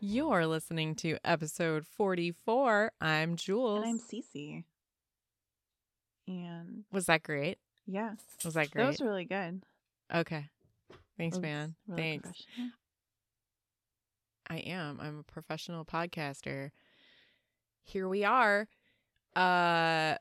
You're 0.00 0.46
listening 0.46 0.94
to 0.96 1.18
episode 1.24 1.86
44. 1.86 2.92
I'm 3.00 3.36
Jules. 3.36 3.82
And 3.84 3.90
I'm 3.90 3.98
Cece. 3.98 4.64
And 6.26 6.84
was 6.92 7.06
that 7.06 7.22
great? 7.22 7.58
yeah, 7.86 8.12
Was 8.44 8.54
that 8.54 8.70
great? 8.70 8.82
that 8.82 8.88
was 8.88 9.00
really 9.00 9.24
good. 9.24 9.62
okay. 10.14 10.46
Thanks, 11.16 11.38
man. 11.38 11.74
really 11.88 12.20
Thanks. 12.20 12.30
I 14.48 14.58
am. 14.58 15.00
I'm 15.00 15.18
a 15.18 15.22
professional 15.24 15.84
podcaster. 15.84 16.70
Here 17.82 18.08
we 18.08 18.24
are. 18.24 18.68
Uh 19.34 20.14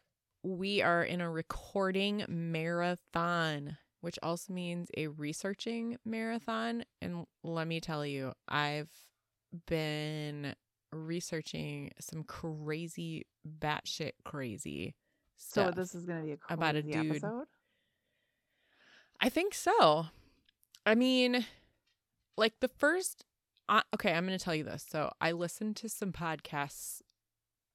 we 0.44 0.82
are 0.82 1.04
in 1.04 1.22
a 1.22 1.30
recording 1.30 2.24
marathon, 2.28 3.78
which 4.02 4.18
also 4.24 4.54
means 4.54 4.90
a 4.98 5.08
researching 5.08 5.98
marathon. 6.06 6.84
And 7.02 7.26
let 7.44 7.68
me 7.68 7.80
tell 7.80 8.06
you, 8.06 8.32
I've 8.48 8.90
been 9.68 10.56
researching 10.92 11.92
some 12.00 12.24
crazy 12.24 13.26
batshit 13.60 14.12
crazy 14.24 14.96
So 15.38 15.64
stuff. 15.64 15.76
this 15.76 15.94
is 15.96 16.06
gonna 16.06 16.24
be 16.24 16.32
a 16.34 16.38
about 16.50 16.76
a 16.76 16.82
dude. 16.82 16.96
episode. 17.12 17.46
I 19.20 19.30
think 19.30 19.54
so. 19.54 20.08
I 20.86 20.96
mean, 20.96 21.46
like 22.38 22.54
the 22.60 22.68
first. 22.68 23.24
Uh, 23.70 23.82
okay, 23.96 24.14
I'm 24.14 24.26
going 24.26 24.38
to 24.38 24.42
tell 24.44 24.56
you 24.56 24.64
this. 24.64 24.86
So 24.90 25.12
I 25.20 25.34
listened 25.34 25.76
to 25.78 25.90
some 25.90 26.14
podcasts 26.14 27.02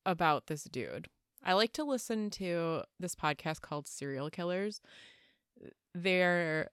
about 0.06 0.46
this 0.46 0.64
dude. 0.64 1.08
I 1.44 1.52
like 1.52 1.72
to 1.74 1.84
listen 1.84 2.30
to 2.30 2.84
this 2.98 3.14
podcast 3.14 3.60
called 3.60 3.86
Serial 3.86 4.30
Killers. 4.30 4.80
They're 5.94 6.70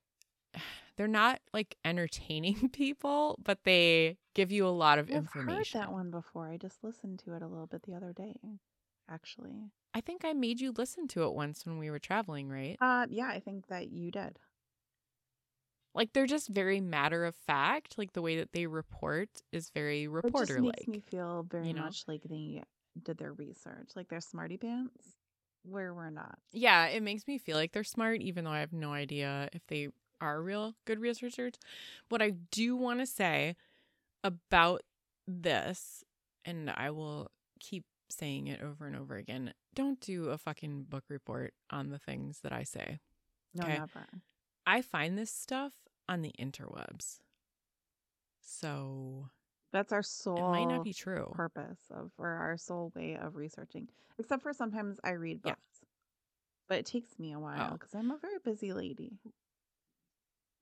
they're 0.95 1.07
not 1.07 1.41
like 1.53 1.75
entertaining 1.83 2.69
people, 2.73 3.37
but 3.43 3.63
they 3.65 4.17
give 4.39 4.51
you 4.53 4.65
a 4.65 4.69
lot 4.69 4.99
of 4.99 5.09
I've 5.09 5.15
heard 5.15 5.25
information. 5.25 5.81
that 5.81 5.91
one 5.91 6.11
before. 6.11 6.47
I 6.47 6.55
just 6.55 6.81
listened 6.81 7.19
to 7.25 7.33
it 7.33 7.41
a 7.41 7.47
little 7.47 7.67
bit 7.67 7.83
the 7.83 7.93
other 7.93 8.13
day, 8.13 8.39
actually. 9.09 9.71
I 9.93 9.99
think 9.99 10.23
I 10.23 10.31
made 10.31 10.61
you 10.61 10.71
listen 10.77 11.07
to 11.09 11.23
it 11.23 11.33
once 11.33 11.65
when 11.65 11.77
we 11.77 11.89
were 11.89 11.99
traveling, 11.99 12.47
right? 12.47 12.77
Uh, 12.79 13.05
yeah, 13.09 13.27
I 13.27 13.41
think 13.41 13.67
that 13.67 13.89
you 13.89 14.11
did. 14.11 14.39
Like 15.93 16.13
they're 16.13 16.27
just 16.27 16.47
very 16.47 16.79
matter 16.79 17.25
of 17.25 17.35
fact. 17.35 17.97
Like 17.97 18.13
the 18.13 18.21
way 18.21 18.37
that 18.37 18.53
they 18.53 18.65
report 18.65 19.29
is 19.51 19.71
very 19.71 20.07
reporter 20.07 20.55
just 20.55 20.59
makes 20.59 20.87
me 20.87 21.01
feel 21.01 21.45
very 21.49 21.67
you 21.67 21.73
know? 21.73 21.81
much 21.81 22.03
like 22.07 22.21
they 22.23 22.63
did 23.03 23.17
their 23.17 23.33
research, 23.33 23.89
like 23.95 24.07
they're 24.07 24.21
smarty 24.21 24.55
pants, 24.55 25.15
where 25.63 25.93
we're 25.93 26.11
not. 26.11 26.37
Yeah, 26.53 26.85
it 26.85 27.03
makes 27.03 27.27
me 27.27 27.39
feel 27.39 27.57
like 27.57 27.73
they're 27.73 27.83
smart, 27.83 28.21
even 28.21 28.45
though 28.45 28.51
I 28.51 28.59
have 28.59 28.71
no 28.71 28.93
idea 28.93 29.49
if 29.51 29.65
they 29.67 29.89
are 30.21 30.41
real 30.41 30.75
good 30.85 30.99
researchers. 30.99 31.55
What 32.09 32.21
I 32.21 32.31
do 32.51 32.75
want 32.75 32.99
to 32.99 33.05
say 33.05 33.55
about 34.23 34.81
this, 35.27 36.03
and 36.45 36.69
I 36.69 36.89
will 36.91 37.31
keep 37.59 37.85
saying 38.09 38.47
it 38.47 38.61
over 38.61 38.87
and 38.87 38.95
over 38.95 39.15
again 39.15 39.53
don't 39.75 40.01
do 40.01 40.29
a 40.29 40.37
fucking 40.37 40.83
book 40.89 41.03
report 41.09 41.53
on 41.69 41.89
the 41.89 41.99
things 41.99 42.39
that 42.41 42.51
I 42.51 42.63
say. 42.63 42.99
No, 43.53 43.63
Okay. 43.63 43.77
never. 43.77 44.07
I 44.65 44.81
find 44.81 45.15
this 45.17 45.31
stuff 45.31 45.73
on 46.07 46.21
the 46.23 46.33
interwebs. 46.39 47.19
So 48.41 49.29
That's 49.71 49.91
our 49.91 50.01
sole 50.03 50.37
it 50.37 50.51
might 50.51 50.65
not 50.65 50.83
be 50.83 50.93
true. 50.93 51.31
purpose 51.35 51.79
of 51.91 52.11
or 52.17 52.29
our 52.29 52.57
sole 52.57 52.91
way 52.95 53.15
of 53.15 53.35
researching. 53.35 53.87
Except 54.17 54.41
for 54.41 54.53
sometimes 54.53 54.99
I 55.03 55.11
read 55.11 55.41
Yeah. 55.45 55.51
books. 55.51 55.85
But 56.67 56.79
it 56.79 56.85
takes 56.87 57.17
me 57.19 57.33
a 57.33 57.39
while 57.39 57.69
Oh. 57.69 57.73
because 57.73 57.93
I'm 57.93 58.11
a 58.11 58.17
very 58.17 58.39
busy 58.43 58.73
lady. 58.73 59.19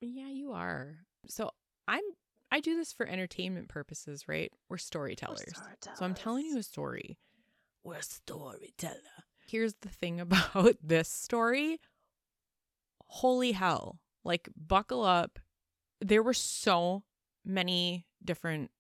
Yeah, 0.01 0.29
you 0.29 0.51
are. 0.51 0.97
So 1.27 1.51
I'm 1.87 2.03
I 2.51 2.59
do 2.59 2.75
this 2.75 2.93
for 2.93 3.05
entertainment 3.07 3.67
purposes, 3.67 4.27
right? 4.27 4.51
We're 4.69 4.77
storytellers. 4.77 5.53
So 5.97 6.05
I'm 6.05 6.13
telling 6.13 6.45
you 6.45 6.57
a 6.57 6.63
story. 6.63 7.17
We're 7.83 7.95
a 7.95 8.03
storyteller. 8.03 8.95
Here's 9.47 9.75
the 9.81 9.89
thing 9.89 10.19
about 10.21 10.75
this 10.81 11.09
story. 11.09 11.79
Holy 13.07 13.51
hell. 13.53 13.99
Like, 14.23 14.49
buckle 14.55 15.03
up. 15.03 15.39
There 16.01 16.23
were 16.23 16.33
so 16.33 17.03
many 17.45 18.05
different 18.23 18.71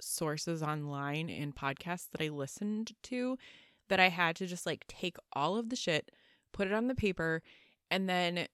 sources 0.00 0.62
online 0.62 1.30
and 1.30 1.54
podcasts 1.54 2.08
that 2.10 2.22
I 2.22 2.28
listened 2.28 2.92
to 3.04 3.38
that 3.88 4.00
I 4.00 4.08
had 4.08 4.36
to 4.36 4.46
just 4.46 4.66
like 4.66 4.86
take 4.88 5.16
all 5.32 5.56
of 5.56 5.68
the 5.68 5.76
shit, 5.76 6.10
put 6.52 6.66
it 6.66 6.72
on 6.72 6.88
the 6.88 6.94
paper, 6.94 7.42
and 7.90 8.08
then 8.08 8.46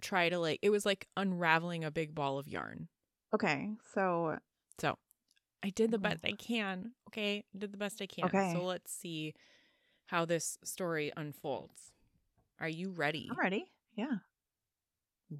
try 0.00 0.28
to 0.28 0.38
like, 0.38 0.58
it 0.62 0.70
was 0.70 0.86
like 0.86 1.06
unraveling 1.16 1.84
a 1.84 1.90
big 1.90 2.14
ball 2.14 2.38
of 2.38 2.48
yarn. 2.48 2.88
Okay, 3.34 3.70
so 3.94 4.38
So 4.78 4.98
I 5.62 5.70
did 5.70 5.90
the 5.90 5.98
Oh. 5.98 6.00
best 6.00 6.24
I 6.24 6.32
can. 6.32 6.92
Okay. 7.08 7.44
I 7.54 7.58
did 7.58 7.70
the 7.72 7.76
best 7.78 8.00
I 8.02 8.06
can. 8.06 8.24
Okay. 8.26 8.52
So 8.54 8.64
let's 8.64 8.92
see 8.92 9.34
how 10.06 10.24
this 10.24 10.58
story 10.64 11.12
unfolds. 11.16 11.92
Are 12.58 12.68
you 12.68 12.90
ready? 12.90 13.28
I'm 13.30 13.38
ready. 13.38 13.70
Yeah. 13.94 14.18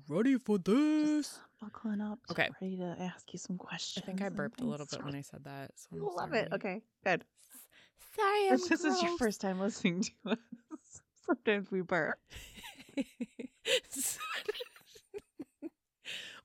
Ready 0.08 0.38
for 0.38 0.58
this? 0.58 1.08
Just 1.32 1.40
buckling 1.60 2.00
up. 2.00 2.20
Okay. 2.30 2.48
Ready 2.60 2.76
to 2.76 2.96
ask 3.00 3.32
you 3.32 3.38
some 3.38 3.56
questions. 3.58 4.04
I 4.04 4.06
think 4.06 4.22
I 4.22 4.28
burped 4.28 4.60
a 4.60 4.64
little 4.64 4.86
bit 4.86 5.02
when 5.04 5.14
I 5.16 5.22
said 5.22 5.42
that. 5.44 5.72
So 5.76 5.88
I'm 5.92 6.00
Love 6.14 6.32
it. 6.34 6.48
Okay, 6.52 6.82
good. 7.04 7.24
Sorry, 8.14 8.48
I'm 8.48 8.54
If 8.54 8.68
this 8.68 8.84
is 8.84 9.02
your 9.02 9.10
gross. 9.10 9.18
first 9.18 9.40
time 9.40 9.58
listening 9.60 10.02
to 10.02 10.12
us, 10.32 10.38
sometimes 11.26 11.70
we 11.70 11.80
burp. 11.80 12.18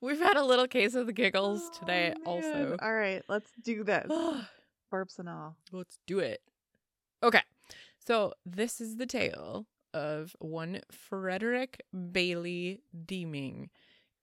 We've 0.00 0.18
had 0.20 0.36
a 0.36 0.44
little 0.44 0.66
case 0.68 0.94
of 0.94 1.06
the 1.06 1.12
giggles 1.12 1.62
Oh, 1.74 1.78
today, 1.78 2.08
man. 2.14 2.22
also. 2.26 2.76
All 2.80 2.92
right, 2.94 3.22
let's 3.28 3.50
do 3.62 3.82
this. 3.84 4.06
Burps 4.92 5.18
and 5.18 5.28
all. 5.28 5.56
Let's 5.72 5.98
do 6.06 6.18
it. 6.20 6.40
Okay. 7.22 7.40
So 8.06 8.34
this 8.44 8.80
is 8.80 8.96
the 8.96 9.06
tale 9.06 9.66
of 9.94 10.36
one 10.38 10.80
Frederick 10.92 11.82
Bailey 12.12 12.82
Deeming. 13.06 13.70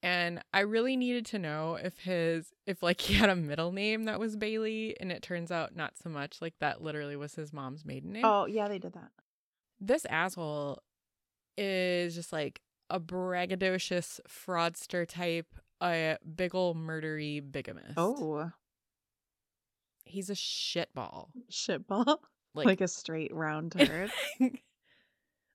And 0.01 0.41
I 0.53 0.61
really 0.61 0.95
needed 0.97 1.25
to 1.27 1.39
know 1.39 1.75
if 1.81 1.97
his 1.99 2.53
if 2.65 2.83
like 2.83 3.01
he 3.07 3.13
had 3.15 3.29
a 3.29 3.35
middle 3.35 3.71
name 3.71 4.03
that 4.05 4.19
was 4.19 4.35
Bailey 4.37 4.95
and 4.99 5.11
it 5.11 5.21
turns 5.21 5.51
out 5.51 5.75
not 5.75 5.93
so 6.01 6.09
much 6.09 6.41
like 6.41 6.53
that 6.59 6.81
literally 6.81 7.15
was 7.15 7.35
his 7.35 7.51
mom's 7.51 7.83
maiden 7.85 8.13
name. 8.13 8.23
Oh, 8.25 8.45
yeah, 8.45 8.67
they 8.67 8.79
did 8.79 8.93
that. 8.93 9.11
This 9.79 10.05
asshole 10.05 10.81
is 11.57 12.15
just 12.15 12.31
like 12.31 12.61
a 12.89 12.99
braggadocious 12.99 14.19
fraudster 14.27 15.07
type, 15.07 15.47
a 15.81 16.17
big 16.35 16.53
ol' 16.55 16.75
murdery 16.75 17.39
bigamist. 17.41 17.93
Oh, 17.97 18.51
He's 20.05 20.29
a 20.29 20.33
shitball. 20.33 21.29
shitball. 21.51 22.17
Like, 22.55 22.65
Like, 22.67 22.81
a 22.81 22.87
straight 22.87 23.33
round 23.33 23.71
turd. 23.77 24.11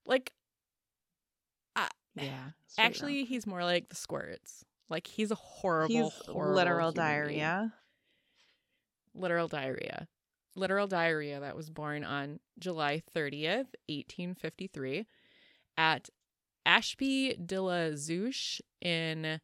like 0.04 0.32
yeah. 2.16 2.50
Actually, 2.76 3.24
he's 3.24 3.46
more 3.46 3.62
like 3.62 3.88
the 3.88 3.94
squirts. 3.94 4.64
Like 4.90 5.06
he's 5.06 5.30
a 5.30 5.36
horrible, 5.36 5.94
he's 6.10 6.12
horrible 6.26 6.54
literal 6.56 6.90
human 6.90 6.94
being. 6.94 7.06
diarrhea. 7.38 7.74
Literal 9.14 9.46
diarrhea. 9.46 10.08
Literal 10.56 10.88
diarrhea 10.88 11.38
that 11.38 11.54
was 11.54 11.70
born 11.70 12.02
on 12.02 12.40
July 12.58 13.00
30th, 13.14 13.68
1853 13.86 15.06
at 15.76 16.08
Ashby 16.68 17.34
de 17.34 17.62
la 17.62 17.92
Zouch 17.94 18.60
in 18.82 19.40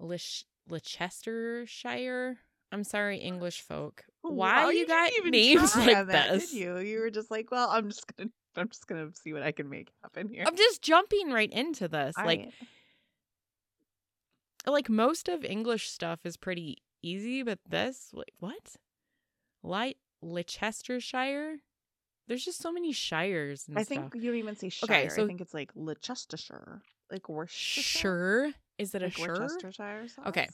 Leic- 0.00 0.44
Leicestershire. 0.68 2.36
I'm 2.70 2.84
sorry, 2.84 3.18
English 3.18 3.62
folk. 3.62 4.04
Why 4.20 4.64
Wow, 4.64 4.68
you, 4.68 4.86
got 4.86 5.10
names 5.24 5.74
like 5.76 6.08
that, 6.08 6.30
this? 6.30 6.50
Did 6.50 6.58
you? 6.58 6.78
You 6.78 7.00
were 7.00 7.10
just 7.10 7.30
like, 7.30 7.50
well, 7.50 7.70
I'm 7.70 7.88
just 7.88 8.04
gonna, 8.14 8.30
I'm 8.56 8.68
just 8.68 8.86
gonna 8.86 9.08
see 9.14 9.32
what 9.32 9.42
I 9.42 9.52
can 9.52 9.70
make 9.70 9.88
happen 10.02 10.28
here. 10.28 10.44
I'm 10.46 10.56
just 10.56 10.82
jumping 10.82 11.30
right 11.30 11.50
into 11.50 11.88
this. 11.88 12.14
All 12.18 12.26
like 12.26 12.40
right. 12.40 12.52
like 14.66 14.90
most 14.90 15.28
of 15.28 15.42
English 15.42 15.88
stuff 15.88 16.20
is 16.24 16.36
pretty 16.36 16.82
easy, 17.02 17.42
but 17.42 17.60
this, 17.66 18.10
like, 18.12 18.34
what? 18.40 18.76
Light 19.62 19.96
Leicestershire? 20.20 21.60
There's 22.26 22.44
just 22.44 22.60
so 22.62 22.72
many 22.72 22.92
shires 22.92 23.66
and 23.68 23.78
I 23.78 23.84
think 23.84 24.12
stuff. 24.12 24.22
you 24.22 24.30
don't 24.30 24.38
even 24.38 24.56
say 24.56 24.68
Shire. 24.70 24.88
Okay, 25.04 25.08
so- 25.10 25.24
I 25.24 25.26
think 25.26 25.40
it's 25.40 25.52
like 25.54 25.70
Leicestershire, 25.74 26.80
like 27.10 27.28
Worcestershire. 27.28 27.82
Sure. 28.00 28.50
Is 28.78 28.94
it 28.94 29.02
a 29.02 29.06
like 29.06 29.12
sure? 29.16 29.38
Worcestershire 29.38 30.08
sauce. 30.08 30.26
Okay. 30.28 30.48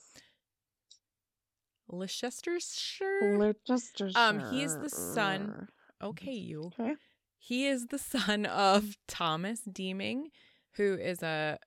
Leicestershire? 1.89 3.39
Leicestershire. 3.39 4.13
Um, 4.21 4.41
he's 4.53 4.77
the 4.79 4.91
son- 4.91 5.69
okay, 6.03 6.33
you. 6.33 6.71
Okay. 6.79 6.95
He 7.39 7.67
is 7.67 7.87
the 7.87 7.99
son 7.99 8.47
of 8.47 8.97
Thomas 9.09 9.61
Deeming, 9.63 10.29
who 10.73 10.95
is 10.95 11.23
a 11.23 11.59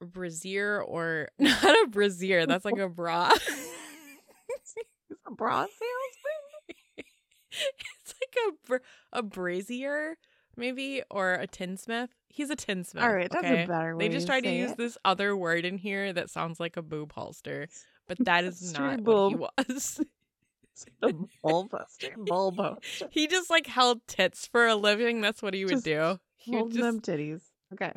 brazier 0.00 0.80
or 0.82 1.28
not 1.38 1.62
a 1.64 1.86
brazier, 1.88 2.46
that's 2.46 2.64
like 2.64 2.78
a 2.78 2.88
bra. 2.88 3.30
A 5.26 5.30
bra 5.34 5.66
salesman. 5.66 7.06
like 8.36 8.80
a 9.12 9.18
a 9.18 9.22
brazier 9.22 10.16
maybe 10.56 11.02
or 11.10 11.34
a 11.34 11.46
tinsmith. 11.46 12.10
He's 12.28 12.50
a 12.50 12.56
tinsmith. 12.56 13.02
All 13.02 13.12
right, 13.12 13.30
that's 13.30 13.44
okay? 13.44 13.64
a 13.64 13.66
better 13.66 13.96
way. 13.96 14.08
They 14.08 14.14
just 14.14 14.26
to 14.26 14.32
tried 14.32 14.44
to 14.44 14.48
say 14.48 14.58
use 14.58 14.72
it. 14.72 14.78
this 14.78 14.98
other 15.04 15.36
word 15.36 15.64
in 15.64 15.78
here 15.78 16.12
that 16.12 16.30
sounds 16.30 16.58
like 16.60 16.76
a 16.76 16.82
boob 16.82 17.12
holster, 17.12 17.68
but 18.08 18.18
that 18.24 18.44
is 18.44 18.72
not 18.72 19.00
what 19.00 19.30
he 19.30 19.36
was. 19.36 20.00
Bull 21.42 21.68
buster. 21.70 22.10
Bull 22.18 22.50
buster. 22.50 23.08
he 23.10 23.26
just 23.26 23.48
like 23.48 23.66
held 23.66 24.06
tits 24.06 24.46
for 24.46 24.66
a 24.66 24.74
living. 24.74 25.22
That's 25.22 25.42
what 25.42 25.54
he 25.54 25.64
would 25.64 25.70
Just 25.70 25.84
do. 25.84 26.18
He 26.36 26.50
would 26.50 26.58
Holding 26.58 26.80
them 26.80 27.00
titties. 27.00 27.42
Okay. 27.72 27.92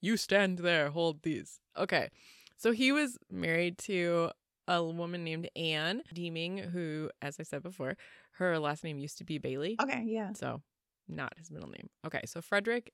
you 0.00 0.16
stand 0.16 0.58
there, 0.58 0.90
hold 0.90 1.22
these. 1.22 1.60
Okay. 1.78 2.10
So 2.56 2.72
he 2.72 2.90
was 2.90 3.16
married 3.30 3.78
to 3.78 4.30
a 4.68 4.82
woman 4.82 5.24
named 5.24 5.48
Anne 5.56 6.02
Deeming, 6.12 6.58
who, 6.58 7.10
as 7.20 7.36
I 7.38 7.44
said 7.44 7.62
before, 7.62 7.96
her 8.38 8.58
last 8.58 8.84
name 8.84 8.98
used 8.98 9.18
to 9.18 9.24
be 9.24 9.38
Bailey. 9.38 9.76
Okay, 9.80 10.04
yeah. 10.06 10.32
So 10.34 10.62
not 11.08 11.34
his 11.38 11.50
middle 11.50 11.70
name. 11.70 11.88
Okay. 12.06 12.22
So 12.26 12.40
Frederick 12.40 12.92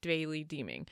Bailey 0.00 0.44
Deeming. 0.44 0.86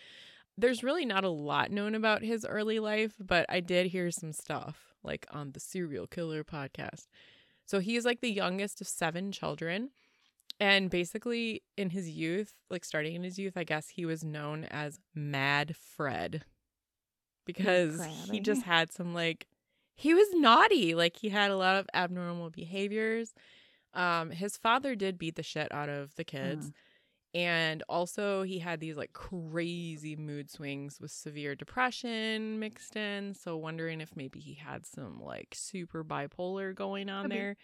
There's 0.56 0.82
really 0.82 1.06
not 1.06 1.25
a 1.25 1.31
lot 1.31 1.70
known 1.70 1.94
about 1.94 2.23
his 2.23 2.44
early 2.44 2.81
life, 2.81 3.14
but 3.19 3.47
I 3.49 3.61
did 3.61 3.87
hear 3.87 4.11
some 4.11 4.32
stuff 4.32 4.94
like 5.02 5.26
on 5.31 5.52
the 5.52 5.61
Serial 5.61 6.06
Killer 6.06 6.44
podcast. 6.44 7.06
So 7.67 7.79
he 7.79 7.97
is 7.97 8.05
like 8.05 8.20
the 8.20 8.31
youngest 8.31 8.81
of 8.81 8.88
seven 8.88 9.32
children. 9.32 9.91
And 10.58 10.91
basically, 10.91 11.62
in 11.79 11.88
his 11.91 12.11
youth, 12.11 12.53
like 12.69 12.85
starting 12.85 13.14
in 13.14 13.23
his 13.23 13.38
youth, 13.38 13.56
I 13.56 13.64
guess 13.64 13.88
he 13.88 14.05
was 14.05 14.23
known 14.23 14.64
as 14.64 14.99
Mad 15.14 15.75
Fred 15.75 16.44
because 17.46 18.05
he 18.31 18.41
just 18.41 18.62
had 18.62 18.93
some 18.93 19.14
like, 19.14 19.46
he 20.00 20.14
was 20.14 20.29
naughty. 20.32 20.94
Like, 20.94 21.17
he 21.17 21.29
had 21.29 21.50
a 21.50 21.56
lot 21.56 21.76
of 21.76 21.87
abnormal 21.93 22.49
behaviors. 22.49 23.35
Um, 23.93 24.31
his 24.31 24.56
father 24.56 24.94
did 24.94 25.19
beat 25.19 25.37
the 25.37 25.43
shit 25.43 25.70
out 25.73 25.91
of 25.91 26.14
the 26.17 26.25
kids. 26.25 26.73
And 27.35 27.82
also, 27.87 28.43
he 28.43 28.61
had 28.61 28.81
these 28.81 28.97
like 28.97 29.12
crazy 29.12 30.17
mood 30.17 30.50
swings 30.50 30.99
with 31.00 31.11
severe 31.11 31.55
depression 31.55 32.58
mixed 32.58 32.97
in. 32.97 33.35
So, 33.35 33.58
wondering 33.58 34.00
if 34.00 34.17
maybe 34.17 34.41
he 34.41 34.55
had 34.55 34.87
some 34.87 35.20
like 35.20 35.55
super 35.55 36.03
bipolar 36.03 36.75
going 36.75 37.11
on 37.11 37.29
be. 37.29 37.37
there. 37.37 37.56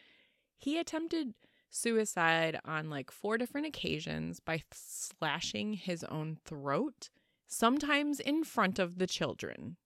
He 0.58 0.78
attempted 0.78 1.32
suicide 1.70 2.60
on 2.66 2.90
like 2.90 3.10
four 3.10 3.38
different 3.38 3.66
occasions 3.66 4.40
by 4.40 4.62
slashing 4.72 5.72
his 5.72 6.04
own 6.04 6.36
throat, 6.44 7.08
sometimes 7.46 8.20
in 8.20 8.44
front 8.44 8.78
of 8.78 8.98
the 8.98 9.06
children. 9.06 9.78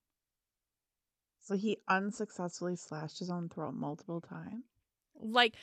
So 1.51 1.57
he 1.57 1.77
unsuccessfully 1.89 2.77
slashed 2.77 3.19
his 3.19 3.29
own 3.29 3.49
throat 3.49 3.73
multiple 3.73 4.21
times. 4.21 4.63
Like, 5.19 5.55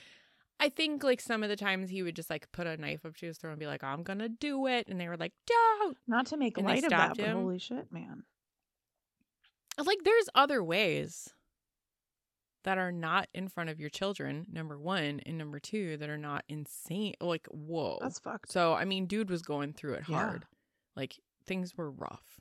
I 0.61 0.69
think 0.69 1.03
like 1.03 1.19
some 1.21 1.43
of 1.43 1.49
the 1.49 1.57
times 1.57 1.89
he 1.89 2.03
would 2.03 2.15
just 2.15 2.29
like 2.29 2.53
put 2.53 2.67
a 2.67 2.77
knife 2.77 3.07
up 3.07 3.17
to 3.17 3.27
his 3.27 3.39
throat 3.39 3.53
and 3.53 3.59
be 3.61 3.67
like, 3.67 3.83
I'm 3.83 4.03
gonna 4.03 4.29
do 4.29 4.67
it. 4.67 4.89
And 4.89 5.01
they 5.01 5.09
were 5.09 5.17
like, 5.17 5.33
don't. 5.47 5.97
Not 6.07 6.27
to 6.27 6.37
make 6.37 6.59
And 6.59 6.67
light 6.67 6.85
of 6.85 6.91
that, 6.91 7.17
him. 7.17 7.37
holy 7.39 7.59
shit, 7.59 7.91
man. 7.91 8.25
like 9.83 9.99
there's 10.05 10.29
other 10.35 10.63
ways 10.63 11.33
that 12.65 12.77
are 12.77 12.93
not 12.93 13.29
in 13.33 13.49
front 13.49 13.71
of 13.71 13.81
your 13.81 13.89
children 13.89 14.45
number 14.53 14.79
one 14.79 15.21
and 15.25 15.39
number 15.39 15.59
two 15.59 15.97
that 15.97 16.11
are 16.11 16.19
not 16.19 16.45
insane 16.51 17.15
like 17.21 17.47
whoa 17.51 17.97
That's 18.03 18.19
fucked. 18.19 18.51
so 18.53 18.75
i 18.75 18.85
mean 18.85 19.07
dude 19.07 19.31
was 19.31 19.41
going 19.43 19.73
through 19.73 19.95
it 19.95 20.05
Yeah. 20.09 20.17
hard 20.17 20.45
like 20.97 21.15
things 21.47 21.77
were 21.77 21.91
rough 21.91 22.41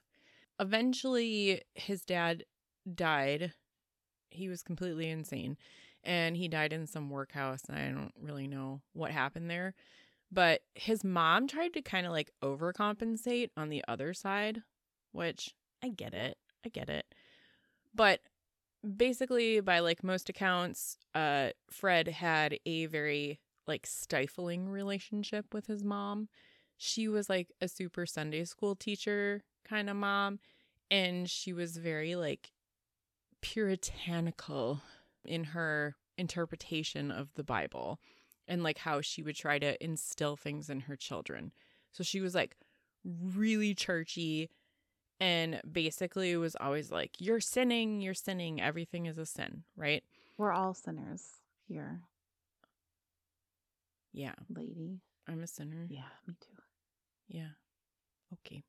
eventually 0.60 1.62
his 1.76 2.02
dad 2.04 2.44
died. 2.96 3.54
He 4.30 4.50
was 4.50 4.64
completely 4.64 5.10
insane 5.10 5.58
and 6.04 6.38
he 6.38 6.48
died 6.48 6.74
in 6.74 6.86
some 6.86 7.10
workhouse 7.10 7.64
and 7.68 7.78
i 7.78 7.90
don't 7.90 8.14
really 8.22 8.48
know 8.48 8.82
what 8.94 9.10
happened 9.12 9.50
there 9.50 9.74
but 10.32 10.62
his 10.76 11.04
mom 11.04 11.48
tried 11.48 11.74
to 11.74 11.82
kind 11.82 12.06
of 12.06 12.12
like 12.12 12.32
overcompensate 12.44 13.50
on 13.58 13.70
the 13.70 13.84
other 13.88 14.14
side 14.14 14.62
which 15.12 15.56
i 15.84 15.90
get 15.90 16.14
it 16.14 16.38
i 16.66 16.70
get 16.70 16.88
it 16.88 17.06
but 17.94 18.22
basically 18.96 19.60
by 19.60 19.80
like 19.80 20.04
most 20.04 20.30
accounts 20.30 20.98
uh 21.16 21.50
fred 21.70 22.08
had 22.08 22.58
a 22.66 22.86
very 22.86 23.40
like 23.68 23.86
stifling 23.86 24.70
relationship 24.70 25.54
with 25.54 25.68
his 25.68 25.84
mom. 25.84 26.30
She 26.78 27.08
was 27.08 27.30
like 27.30 27.52
a 27.62 27.68
super 27.68 28.06
sunday 28.06 28.46
school 28.46 28.76
teacher 28.76 29.44
kind 29.66 29.90
of 29.90 29.96
mom 29.98 30.40
and 30.90 31.30
she 31.30 31.52
was 31.52 31.78
very 31.78 32.16
like 32.16 32.52
puritanical 33.54 34.82
in 35.24 35.46
her 35.46 35.96
interpretation 36.18 37.12
of 37.12 37.34
the 37.36 37.44
bible 37.44 37.98
and 38.46 38.62
like 38.62 38.80
how 38.80 39.00
she 39.00 39.24
would 39.24 39.38
try 39.38 39.58
to 39.58 39.82
instill 39.84 40.36
things 40.36 40.70
in 40.70 40.82
her 40.82 40.96
children. 40.96 41.52
So 41.94 42.04
she 42.04 42.20
was 42.20 42.36
like 42.36 42.58
really 43.06 43.74
churchy 43.74 44.50
and 45.20 45.62
basically 45.70 46.36
was 46.36 46.58
always 46.60 46.92
like 46.92 47.12
you're 47.20 47.40
sinning 47.40 48.02
you're 48.02 48.14
sinning 48.14 48.62
everything 48.62 49.06
is 49.06 49.18
a 49.18 49.26
sin 49.26 49.64
right? 49.78 50.04
We're 50.38 50.52
all 50.52 50.74
sinners 50.74 51.24
here, 51.70 52.02
yeah. 54.14 54.36
Lady. 54.54 55.00
i'm 55.28 55.42
a 55.42 55.48
sinner. 55.48 55.88
Yeah, 55.90 56.02
me 56.28 56.36
too. 56.40 56.62
yeah. 57.30 57.50
Okay 58.34 58.64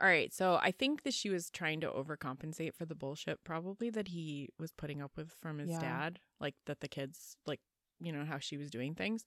all 0.00 0.06
right 0.06 0.32
so 0.34 0.58
i 0.62 0.70
think 0.70 1.02
that 1.04 1.14
she 1.14 1.30
was 1.30 1.50
trying 1.50 1.80
to 1.80 1.88
overcompensate 1.88 2.74
for 2.74 2.84
the 2.84 2.94
bullshit 2.94 3.42
probably 3.44 3.88
that 3.90 4.08
he 4.08 4.48
was 4.58 4.72
putting 4.72 5.00
up 5.00 5.12
with 5.16 5.32
from 5.40 5.58
his 5.58 5.70
Yeah. 5.70 5.80
dad 5.80 6.18
like 6.40 6.54
that 6.66 6.80
the 6.80 6.88
kids 6.88 7.36
like 7.46 7.60
you 8.00 8.12
know 8.12 8.24
how 8.24 8.38
she 8.38 8.56
was 8.56 8.70
doing 8.70 8.94
things 8.94 9.24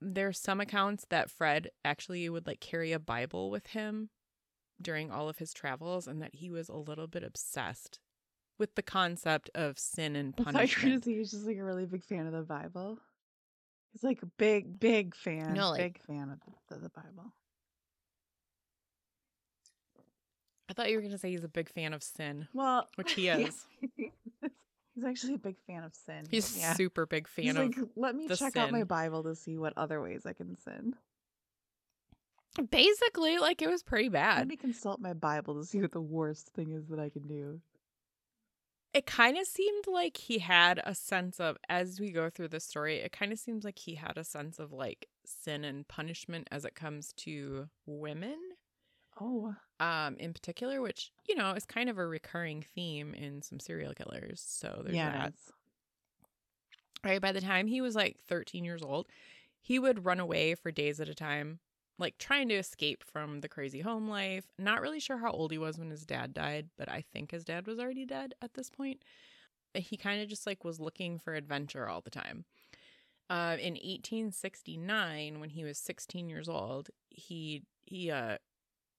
there's 0.00 0.38
some 0.38 0.60
accounts 0.60 1.06
that 1.08 1.30
fred 1.30 1.70
actually 1.84 2.28
would 2.28 2.46
like 2.46 2.60
carry 2.60 2.92
a 2.92 2.98
bible 2.98 3.50
with 3.50 3.68
him 3.68 4.10
during 4.82 5.10
all 5.10 5.28
of 5.28 5.38
his 5.38 5.54
travels 5.54 6.06
and 6.06 6.20
that 6.20 6.34
he 6.34 6.50
was 6.50 6.68
a 6.68 6.76
little 6.76 7.06
bit 7.06 7.22
obsessed 7.22 7.98
with 8.58 8.74
the 8.74 8.82
concept 8.82 9.48
of 9.54 9.78
sin 9.78 10.14
and 10.16 10.34
I 10.38 10.42
thought 10.44 10.52
you 10.52 10.58
were 10.58 10.60
punishment 10.66 11.04
he's 11.06 11.30
just 11.30 11.46
like 11.46 11.56
a 11.56 11.64
really 11.64 11.86
big 11.86 12.04
fan 12.04 12.26
of 12.26 12.32
the 12.32 12.42
Bible. 12.42 12.98
He's 13.92 14.02
like 14.02 14.22
a 14.22 14.26
big, 14.38 14.78
big 14.80 15.14
fan. 15.14 15.54
No, 15.54 15.70
like- 15.70 15.80
big 15.80 16.02
fan 16.02 16.28
of 16.30 16.40
the, 16.68 16.80
the 16.82 16.90
Bible. 16.90 17.32
I 20.68 20.72
thought 20.72 20.88
you 20.90 20.96
were 20.96 21.02
going 21.02 21.12
to 21.12 21.18
say 21.18 21.30
he's 21.30 21.44
a 21.44 21.48
big 21.48 21.68
fan 21.68 21.92
of 21.92 22.02
sin 22.02 22.48
Well, 22.54 22.88
Which 22.96 23.12
he 23.16 23.26
yeah, 23.26 23.38
is. 23.38 23.64
he's 24.94 25.04
actually 25.06 25.34
a 25.34 25.38
big 25.38 25.56
fan 25.66 25.82
of 25.84 25.94
sin. 25.94 26.24
he's 26.30 26.58
yeah. 26.58 26.74
super 26.74 27.06
big 27.06 27.26
fan 27.28 27.44
He's 27.44 27.56
of 27.56 27.66
like, 27.66 27.76
let 27.96 28.14
me 28.14 28.28
check 28.28 28.56
out 28.56 28.70
my. 28.72 28.84
Bible 28.84 29.22
to 29.24 29.34
see 29.34 29.56
what 29.58 29.72
other 29.76 30.00
ways 30.00 30.24
I 30.26 30.32
can 30.32 30.56
sin. 30.58 30.94
basically 32.70 33.38
like 33.38 33.60
it 33.62 33.68
was 33.68 33.82
pretty 33.82 34.08
bad 34.08 34.38
Let 34.38 34.48
me 34.48 34.56
consult 34.56 35.00
my 35.00 35.12
Bible 35.12 35.54
to 35.60 35.64
see 35.66 35.80
what 35.80 35.92
the 35.92 36.00
worst 36.00 36.48
thing 36.54 36.72
is 36.72 36.86
that 36.88 37.00
I 37.00 37.08
can 37.08 37.22
do. 37.26 37.60
it 38.92 39.06
kind 39.06 39.36
of 39.36 39.46
seemed 39.46 39.86
like 39.88 40.16
he 40.16 40.38
had 40.38 40.80
a 40.84 40.94
sense 40.94 41.40
of 41.40 41.56
as 41.68 41.98
we 41.98 42.12
go 42.12 42.30
through 42.30 42.48
the 42.48 42.60
story 42.60 42.98
it 42.98 43.10
kind 43.12 43.32
of 43.32 43.38
seems 43.40 43.64
like 43.64 43.78
he 43.80 43.96
had 43.96 44.16
a 44.16 44.22
sense 44.24 44.58
of 44.60 44.72
like 44.72 45.08
sin 45.26 45.64
and 45.64 45.88
punishment 45.88 46.46
as 46.52 46.64
it 46.64 46.74
comes 46.76 47.12
to 47.14 47.68
women 47.86 48.38
Oh, 49.20 49.54
um 49.84 50.16
in 50.18 50.32
particular 50.32 50.80
which 50.80 51.10
you 51.28 51.34
know 51.34 51.50
is 51.52 51.64
kind 51.64 51.90
of 51.90 51.98
a 51.98 52.06
recurring 52.06 52.64
theme 52.74 53.14
in 53.14 53.42
some 53.42 53.60
serial 53.60 53.92
killers 53.92 54.42
so 54.46 54.80
there's 54.82 54.96
yeah, 54.96 55.10
that 55.10 55.34
right 57.04 57.20
by 57.20 57.32
the 57.32 57.40
time 57.40 57.66
he 57.66 57.80
was 57.80 57.94
like 57.94 58.16
13 58.26 58.64
years 58.64 58.82
old 58.82 59.06
he 59.60 59.78
would 59.78 60.04
run 60.04 60.20
away 60.20 60.54
for 60.54 60.70
days 60.70 61.00
at 61.00 61.08
a 61.08 61.14
time 61.14 61.58
like 61.98 62.18
trying 62.18 62.48
to 62.48 62.54
escape 62.54 63.04
from 63.04 63.40
the 63.40 63.48
crazy 63.48 63.80
home 63.80 64.08
life. 64.08 64.44
Not 64.58 64.80
really 64.80 65.00
sure 65.00 65.18
how 65.18 65.30
old 65.30 65.52
he 65.52 65.58
was 65.58 65.78
when 65.78 65.90
his 65.90 66.04
dad 66.04 66.34
died 66.34 66.68
but 66.76 66.88
i 66.88 67.04
think 67.12 67.30
his 67.30 67.44
dad 67.44 67.66
was 67.66 67.78
already 67.78 68.04
dead 68.06 68.34
at 68.42 68.54
this 68.54 68.70
point. 68.70 69.02
He 69.74 69.96
kind 69.96 70.22
of 70.22 70.28
just 70.28 70.46
like 70.46 70.64
was 70.64 70.78
looking 70.80 71.18
for 71.18 71.34
adventure 71.34 71.88
all 71.88 72.00
the 72.00 72.10
time. 72.10 72.44
Uh, 73.30 73.56
in 73.58 73.74
1869 73.74 75.40
when 75.40 75.50
he 75.50 75.64
was 75.64 75.78
16 75.78 76.28
years 76.28 76.48
old 76.48 76.90
he 77.08 77.62
he 77.86 78.10
uh 78.10 78.36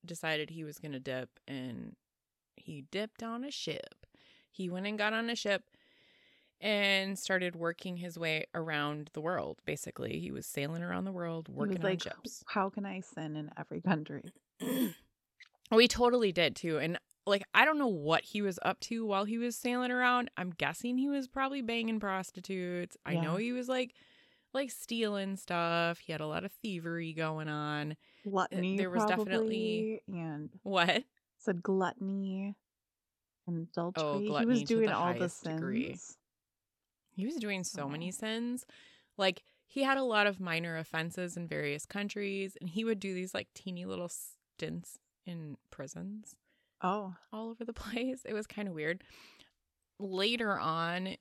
decided 0.06 0.50
he 0.50 0.64
was 0.64 0.80
gonna 0.80 1.00
dip 1.00 1.40
and 1.48 1.96
he 2.56 2.86
dipped 2.92 3.22
on 3.22 3.44
a 3.44 3.52
ship 3.52 4.06
he 4.56 4.70
went 4.70 4.88
and 4.88 4.98
got 4.98 5.12
on 5.12 5.30
a 5.30 5.36
ship 5.36 5.64
and 6.62 7.20
started 7.20 7.58
working 7.58 7.98
his 7.98 8.18
way 8.18 8.46
around 8.56 9.10
the 9.14 9.20
world. 9.20 9.60
Basically, 9.66 10.20
he 10.20 10.32
was 10.32 10.46
sailing 10.46 10.82
around 10.82 11.04
the 11.04 11.12
world, 11.12 11.50
working 11.50 11.82
like, 11.82 12.06
on 12.06 12.14
ships. 12.14 12.44
how 12.48 12.70
can 12.70 12.86
I 12.86 13.02
sin 13.02 13.36
in 13.36 13.52
every 13.58 13.82
country? 13.82 14.24
we 15.72 15.88
totally 15.90 16.32
did 16.32 16.56
too, 16.56 16.78
and 16.80 16.98
like 17.26 17.44
I 17.54 17.66
don't 17.66 17.78
know 17.78 17.88
what 17.88 18.24
he 18.24 18.42
was 18.42 18.58
up 18.62 18.80
to 18.82 19.06
while 19.06 19.26
he 19.26 19.38
was 19.38 19.58
sailing 19.58 19.92
around. 19.92 20.32
I'm 20.38 20.52
guessing 20.52 20.98
he 20.98 21.10
was 21.10 21.28
probably 21.28 21.62
banging 21.62 22.00
prostitutes. 22.00 22.96
I 23.06 23.16
know 23.16 23.36
he 23.36 23.52
was 23.52 23.68
like 23.68 23.94
like 24.54 24.72
stealing 24.72 25.36
stuff. 25.36 26.00
He 26.00 26.14
had 26.14 26.22
a 26.22 26.28
lot 26.28 26.46
of 26.46 26.54
thievery 26.62 27.12
going 27.12 27.50
on. 27.50 27.98
Gluttony, 28.30 28.78
there 28.78 28.90
was 28.90 29.06
definitely- 29.06 30.02
and 30.08 30.50
What? 30.64 31.04
said 31.38 31.62
gluttony 31.62 32.56
and 33.48 33.68
oh, 33.78 33.90
adultery. 33.90 34.04
he 34.24 34.26
Oh, 34.26 34.30
gluttony 34.32 34.52
was 34.52 34.64
doing 34.64 34.88
the 34.88 34.96
all 34.96 35.14
the 35.14 35.30
sins. 35.30 35.56
degree. 35.56 35.98
He 37.12 37.26
was 37.26 37.36
doing 37.36 37.64
so 37.64 37.88
many 37.88 38.08
Oh. 38.08 38.12
sins. 38.12 38.66
Like 39.18 39.44
he 39.68 39.84
had 39.84 39.98
a 39.98 40.04
lot 40.04 40.26
of 40.28 40.40
minor 40.40 40.78
offenses 40.78 41.38
in 41.38 41.48
various 41.48 41.86
countries 41.86 42.58
and 42.60 42.70
he 42.70 42.84
would 42.84 43.00
do 43.00 43.14
these 43.14 43.34
like 43.34 43.48
teeny 43.54 43.86
little 43.86 44.10
stints 44.10 44.98
in 45.26 45.58
prisons 45.70 46.36
Oh, 46.82 47.16
all 47.32 47.50
over 47.50 47.64
the 47.64 47.74
place. 47.74 48.26
It 48.26 48.34
was 48.34 48.48
kind 48.48 48.68
of 48.68 48.74
weird. 48.74 49.04
Later 50.00 50.60
on, 50.60 51.16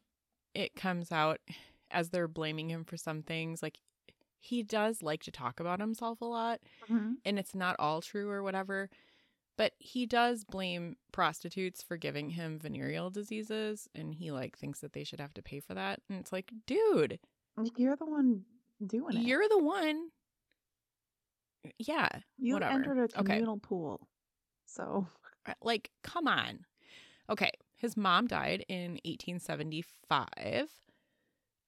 it 0.54 0.74
comes 0.74 1.12
out 1.12 1.40
as 1.90 2.10
they're 2.10 2.28
blaming 2.28 2.70
him 2.70 2.84
for 2.84 2.96
some 2.96 3.22
things. 3.22 3.62
Like 3.62 3.78
he 4.44 4.62
does 4.62 5.02
like 5.02 5.22
to 5.24 5.30
talk 5.30 5.58
about 5.60 5.80
himself 5.80 6.20
a 6.20 6.24
lot, 6.26 6.60
Mhm. 6.88 7.16
and 7.24 7.38
it's 7.38 7.54
not 7.54 7.76
all 7.78 8.00
true 8.02 8.28
or 8.28 8.42
whatever. 8.42 8.90
But 9.56 9.72
he 9.78 10.04
does 10.06 10.44
blame 10.44 10.96
prostitutes 11.12 11.82
for 11.82 11.96
giving 11.96 12.30
him 12.30 12.58
venereal 12.58 13.10
diseases, 13.10 13.88
and 13.94 14.14
he 14.14 14.30
like 14.32 14.58
thinks 14.58 14.80
that 14.80 14.92
they 14.92 15.04
should 15.04 15.20
have 15.20 15.32
to 15.34 15.42
pay 15.42 15.60
for 15.60 15.74
that. 15.74 16.02
And 16.08 16.18
it's 16.18 16.32
like, 16.32 16.52
dude, 16.66 17.20
You're 17.76 17.96
the 17.96 18.04
one 18.06 18.44
doing 18.84 19.16
it. 19.16 19.22
you're 19.22 19.48
the 19.48 19.58
one. 19.62 20.10
Yeah, 21.78 22.08
you 22.36 22.54
whatever. 22.54 22.74
entered 22.74 22.98
a 22.98 23.02
Okay. 23.04 23.12
communal 23.22 23.58
pool. 23.58 24.08
So 24.66 25.06
Uh, 25.46 25.52
Like, 25.62 25.90
come 26.02 26.26
on. 26.26 26.64
Okay. 27.28 27.52
His 27.76 27.96
mom 27.98 28.26
died 28.26 28.64
in 28.68 28.98
1875. 29.04 30.70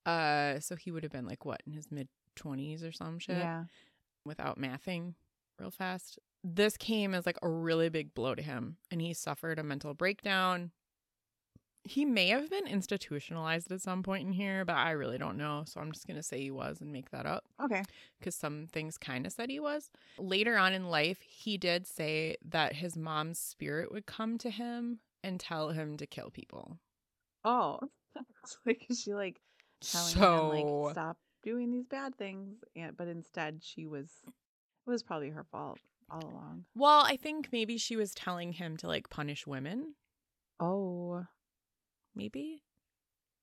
Uh, 0.07 0.61
so 0.61 0.77
he 0.77 0.91
would 0.91 1.03
have 1.03 1.13
been 1.13 1.27
like 1.27 1.45
what 1.45 1.61
in 1.67 1.73
his 1.73 1.91
mid 1.91 2.09
20s 2.37 2.87
or 2.87 2.93
some 2.93 3.19
shit 3.19 3.39
yeah. 3.39 3.65
without 4.25 4.59
mathing 4.59 5.15
real 5.59 5.71
fast. 5.71 6.19
This 6.45 6.77
came 6.77 7.15
as 7.15 7.27
like 7.27 7.39
a 7.43 7.49
really 7.49 7.89
big 7.89 8.15
blow 8.15 8.35
to 8.35 8.43
him 8.43 8.77
and 8.91 9.01
he 9.01 9.13
suffered 9.15 9.59
a 9.59 9.63
mental 9.65 9.95
breakdown. 9.95 10.71
He 11.83 12.05
may 12.05 12.29
have 12.29 12.51
been 12.51 12.67
institutionalized 12.67 13.71
at 13.71 13.81
some 13.81 14.03
point 14.03 14.27
in 14.27 14.33
here, 14.33 14.65
but 14.65 14.75
I 14.77 14.91
really 14.91 15.19
don't 15.19 15.37
know. 15.37 15.63
So 15.67 15.81
I'm 15.81 15.93
just 15.93 16.07
going 16.07 16.17
to 16.17 16.23
say 16.23 16.41
he 16.41 16.51
was 16.51 16.81
and 16.81 16.93
make 16.93 17.11
that 17.11 17.27
up 17.27 17.45
Okay. 17.63 17.83
because 18.19 18.35
some 18.35 18.67
things 18.73 18.99
kind 18.99 19.25
of 19.25 19.33
said 19.33 19.51
he 19.51 19.61
was. 19.61 19.91
Later 20.19 20.57
on 20.57 20.73
in 20.73 20.89
life, 20.89 21.21
he 21.21 21.57
did 21.57 21.87
say 21.87 22.37
that 22.45 22.75
his 22.75 22.97
mom's 22.97 23.39
spirit 23.39 23.93
would 23.93 24.05
come 24.05 24.37
to 24.39 24.51
him 24.51 24.99
and 25.23 25.39
tell 25.39 25.71
him 25.71 25.97
to 25.99 26.07
kill 26.07 26.31
people. 26.31 26.79
Oh, 27.45 27.79
like 28.67 28.87
is 28.89 29.01
she 29.01 29.15
like 29.15 29.41
telling 29.81 30.59
him 30.59 30.67
like 30.79 30.93
stop 30.95 31.17
doing 31.47 31.71
these 31.71 31.87
bad 31.87 32.17
things, 32.17 32.57
and 32.75 32.97
but 32.97 33.07
instead 33.07 33.63
she 33.63 33.87
was 33.87 34.11
it 34.27 34.91
was 34.91 35.03
probably 35.03 35.31
her 35.31 35.45
fault 35.45 35.79
all 36.11 36.25
along. 36.25 36.65
well, 36.75 37.03
I 37.07 37.17
think 37.17 37.49
maybe 37.53 37.79
she 37.79 37.97
was 37.97 38.15
telling 38.15 38.53
him 38.53 38.77
to 38.79 38.89
like 38.89 39.09
punish 39.09 39.47
women. 39.47 39.95
Oh, 40.59 41.25
Maybe, 42.15 42.63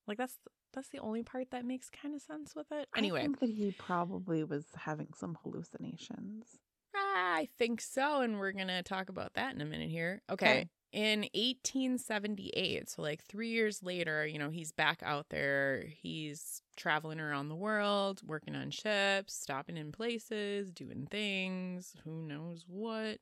like 0.08 0.18
that's 0.18 0.38
that's 0.74 0.90
the 0.90 1.00
only 1.00 1.24
part 1.24 1.52
that 1.52 1.64
makes 1.64 1.90
kind 1.90 2.14
of 2.14 2.22
sense 2.22 2.56
with 2.56 2.72
it. 2.72 2.90
Anyway, 2.98 3.20
I 3.20 3.24
think 3.24 3.40
that 3.40 3.50
he 3.50 3.72
probably 3.72 4.44
was 4.44 4.66
having 4.76 5.08
some 5.16 5.38
hallucinations. 5.44 6.58
Ah, 6.96 7.36
I 7.36 7.48
think 7.58 7.80
so, 7.80 8.22
and 8.22 8.38
we're 8.38 8.52
gonna 8.52 8.84
talk 8.84 9.10
about 9.10 9.36
that 9.36 9.56
in 9.56 9.62
a 9.62 9.66
minute 9.66 9.90
here. 9.90 10.22
Okay. 10.30 10.70
In 10.94 11.22
1878, 11.34 12.88
so 12.88 13.02
like 13.02 13.24
three 13.24 13.50
years 13.50 13.82
later, 13.82 14.28
you 14.28 14.38
know, 14.38 14.52
he's 14.52 14.72
back 14.72 15.02
out 15.04 15.30
there. 15.30 15.86
He's 15.88 16.62
traveling 16.78 17.20
around 17.20 17.50
the 17.50 17.56
world, 17.56 18.22
working 18.24 18.56
on 18.56 18.70
ships, 18.70 19.34
stopping 19.34 19.76
in 19.76 19.92
places, 19.92 20.72
doing 20.72 21.08
things, 21.10 21.96
who 22.04 22.22
knows 22.22 22.66
what. 22.68 23.18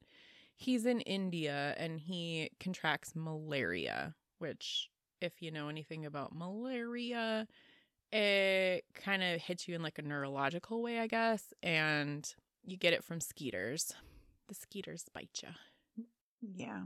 He's 0.53 0.85
in 0.85 0.99
India 0.99 1.73
and 1.77 1.97
he 1.97 2.51
contracts 2.59 3.13
malaria, 3.15 4.15
which, 4.39 4.89
if 5.21 5.41
you 5.41 5.49
know 5.49 5.69
anything 5.69 6.05
about 6.05 6.35
malaria, 6.35 7.47
it 8.11 8.83
kind 8.93 9.23
of 9.23 9.39
hits 9.39 9.69
you 9.69 9.75
in 9.75 9.81
like 9.81 9.97
a 9.97 10.01
neurological 10.01 10.81
way, 10.81 10.99
I 10.99 11.07
guess. 11.07 11.53
And 11.63 12.29
you 12.65 12.75
get 12.75 12.91
it 12.91 13.05
from 13.05 13.21
skeeters. 13.21 13.93
The 14.49 14.55
skeeters 14.55 15.05
bite 15.13 15.41
you. 15.41 16.05
Yeah. 16.41 16.81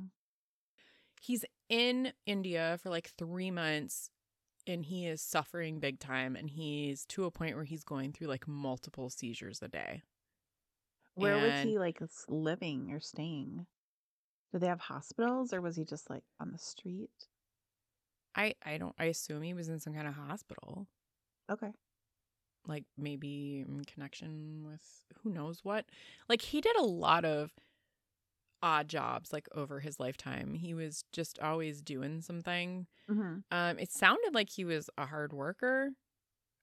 He's 1.21 1.45
in 1.69 2.13
India 2.25 2.77
for 2.81 2.89
like 2.89 3.11
three 3.17 3.51
months 3.51 4.09
and 4.67 4.85
he 4.85 5.07
is 5.07 5.21
suffering 5.21 5.79
big 5.79 5.99
time. 5.99 6.35
And 6.35 6.49
he's 6.49 7.05
to 7.07 7.25
a 7.25 7.31
point 7.31 7.55
where 7.55 7.63
he's 7.65 7.83
going 7.83 8.11
through 8.13 8.27
like 8.27 8.47
multiple 8.47 9.09
seizures 9.09 9.61
a 9.61 9.67
day. 9.67 10.03
Where 11.15 11.37
was 11.37 11.61
he 11.61 11.79
like 11.79 12.01
living 12.27 12.91
or 12.91 12.99
staying? 12.99 13.65
Did 14.51 14.61
they 14.61 14.67
have 14.67 14.81
hospitals 14.81 15.53
or 15.53 15.61
was 15.61 15.75
he 15.75 15.85
just 15.85 16.09
like 16.09 16.23
on 16.39 16.51
the 16.51 16.57
street? 16.57 17.09
I, 18.35 18.53
I 18.65 18.77
don't, 18.77 18.95
I 18.99 19.05
assume 19.05 19.41
he 19.43 19.53
was 19.53 19.69
in 19.69 19.79
some 19.79 19.93
kind 19.93 20.07
of 20.07 20.13
hospital, 20.15 20.87
Okay. 21.49 21.71
like 22.67 22.83
maybe 22.97 23.63
in 23.67 23.85
connection 23.85 24.63
with 24.65 24.81
who 25.23 25.29
knows 25.29 25.61
what. 25.63 25.85
Like 26.27 26.41
he 26.41 26.59
did 26.59 26.75
a 26.75 26.83
lot 26.83 27.23
of 27.23 27.53
odd 28.61 28.87
jobs 28.87 29.31
like 29.33 29.47
over 29.53 29.79
his 29.79 29.99
lifetime. 29.99 30.53
He 30.53 30.73
was 30.73 31.03
just 31.11 31.39
always 31.39 31.81
doing 31.81 32.21
something. 32.21 32.87
hmm 33.07 33.39
Um, 33.51 33.79
it 33.79 33.91
sounded 33.91 34.33
like 34.33 34.49
he 34.49 34.65
was 34.65 34.89
a 34.97 35.05
hard 35.05 35.33
worker 35.33 35.91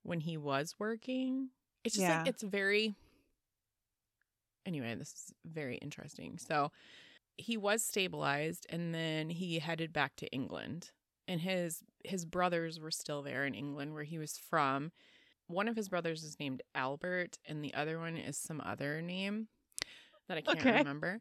when 0.03 0.21
he 0.21 0.37
was 0.37 0.75
working. 0.79 1.51
It's 1.85 1.95
just 1.95 2.09
Yeah. 2.09 2.19
like 2.25 2.27
it's 2.27 2.43
very 2.43 2.97
anyway, 4.67 4.95
this 4.95 5.09
is 5.13 5.35
very 5.45 5.77
interesting. 5.77 6.39
So 6.39 6.71
he 7.37 7.57
was 7.57 7.85
stabilized 7.85 8.67
and 8.71 8.95
then 8.95 9.31
he 9.31 9.59
headed 9.59 9.93
back 9.93 10.17
to 10.17 10.29
England. 10.33 10.91
And 11.29 11.41
his 11.41 11.83
his 12.05 12.25
brothers 12.25 12.81
were 12.81 12.91
still 12.91 13.23
there 13.23 13.45
in 13.47 13.55
England 13.55 13.95
where 13.95 14.05
he 14.05 14.19
was 14.19 14.37
from. 14.39 14.93
One 15.49 15.69
of 15.69 15.77
his 15.77 15.89
brothers 15.89 16.23
is 16.25 16.39
named 16.41 16.63
Albert 16.75 17.39
and 17.47 17.65
the 17.65 17.75
other 17.75 17.99
one 17.99 18.17
is 18.17 18.37
some 18.39 18.61
other 18.65 19.03
name 19.03 19.49
that 20.29 20.39
I 20.39 20.43
can't 20.43 20.67
Okay. 20.67 20.71
remember. 20.71 21.21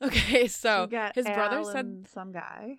Okay, 0.06 0.46
so 0.48 0.88
his 1.14 1.26
brother 1.26 1.62
said 1.64 2.06
some 2.12 2.32
guy. 2.32 2.78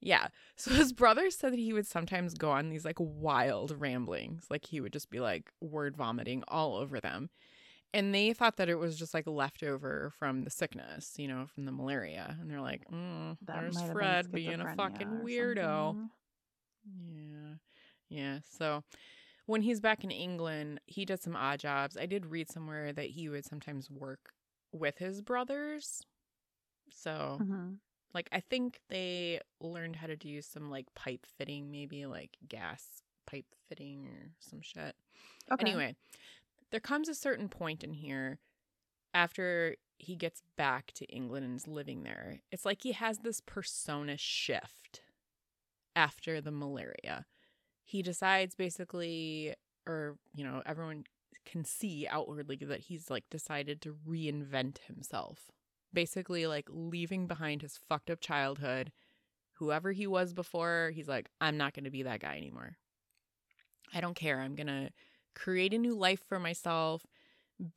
yeah. 0.00 0.28
So 0.56 0.70
his 0.72 0.92
brother 0.92 1.30
said 1.30 1.52
that 1.52 1.58
he 1.58 1.72
would 1.72 1.86
sometimes 1.86 2.34
go 2.34 2.50
on 2.50 2.70
these 2.70 2.84
like 2.84 2.96
wild 2.98 3.78
ramblings. 3.78 4.46
Like 4.48 4.64
he 4.64 4.80
would 4.80 4.92
just 4.92 5.10
be 5.10 5.20
like 5.20 5.50
word 5.60 5.96
vomiting 5.96 6.42
all 6.48 6.76
over 6.76 7.00
them. 7.00 7.30
And 7.94 8.14
they 8.14 8.32
thought 8.34 8.56
that 8.58 8.68
it 8.68 8.78
was 8.78 8.98
just 8.98 9.14
like 9.14 9.26
leftover 9.26 10.12
from 10.18 10.44
the 10.44 10.50
sickness, 10.50 11.14
you 11.16 11.26
know, 11.26 11.46
from 11.54 11.64
the 11.64 11.72
malaria. 11.72 12.36
And 12.40 12.50
they're 12.50 12.60
like, 12.60 12.82
mm, 12.90 13.36
there's 13.46 13.74
might 13.74 13.80
have 13.80 13.88
been 13.88 13.96
Fred 13.96 14.32
being 14.32 14.60
a 14.60 14.74
fucking 14.74 15.20
weirdo. 15.24 15.88
something. 15.88 16.10
Yeah. 16.98 17.54
Yeah. 18.10 18.38
So 18.58 18.84
when 19.46 19.62
he's 19.62 19.80
back 19.80 20.04
in 20.04 20.10
England, 20.10 20.80
he 20.86 21.04
did 21.04 21.20
some 21.22 21.34
odd 21.36 21.60
jobs. 21.60 21.96
I 21.96 22.06
did 22.06 22.26
read 22.26 22.50
somewhere 22.50 22.92
that 22.92 23.06
he 23.06 23.28
would 23.28 23.44
sometimes 23.46 23.90
work 23.90 24.32
with 24.72 24.98
his 24.98 25.22
brothers. 25.22 26.02
So 26.92 27.42
Mhm. 27.42 27.80
like 28.14 28.28
I 28.32 28.40
think 28.40 28.80
they 28.88 29.40
learned 29.60 29.96
how 29.96 30.06
to 30.08 30.16
do 30.16 30.42
some 30.42 30.70
like 30.70 30.92
pipe 30.94 31.26
fitting, 31.26 31.70
maybe 31.70 32.06
like 32.06 32.36
gas 32.48 33.02
pipe 33.26 33.46
fitting 33.68 34.06
or 34.06 34.32
some 34.40 34.60
shit. 34.62 34.96
Okay. 35.50 35.82
Anyway, 35.82 35.96
there 36.70 36.80
comes 36.80 37.08
a 37.08 37.14
certain 37.14 37.48
point 37.48 37.84
in 37.84 37.92
here 37.94 38.40
after 39.14 39.76
he 39.98 40.16
gets 40.16 40.42
back 40.56 40.92
to 40.92 41.06
England 41.06 41.46
and 41.46 41.56
is 41.56 41.68
living 41.68 42.04
there. 42.04 42.40
It's 42.52 42.64
like 42.66 42.82
he 42.82 42.92
has 42.92 43.20
this 43.20 43.40
persona 43.40 44.16
shift 44.18 45.02
after 45.96 46.40
the 46.40 46.50
malaria. 46.52 47.26
He 47.84 48.02
decides 48.02 48.54
basically 48.54 49.54
or, 49.86 50.18
you 50.34 50.44
know, 50.44 50.62
everyone 50.66 51.04
can 51.46 51.64
see 51.64 52.06
outwardly 52.08 52.56
that 52.56 52.80
he's 52.80 53.10
like 53.10 53.28
decided 53.30 53.80
to 53.82 53.94
reinvent 54.08 54.78
himself. 54.80 55.50
Basically 55.92 56.46
like 56.46 56.66
leaving 56.70 57.26
behind 57.26 57.62
his 57.62 57.78
fucked 57.88 58.10
up 58.10 58.20
childhood. 58.20 58.92
Whoever 59.54 59.92
he 59.92 60.06
was 60.06 60.32
before, 60.34 60.92
he's 60.94 61.08
like 61.08 61.30
I'm 61.40 61.56
not 61.56 61.74
going 61.74 61.84
to 61.84 61.90
be 61.90 62.02
that 62.04 62.20
guy 62.20 62.36
anymore. 62.36 62.76
I 63.94 64.00
don't 64.00 64.14
care. 64.16 64.40
I'm 64.40 64.54
going 64.54 64.66
to 64.68 64.90
create 65.34 65.72
a 65.72 65.78
new 65.78 65.94
life 65.94 66.20
for 66.28 66.38
myself, 66.38 67.06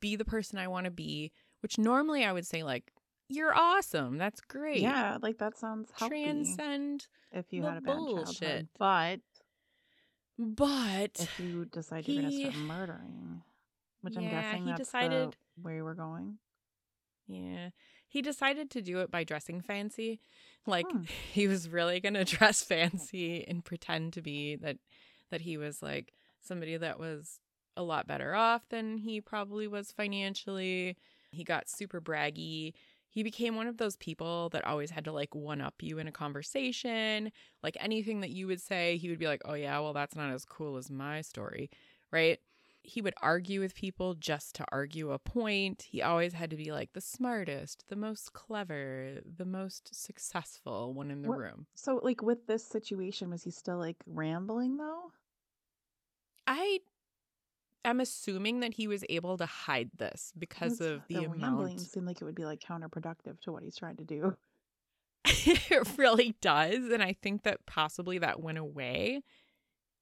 be 0.00 0.14
the 0.16 0.24
person 0.24 0.58
I 0.58 0.68
want 0.68 0.84
to 0.84 0.90
be, 0.90 1.32
which 1.60 1.78
normally 1.78 2.24
I 2.24 2.32
would 2.32 2.46
say 2.46 2.62
like 2.62 2.92
you're 3.28 3.54
awesome. 3.56 4.18
That's 4.18 4.40
great. 4.42 4.80
Yeah, 4.82 5.16
like 5.22 5.38
that 5.38 5.56
sounds 5.56 5.90
healthy 5.96 6.22
Transcend. 6.24 7.06
if 7.32 7.46
you 7.50 7.62
had 7.62 7.78
a 7.78 7.80
bad 7.80 7.96
bullshit. 7.96 8.38
childhood. 8.40 8.68
But 8.78 9.20
But 10.38 11.10
if 11.20 11.40
you 11.40 11.64
decide 11.66 12.06
you're 12.08 12.22
gonna 12.22 12.32
start 12.50 12.54
murdering, 12.56 13.42
which 14.02 14.16
I'm 14.16 14.28
guessing 14.28 14.64
he 14.64 14.70
that's 14.70 14.80
decided- 14.80 15.36
the 15.56 15.62
way 15.62 15.80
we're 15.82 15.94
going. 15.94 16.38
Yeah. 17.26 17.70
He 18.12 18.20
decided 18.20 18.68
to 18.72 18.82
do 18.82 18.98
it 19.00 19.10
by 19.10 19.24
dressing 19.24 19.62
fancy. 19.62 20.20
Like 20.66 20.84
Hmm. 20.90 21.04
he 21.32 21.48
was 21.48 21.66
really 21.70 21.98
going 21.98 22.12
to 22.22 22.24
dress 22.24 22.62
fancy 22.62 23.42
and 23.48 23.64
pretend 23.64 24.12
to 24.12 24.20
be 24.20 24.56
that 24.56 24.76
that 25.30 25.40
he 25.40 25.56
was 25.56 25.80
like 25.82 26.12
somebody 26.42 26.76
that 26.76 27.00
was 27.00 27.40
a 27.74 27.82
lot 27.82 28.06
better 28.06 28.34
off 28.34 28.68
than 28.68 28.98
he 28.98 29.22
probably 29.22 29.66
was 29.66 29.92
financially. 29.92 30.94
He 31.30 31.42
got 31.42 31.70
super 31.70 32.02
braggy. 32.02 32.74
He 33.08 33.22
became 33.22 33.56
one 33.56 33.66
of 33.66 33.78
those 33.78 33.96
people 33.96 34.50
that 34.50 34.66
always 34.66 34.90
had 34.90 35.06
to 35.06 35.12
like 35.12 35.34
one 35.34 35.62
up 35.62 35.76
you 35.80 35.98
in 35.98 36.06
a 36.06 36.12
conversation. 36.12 37.32
Like 37.62 37.78
anything 37.80 38.20
that 38.20 38.30
you 38.30 38.46
would 38.46 38.60
say, 38.60 38.98
he 38.98 39.08
would 39.08 39.18
be 39.18 39.26
like, 39.26 39.40
"Oh 39.46 39.54
yeah, 39.54 39.78
well 39.80 39.94
that's 39.94 40.14
not 40.16 40.30
as 40.30 40.44
cool 40.44 40.76
as 40.76 40.90
my 40.90 41.22
story." 41.22 41.70
Right? 42.10 42.40
He 42.84 43.00
would 43.00 43.14
argue 43.22 43.60
with 43.60 43.74
people 43.74 44.14
just 44.14 44.54
to 44.56 44.64
argue 44.72 45.10
a 45.12 45.18
point. 45.18 45.82
He 45.82 46.02
always 46.02 46.32
had 46.32 46.50
to 46.50 46.56
be 46.56 46.72
like 46.72 46.92
the 46.92 47.00
smartest, 47.00 47.84
the 47.88 47.96
most 47.96 48.32
clever, 48.32 49.20
the 49.24 49.44
most 49.44 49.94
successful 49.94 50.92
one 50.92 51.10
in 51.10 51.22
the 51.22 51.28
What- 51.28 51.38
room. 51.38 51.66
So, 51.74 52.00
like 52.02 52.22
with 52.22 52.46
this 52.46 52.66
situation, 52.66 53.30
was 53.30 53.44
he 53.44 53.50
still 53.50 53.78
like 53.78 53.96
rambling 54.06 54.76
though? 54.76 55.12
I 56.46 56.80
am 57.84 58.00
assuming 58.00 58.60
that 58.60 58.74
he 58.74 58.88
was 58.88 59.04
able 59.08 59.36
to 59.38 59.46
hide 59.46 59.90
this 59.96 60.32
because 60.38 60.80
of 60.80 61.02
the, 61.08 61.26
rambling 61.26 61.42
amount. 61.44 61.80
seemed 61.80 62.06
like 62.06 62.20
it 62.20 62.24
would 62.24 62.34
be 62.34 62.44
like 62.44 62.60
counterproductive 62.60 63.40
to 63.42 63.52
what 63.52 63.62
he's 63.62 63.76
trying 63.76 63.96
to 63.96 64.04
do. 64.04 64.36
it 65.24 65.88
really 65.96 66.34
does. 66.40 66.90
And 66.90 67.02
I 67.02 67.12
think 67.12 67.44
that 67.44 67.64
possibly 67.66 68.18
that 68.18 68.40
went 68.40 68.58
away 68.58 69.22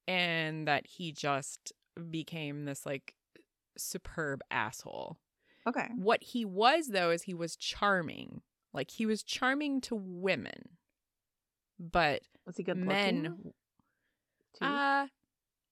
and 0.08 0.66
that 0.66 0.86
he 0.86 1.12
just 1.12 1.72
became 2.04 2.64
this 2.64 2.86
like 2.86 3.14
superb 3.76 4.42
asshole. 4.50 5.18
Okay. 5.66 5.88
What 5.96 6.22
he 6.22 6.44
was, 6.44 6.88
though, 6.88 7.10
is 7.10 7.22
he 7.22 7.34
was 7.34 7.56
charming. 7.56 8.42
Like 8.72 8.90
he 8.90 9.06
was 9.06 9.22
charming 9.22 9.80
to 9.82 9.94
women, 9.94 10.78
but 11.78 12.22
Was 12.46 12.56
he 12.56 12.62
good 12.62 12.76
men. 12.76 13.52
Too? 14.58 14.64
Uh, 14.64 15.06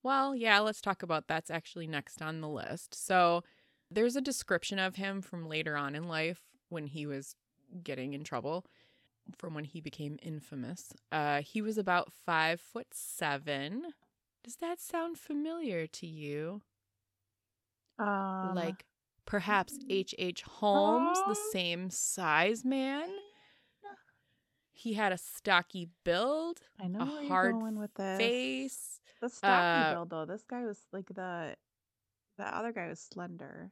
well, 0.03 0.35
yeah, 0.35 0.59
let's 0.61 0.81
talk 0.81 1.03
about 1.03 1.29
that's 1.29 1.51
actually 1.51 1.87
next 1.87 2.21
on 2.21 2.41
the 2.41 2.49
list. 2.49 2.95
So 2.95 3.45
there's 3.91 4.17
a 4.17 4.21
description 4.21 4.79
of 4.79 4.97
him 4.97 5.23
from 5.23 5.49
later 5.49 5.77
on 5.77 5.95
in 5.95 6.09
life 6.09 6.41
when 6.69 6.87
he 6.87 7.07
was 7.07 7.37
getting 7.83 8.15
in 8.15 8.25
trouble 8.25 8.67
from 9.37 9.55
when 9.55 9.65
he 9.65 9.81
became 9.81 10.19
infamous. 10.23 10.93
Uh, 11.13 11.43
he 11.43 11.61
was 11.61 11.79
about 11.79 12.13
five 12.13 12.61
foot 12.61 12.89
seven. 12.93 13.95
Does 14.49 14.57
that 14.63 14.81
sound 14.81 15.19
familiar 15.19 15.87
to 15.87 16.07
you? 16.07 16.63
um, 17.99 18.55
like 18.55 18.87
perhaps 19.27 19.79
H. 19.91 20.15
H. 20.17 20.41
Holmes, 20.41 21.19
the 21.19 21.33
um, 21.33 21.37
same 21.53 21.91
size 21.91 22.65
man. 22.65 23.11
He 24.73 24.95
had 24.95 25.13
a 25.13 25.19
stocky 25.19 25.91
build, 26.03 26.61
I 26.81 26.89
know 26.89 27.03
a 27.03 27.29
hard 27.29 27.57
going 27.61 27.79
with 27.79 27.93
this. 27.93 28.17
face. 28.17 29.01
The 29.21 29.29
stocky 29.29 29.91
uh, 29.91 29.93
build 29.93 30.09
though. 30.09 30.25
This 30.25 30.45
guy 30.49 30.65
was 30.65 30.79
like 30.95 31.09
the 31.15 31.55
the 32.39 32.45
other 32.45 32.73
guy 32.73 32.89
was 32.89 33.01
slender. 33.01 33.71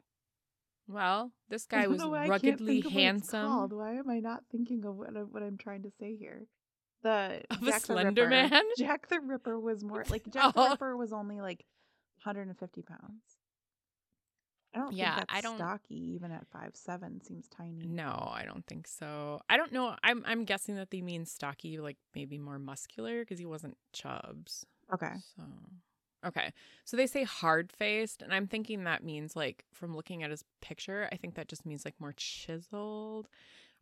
Well, 0.86 1.32
this 1.48 1.64
guy 1.70 1.86
was 1.86 2.00
know 2.00 2.10
why 2.10 2.24
I 2.24 2.28
can't 2.28 2.30
ruggedly 2.32 2.82
think 2.82 2.84
of 2.84 2.92
what 2.92 2.98
it's 2.98 3.32
handsome. 3.32 3.70
Why 3.70 3.94
am 3.94 4.10
I 4.10 4.20
not 4.20 4.42
thinking 4.52 4.84
of 4.84 4.96
what, 4.96 5.16
I, 5.16 5.20
what 5.20 5.42
I'm 5.42 5.56
trying 5.56 5.84
to 5.84 5.90
say 5.98 6.16
here? 6.16 6.42
The 7.06 7.42
Of 7.50 7.62
a 7.62 7.66
Jack 7.66 7.80
the 7.80 7.86
slender 7.86 8.22
Ripper. 8.28 8.48
man? 8.50 8.62
Jack 8.78 9.08
the 9.08 9.20
Ripper 9.20 9.58
was 9.60 9.84
more 9.84 10.04
like 10.10 10.24
Jack 10.32 10.54
the 10.54 10.60
Oh. 10.60 10.70
Ripper 10.70 10.96
was 10.96 11.12
only 11.12 11.40
like 11.40 11.64
150 12.24 12.82
pounds. 12.82 13.22
I 14.74 14.78
don't 14.80 14.92
Yeah, 14.92 15.14
think 15.16 15.28
that's 15.28 15.38
I 15.38 15.40
don't- 15.40 15.56
stocky 15.56 15.94
even 16.14 16.32
at 16.32 16.46
five 16.48 16.72
seven. 16.74 17.20
Seems 17.22 17.48
tiny. 17.48 17.86
No, 17.86 18.30
I 18.32 18.44
don't 18.44 18.66
think 18.66 18.86
so. 18.86 19.40
I 19.48 19.56
don't 19.56 19.72
know. 19.72 19.94
I'm 20.02 20.22
I'm 20.26 20.44
guessing 20.44 20.76
that 20.76 20.90
they 20.90 21.00
mean 21.00 21.24
stocky, 21.24 21.78
like 21.78 21.96
maybe 22.14 22.38
more 22.38 22.58
muscular, 22.58 23.20
because 23.20 23.38
he 23.38 23.46
wasn't 23.46 23.76
chubs. 23.94 24.66
Okay. 24.92 25.12
So, 25.36 25.42
okay. 26.26 26.52
So 26.84 26.96
they 26.96 27.06
say 27.06 27.22
hard 27.24 27.72
faced, 27.72 28.20
and 28.20 28.34
I'm 28.34 28.46
thinking 28.48 28.84
that 28.84 29.02
means 29.02 29.34
like 29.34 29.64
from 29.72 29.96
looking 29.96 30.22
at 30.22 30.30
his 30.30 30.44
picture, 30.60 31.08
I 31.10 31.16
think 31.16 31.36
that 31.36 31.48
just 31.48 31.64
means 31.64 31.84
like 31.86 31.94
more 31.98 32.12
chiseled, 32.12 33.28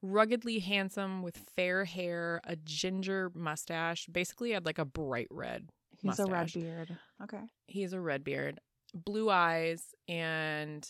ruggedly 0.04 0.58
handsome 0.58 1.22
with 1.22 1.36
fair 1.56 1.84
hair, 1.84 2.40
a 2.44 2.56
ginger 2.56 3.32
mustache. 3.34 4.06
Basically, 4.06 4.52
had 4.52 4.66
like 4.66 4.78
a 4.78 4.84
bright 4.84 5.28
red. 5.30 5.68
He's 6.00 6.18
a 6.18 6.26
red 6.26 6.52
beard. 6.52 6.96
Okay. 7.22 7.40
He's 7.66 7.92
a 7.92 8.00
red 8.00 8.22
beard, 8.22 8.60
blue 8.92 9.30
eyes, 9.30 9.94
and 10.06 10.86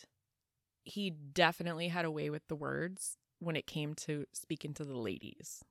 he 0.84 1.10
definitely 1.10 1.88
had 1.88 2.04
a 2.04 2.10
way 2.10 2.30
with 2.30 2.42
the 2.48 2.56
words 2.56 3.16
when 3.38 3.56
it 3.56 3.66
came 3.66 3.94
to 3.94 4.24
speaking 4.32 4.74
to 4.74 4.84
the 4.84 4.96
ladies. 4.96 5.62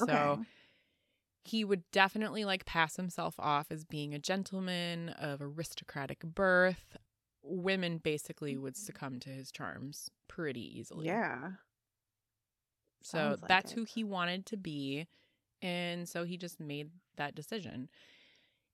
Okay. 0.00 0.12
So 0.12 0.44
he 1.44 1.64
would 1.64 1.82
definitely 1.92 2.44
like 2.44 2.66
pass 2.66 2.96
himself 2.96 3.34
off 3.38 3.66
as 3.70 3.84
being 3.84 4.14
a 4.14 4.18
gentleman 4.18 5.10
of 5.10 5.40
aristocratic 5.40 6.20
birth. 6.20 6.96
Women 7.42 7.98
basically 7.98 8.58
would 8.58 8.74
mm-hmm. 8.74 8.84
succumb 8.84 9.20
to 9.20 9.30
his 9.30 9.52
charms 9.52 10.10
pretty 10.28 10.78
easily. 10.78 11.06
yeah. 11.06 11.50
So 13.02 13.36
like 13.40 13.48
that's 13.48 13.72
it. 13.72 13.74
who 13.76 13.84
he 13.84 14.04
wanted 14.04 14.46
to 14.46 14.56
be. 14.56 15.06
And 15.62 16.08
so 16.08 16.24
he 16.24 16.36
just 16.36 16.58
made 16.60 16.90
that 17.16 17.34
decision. 17.34 17.88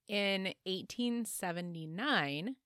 In 0.08 0.54
1879, 0.64 2.56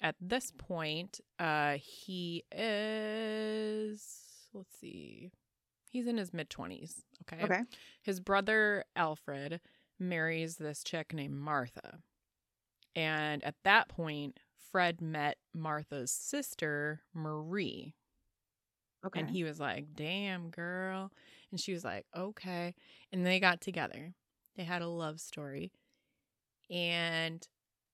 at 0.00 0.16
this 0.20 0.52
point, 0.56 1.20
uh, 1.38 1.76
he 1.80 2.44
is, 2.50 4.08
let's 4.54 4.78
see, 4.80 5.30
he's 5.90 6.06
in 6.06 6.16
his 6.16 6.32
mid 6.32 6.48
20s. 6.48 7.02
Okay. 7.22 7.44
Okay. 7.44 7.60
His 8.02 8.20
brother 8.20 8.84
Alfred 8.96 9.60
marries 9.98 10.56
this 10.56 10.82
chick 10.82 11.12
named 11.12 11.34
Martha. 11.34 11.98
And 12.96 13.44
at 13.44 13.54
that 13.64 13.88
point, 13.88 14.38
Fred 14.70 15.00
met 15.00 15.36
Martha's 15.54 16.10
sister, 16.10 17.02
Marie. 17.14 17.94
Okay. 19.04 19.20
And 19.20 19.30
he 19.30 19.44
was 19.44 19.58
like, 19.58 19.86
damn, 19.94 20.50
girl. 20.50 21.10
And 21.50 21.60
she 21.60 21.72
was 21.72 21.84
like, 21.84 22.06
okay. 22.16 22.74
And 23.12 23.26
they 23.26 23.40
got 23.40 23.60
together. 23.60 24.14
They 24.56 24.64
had 24.64 24.82
a 24.82 24.88
love 24.88 25.20
story. 25.20 25.72
And 26.70 27.46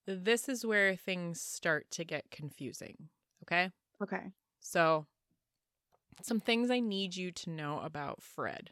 this 0.07 0.49
is 0.49 0.64
where 0.64 0.97
things 0.97 1.40
start 1.40 1.90
to 1.92 2.05
get 2.05 2.31
confusing. 2.31 3.09
Okay. 3.44 3.71
okay. 4.03 4.33
So, 4.61 5.07
some 6.23 6.40
things 6.40 6.71
I 6.71 6.81
need 6.81 7.16
you 7.16 7.31
to 7.33 7.51
know 7.51 7.81
about 7.81 8.23
Fred. 8.23 8.71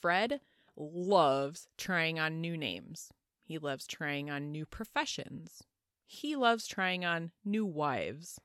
Fred 0.00 0.40
loves 0.76 1.68
trying 1.76 2.18
on 2.18 2.40
new 2.40 2.56
names, 2.56 3.10
he 3.42 3.58
loves 3.58 3.86
trying 3.86 4.30
on 4.30 4.52
new 4.52 4.66
professions, 4.66 5.62
he 6.06 6.36
loves 6.36 6.66
trying 6.66 7.04
on 7.04 7.32
new 7.44 7.66
wives. 7.66 8.40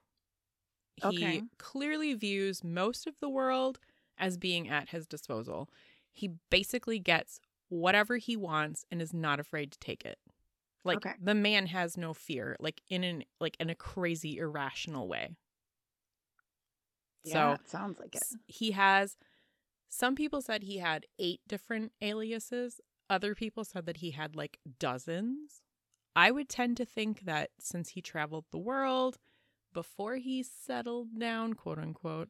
He 0.96 1.08
Okay. 1.08 1.42
clearly 1.58 2.14
views 2.14 2.64
most 2.64 3.08
of 3.08 3.16
the 3.20 3.30
world 3.30 3.80
as 4.18 4.38
being 4.38 4.70
at 4.70 4.90
his 4.90 5.08
disposal. 5.08 5.70
He 6.12 6.32
basically 6.50 7.00
gets 7.00 7.40
whatever 7.70 8.18
he 8.18 8.36
wants 8.36 8.86
and 8.92 9.02
is 9.02 9.14
not 9.14 9.40
afraid 9.40 9.72
to 9.72 9.80
take 9.80 10.06
it. 10.06 10.20
Like 10.84 10.98
Okay. 10.98 11.14
the 11.22 11.36
man 11.36 11.68
has 11.68 11.98
no 11.98 12.14
fear, 12.14 12.56
like 12.60 12.82
in 12.90 13.04
an 13.04 13.24
like 13.40 13.56
in 13.60 13.70
a 13.70 13.76
crazy 13.76 14.38
irrational 14.38 15.08
way. 15.08 15.36
Yeah, 17.24 17.52
So 17.52 17.54
it 17.54 17.70
sounds 17.70 18.00
like 18.00 18.16
it. 18.16 18.24
He 18.48 18.72
has 18.72 19.18
some 19.90 20.16
people 20.16 20.42
said 20.42 20.64
he 20.64 20.78
had 20.78 21.06
eight 21.20 21.42
different 21.48 21.92
aliases 22.02 22.80
other 23.10 23.36
people 23.36 23.66
said 23.66 23.86
that 23.86 23.98
he 23.98 24.12
had 24.12 24.36
like 24.38 24.58
dozens 24.80 25.62
i 26.16 26.32
would 26.32 26.48
tend 26.48 26.78
to 26.78 26.86
think 26.86 27.22
that 27.26 27.50
since 27.60 27.90
he 27.90 28.02
traveled 28.02 28.46
the 28.52 28.58
world 28.58 29.18
before 29.74 30.16
he 30.16 30.44
settled 30.44 31.20
down 31.20 31.54
quote 31.54 31.78
unquote 31.80 32.30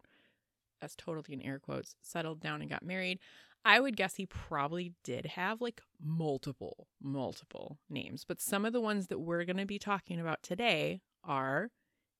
that's 0.80 0.96
totally 0.96 1.34
in 1.34 1.42
air 1.42 1.60
quotes 1.60 1.96
settled 2.02 2.40
down 2.40 2.62
and 2.62 2.70
got 2.70 2.84
married 2.84 3.20
i 3.66 3.80
would 3.80 3.96
guess 3.96 4.16
he 4.16 4.26
probably 4.26 4.94
did 5.04 5.26
have 5.26 5.62
like 5.62 5.82
multiple 6.04 6.88
multiple 7.02 7.78
names 7.90 8.24
but 8.28 8.42
some 8.42 8.66
of 8.66 8.74
the 8.74 8.82
ones 8.82 9.08
that 9.08 9.20
we're 9.20 9.46
going 9.46 9.58
to 9.58 9.66
be 9.66 9.80
talking 9.80 10.20
about 10.20 10.42
today 10.44 11.02
are 11.24 11.70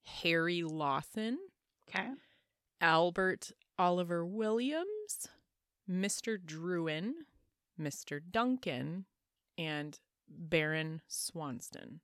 harry 0.04 0.64
lawson 0.64 1.38
Okay. 1.90 2.08
Albert 2.80 3.52
Oliver 3.78 4.26
Williams, 4.26 5.28
Mr. 5.90 6.38
Druin, 6.38 7.12
Mr. 7.80 8.22
Duncan, 8.32 9.06
and 9.58 10.00
Baron 10.30 11.02
Swanston. 11.08 12.00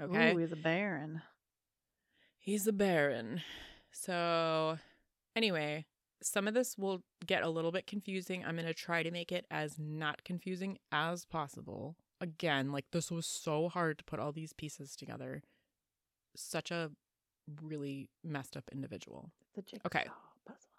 Okay. 0.00 0.32
Ooh, 0.32 0.38
he's 0.38 0.52
a 0.52 0.56
baron. 0.56 1.22
He's 2.42 2.66
a 2.66 2.72
baron. 2.72 3.40
So, 3.92 4.78
anyway, 5.36 5.86
some 6.20 6.48
of 6.48 6.54
this 6.54 6.76
will 6.76 7.04
get 7.24 7.44
a 7.44 7.48
little 7.48 7.70
bit 7.70 7.86
confusing. 7.86 8.44
I'm 8.44 8.56
going 8.56 8.66
to 8.66 8.74
try 8.74 9.04
to 9.04 9.12
make 9.12 9.30
it 9.30 9.46
as 9.48 9.78
not 9.78 10.24
confusing 10.24 10.78
as 10.90 11.24
possible. 11.24 11.94
Again, 12.20 12.72
like 12.72 12.86
this 12.90 13.12
was 13.12 13.26
so 13.26 13.68
hard 13.68 13.96
to 13.98 14.04
put 14.04 14.18
all 14.18 14.32
these 14.32 14.52
pieces 14.52 14.96
together. 14.96 15.44
Such 16.34 16.72
a 16.72 16.90
really 17.62 18.10
messed 18.24 18.56
up 18.56 18.64
individual. 18.72 19.30
Okay. 19.86 20.06
puzzle. 20.44 20.70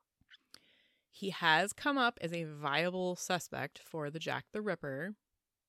He 1.10 1.30
has 1.30 1.72
come 1.72 1.98
up 1.98 2.20
as 2.22 2.34
a 2.34 2.44
viable 2.44 3.16
suspect 3.16 3.80
for 3.80 4.10
the 4.10 4.20
Jack 4.20 4.48
the 4.52 4.62
Ripper 4.62 5.16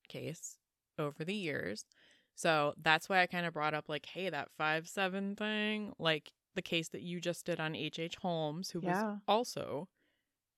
case 0.09 0.57
over 0.99 1.25
the 1.25 1.37
years. 1.37 1.85
So 2.35 2.75
that's 2.83 3.09
why 3.09 3.21
I 3.21 3.27
kind 3.27 3.47
of 3.47 3.55
brought 3.55 3.75
up, 3.75 3.89
like, 3.89 4.07
hey, 4.07 4.29
that 4.31 4.51
5 4.59 4.89
7 4.89 5.37
thing, 5.37 5.93
like 5.99 6.33
the 6.55 6.63
case 6.63 6.89
that 6.89 7.03
you 7.03 7.21
just 7.21 7.47
did 7.47 7.61
on 7.61 7.75
H.H. 7.75 7.99
H. 7.99 8.17
Holmes, 8.17 8.71
who 8.71 8.81
Yeah. 8.83 9.05
was 9.13 9.19
also 9.29 9.89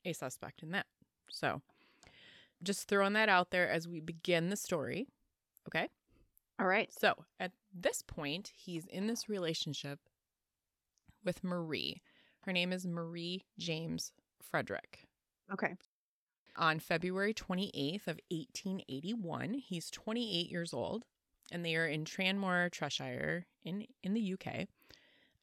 a 0.05 0.13
suspect 0.13 0.63
in 0.63 0.71
that. 0.73 0.87
So 1.31 1.63
just 2.63 2.89
throwing 2.89 3.13
that 3.15 3.29
out 3.29 3.51
there 3.51 3.69
as 3.69 3.87
we 3.89 4.01
begin 4.01 4.49
the 4.49 4.57
story. 4.57 5.07
Okay. 5.69 5.89
All 6.59 6.67
right. 6.67 6.91
So 6.93 7.25
at 7.39 7.53
this 7.75 8.03
point, 8.03 8.53
he's 8.55 8.87
in 8.87 9.07
this 9.07 9.29
relationship 9.29 10.01
with 11.25 11.45
Marie. 11.45 12.01
Her 12.43 12.53
name 12.53 12.73
is 12.73 12.87
Marie 12.87 13.45
James 13.59 14.13
Frederick. 14.41 15.07
Okay. 15.53 15.75
On 16.57 16.79
February 16.79 17.35
28th 17.35 18.07
of 18.07 18.19
1881, 18.31 19.55
he's 19.55 19.91
28 19.91 20.51
years 20.51 20.73
old. 20.73 21.05
And 21.53 21.65
they 21.65 21.77
are 21.77 21.87
in 21.87 22.05
Tranmere, 22.05 22.73
Cheshire, 22.73 23.47
in 23.65 23.87
in 24.03 24.15
the 24.15 24.35
UK. 24.35 24.67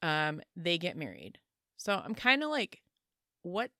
Um, 0.02 0.40
they 0.56 0.76
get 0.78 0.96
married. 0.96 1.38
So 1.76 1.94
I'm 1.94 2.14
kind 2.14 2.42
of 2.42 2.50
like, 2.50 2.82
what 3.42 3.70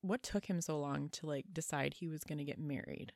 what 0.00 0.22
took 0.22 0.46
him 0.46 0.60
so 0.60 0.78
long 0.78 1.08
to 1.10 1.26
like 1.26 1.46
decide 1.52 1.94
he 1.94 2.08
was 2.08 2.24
going 2.24 2.38
to 2.38 2.44
get 2.44 2.58
married? 2.58 3.12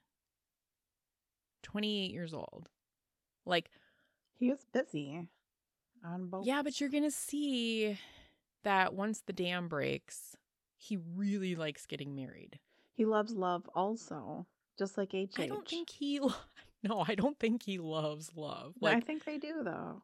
28 1.62 2.10
years 2.12 2.32
old. 2.34 2.68
Like 3.44 3.70
He 4.38 4.50
was 4.50 4.64
busy 4.72 5.28
on 6.04 6.28
both. 6.28 6.46
yeah, 6.46 6.62
but 6.62 6.80
you're 6.80 6.90
going 6.90 7.02
to 7.04 7.10
see 7.10 7.98
that 8.64 8.94
once 8.94 9.22
the 9.26 9.32
dam 9.32 9.68
breaks, 9.68 10.36
he 10.76 10.98
really 11.16 11.54
likes 11.54 11.86
getting 11.86 12.14
married. 12.14 12.58
he 12.94 13.04
loves 13.04 13.32
love 13.32 13.68
also, 13.74 14.46
just 14.78 14.96
like 14.98 15.14
H. 15.14 15.32
I 15.38 15.46
don't 15.46 15.66
think 15.68 15.90
he 15.90 16.20
lo- 16.20 16.32
No, 16.84 17.04
I 17.06 17.14
don't 17.16 17.38
think 17.38 17.64
he 17.64 17.78
loves 17.78 18.30
love. 18.36 18.74
Like 18.80 18.96
I 18.96 19.00
think 19.00 19.24
they 19.24 19.36
do 19.38 19.62
though. 19.64 20.02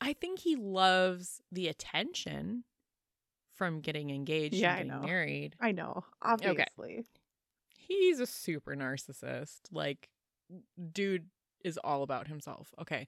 I 0.00 0.12
think 0.12 0.40
he 0.40 0.56
loves 0.56 1.40
the 1.50 1.68
attention 1.68 2.64
from 3.54 3.80
getting 3.80 4.10
engaged 4.10 4.54
Yeah, 4.56 4.74
I 4.74 4.78
and 4.80 4.88
getting 4.90 5.02
know. 5.02 5.06
married. 5.06 5.56
I 5.60 5.72
know, 5.72 6.04
obviously. 6.22 7.04
He's 7.78 8.20
a 8.20 8.26
super 8.26 8.74
narcissist. 8.74 9.60
Like, 9.70 10.08
dude 10.92 11.26
is 11.64 11.78
all 11.84 12.02
about 12.02 12.28
himself. 12.28 12.72
Okay. 12.80 13.06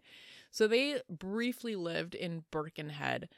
So 0.50 0.66
they 0.66 1.00
briefly 1.08 1.76
lived 1.76 2.14
in 2.14 2.44
Birkenhead 2.50 3.28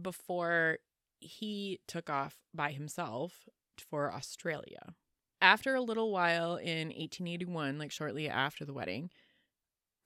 before 0.00 0.78
he 1.20 1.80
took 1.88 2.08
off 2.08 2.38
by 2.54 2.70
himself 2.72 3.48
for 3.90 4.12
Australia. 4.12 4.94
After 5.42 5.74
a 5.74 5.80
little 5.80 6.10
while 6.10 6.56
in 6.56 6.88
1881, 6.88 7.78
like 7.78 7.90
shortly 7.90 8.28
after 8.28 8.64
the 8.64 8.74
wedding, 8.74 9.10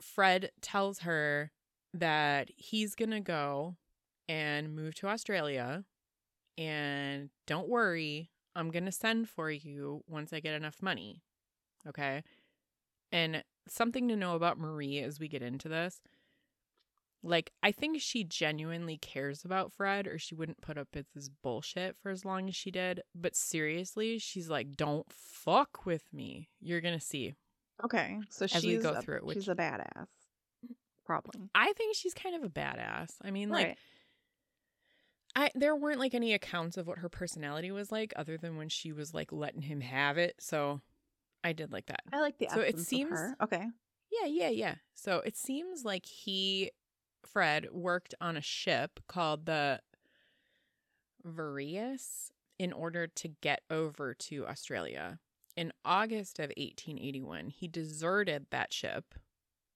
Fred 0.00 0.50
tells 0.60 1.00
her 1.00 1.50
that 1.92 2.50
he's 2.56 2.94
going 2.94 3.10
to 3.10 3.20
go 3.20 3.76
and 4.28 4.74
move 4.74 4.94
to 4.96 5.08
Australia. 5.08 5.84
And 6.56 7.30
don't 7.46 7.68
worry, 7.68 8.30
I'm 8.54 8.70
going 8.70 8.84
to 8.84 8.92
send 8.92 9.28
for 9.28 9.50
you 9.50 10.02
once 10.08 10.32
I 10.32 10.40
get 10.40 10.54
enough 10.54 10.82
money. 10.82 11.22
Okay. 11.86 12.22
And 13.10 13.42
something 13.68 14.08
to 14.08 14.16
know 14.16 14.34
about 14.34 14.58
Marie 14.58 15.00
as 15.00 15.18
we 15.18 15.28
get 15.28 15.42
into 15.42 15.68
this 15.68 16.00
like, 17.24 17.50
I 17.62 17.72
think 17.72 18.00
she 18.00 18.22
genuinely 18.22 18.98
cares 18.98 19.44
about 19.44 19.72
Fred, 19.72 20.06
or 20.06 20.18
she 20.18 20.34
wouldn't 20.34 20.60
put 20.60 20.78
up 20.78 20.88
with 20.94 21.06
this 21.14 21.28
bullshit 21.28 21.96
for 22.02 22.10
as 22.10 22.24
long 22.24 22.48
as 22.48 22.54
she 22.54 22.70
did. 22.70 23.02
But 23.14 23.34
seriously, 23.34 24.18
she's 24.18 24.48
like, 24.48 24.76
don't 24.76 25.10
fuck 25.10 25.86
with 25.86 26.04
me. 26.12 26.50
You're 26.60 26.80
going 26.80 26.98
to 26.98 27.04
see. 27.04 27.34
Okay, 27.82 28.20
so 28.28 28.44
As 28.44 28.62
she's 28.62 28.82
go 28.82 28.92
a, 28.92 29.02
through 29.02 29.28
it, 29.28 29.34
she's 29.34 29.48
a 29.48 29.54
badass. 29.54 30.06
Probably. 31.04 31.48
I 31.54 31.72
think 31.72 31.96
she's 31.96 32.14
kind 32.14 32.36
of 32.36 32.44
a 32.44 32.48
badass. 32.48 33.12
I 33.22 33.30
mean, 33.30 33.48
like. 33.50 33.76
I 35.36 35.50
there 35.56 35.74
weren't 35.74 35.98
like 35.98 36.14
any 36.14 36.32
accounts 36.32 36.76
of 36.76 36.86
what 36.86 36.98
her 36.98 37.08
personality 37.08 37.72
was 37.72 37.90
like 37.90 38.12
other 38.14 38.38
than 38.38 38.56
when 38.56 38.68
she 38.68 38.92
was 38.92 39.12
like 39.12 39.32
letting 39.32 39.62
him 39.62 39.80
have 39.80 40.16
it. 40.16 40.36
So 40.38 40.80
I 41.42 41.52
did 41.52 41.72
like 41.72 41.86
that. 41.86 42.02
I 42.12 42.20
like 42.20 42.38
the 42.38 42.46
so 42.54 42.60
it 42.60 42.78
seems- 42.78 43.10
her. 43.10 43.34
Okay. 43.42 43.66
Yeah, 44.12 44.26
yeah, 44.28 44.50
yeah. 44.50 44.74
So 44.94 45.18
it 45.26 45.36
seems 45.36 45.84
like 45.84 46.06
he, 46.06 46.70
Fred, 47.26 47.68
worked 47.72 48.14
on 48.20 48.36
a 48.36 48.40
ship 48.40 49.00
called 49.08 49.46
the 49.46 49.80
Varius 51.26 52.30
in 52.58 52.72
order 52.72 53.06
to 53.06 53.28
get 53.28 53.62
over 53.70 54.14
to 54.14 54.46
Australia. 54.46 55.18
In 55.56 55.72
August 55.84 56.38
of 56.38 56.50
1881, 56.56 57.48
he 57.50 57.68
deserted 57.68 58.46
that 58.50 58.72
ship 58.72 59.14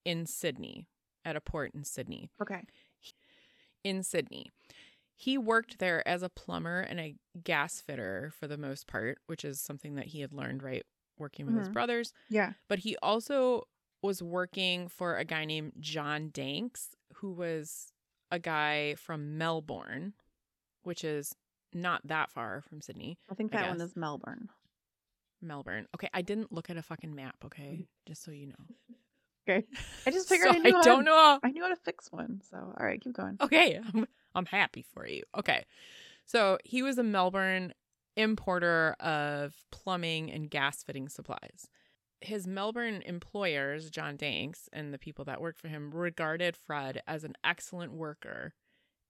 in 0.04 0.26
Sydney, 0.26 0.88
at 1.24 1.37
a 1.37 1.40
port 1.40 1.74
in 1.74 1.84
Sydney. 1.84 2.30
Okay. 2.40 2.62
In 3.84 4.02
Sydney. 4.02 4.50
He 5.16 5.38
worked 5.38 5.78
there 5.78 6.06
as 6.06 6.22
a 6.22 6.28
plumber 6.28 6.80
and 6.80 7.00
a 7.00 7.16
gas 7.44 7.80
fitter 7.80 8.32
for 8.38 8.46
the 8.48 8.58
most 8.58 8.87
part, 8.87 9.18
which 9.26 9.44
is 9.44 9.61
something 9.61 9.94
that 9.96 10.06
he 10.06 10.20
had 10.20 10.32
learned, 10.32 10.62
right? 10.62 10.84
Working 11.18 11.46
with 11.46 11.56
his 11.56 11.68
Mhm. 11.68 11.72
brothers 11.72 12.12
Yeah. 12.28 12.54
but 12.68 12.80
he 12.80 12.96
also 12.98 13.64
was 14.02 14.22
working 14.22 14.88
for 14.88 15.16
a 15.16 15.24
guy 15.24 15.44
named 15.44 15.72
John 15.80 16.30
Danks, 16.32 16.90
who 17.14 17.32
was 17.32 17.92
a 18.30 18.38
guy 18.38 18.94
from 18.94 19.38
Melbourne, 19.38 20.14
which 20.82 21.04
is 21.04 21.34
not 21.72 22.06
that 22.06 22.30
far 22.30 22.62
from 22.62 22.80
Sydney. 22.80 23.18
I 23.30 23.34
think 23.34 23.54
I 23.54 23.62
that 23.62 23.70
one 23.70 23.80
is 23.80 23.96
Melbourne. 23.96 24.48
Melbourne. 25.40 25.87
Okay, 25.94 26.08
I 26.12 26.22
didn't 26.22 26.52
look 26.52 26.70
at 26.70 26.76
a 26.76 26.82
fucking 26.82 27.14
map, 27.14 27.37
okay? 27.44 27.87
Just 28.06 28.24
so 28.24 28.30
you 28.30 28.48
know. 28.48 28.96
Okay. 29.48 29.66
I 30.06 30.11
just 30.11 30.28
figured 30.28 30.50
So 30.50 30.56
I 30.56 30.58
knew 30.58 30.74
how 30.74 30.82
don't 30.82 30.98
to, 31.00 31.04
know. 31.04 31.40
I 31.42 31.50
knew 31.50 31.62
how 31.62 31.68
to 31.68 31.76
fix 31.76 32.11
one. 32.11 32.40
So 32.50 32.56
all 32.56 32.87
right, 32.87 33.00
keep 33.00 33.14
going. 33.14 33.37
Okay, 33.40 33.80
I'm, 33.94 34.06
I'm 34.34 34.46
happy 34.46 34.84
for 34.94 35.06
you. 35.06 35.22
Okay. 35.37 35.64
So 36.24 36.58
he 36.64 36.82
was 36.82 36.98
a 36.98 37.02
Melbourne 37.02 37.72
importer 38.16 38.96
of 39.00 39.54
plumbing 39.70 40.30
and 40.30 40.50
gas 40.50 40.82
fitting 40.82 41.08
supplies. 41.08 41.68
His 42.20 42.46
Melbourne 42.46 43.02
employers, 43.07 43.90
John 43.90 44.16
Danks, 44.16 44.68
and 44.72 44.92
the 44.92 44.98
people 44.98 45.24
that 45.26 45.40
worked 45.40 45.61
for 45.61 45.68
him 45.68 45.90
regarded 45.92 46.57
Fred 46.57 47.02
as 47.07 47.24
an 47.24 47.35
excellent 47.44 47.92
worker 47.92 48.54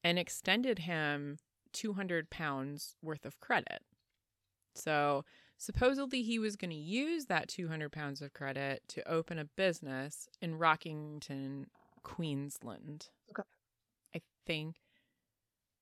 and 0.05 0.19
extended 0.19 0.81
him 0.81 1.39
200 1.73 2.31
pounds 2.31 2.97
worth 3.03 3.25
of 3.25 3.41
credit. 3.41 3.83
So 4.75 5.25
supposedly 5.57 6.23
he 6.23 6.39
was 6.39 6.57
going 6.57 6.71
to 6.71 6.77
use 6.77 7.27
that 7.27 7.49
200 7.49 7.91
pounds 7.91 8.23
of 8.23 8.33
credit 8.33 8.83
to 8.89 9.09
open 9.09 9.39
a 9.39 9.45
business 9.45 10.29
in 10.41 10.59
Rockington, 10.59 11.67
Queensland. 12.03 13.09
Okay. 13.31 13.43
I 14.15 14.21
think. 14.47 14.77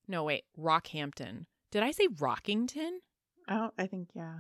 No, 0.09 0.25
wait, 0.25 0.45
Rockhampton. 0.59 1.47
Did 1.73 1.83
I 1.83 1.91
say 1.91 2.07
Rockington? 2.07 2.99
Oh, 3.49 3.71
I 3.79 3.87
think 3.87 4.11
yeah. 4.15 4.39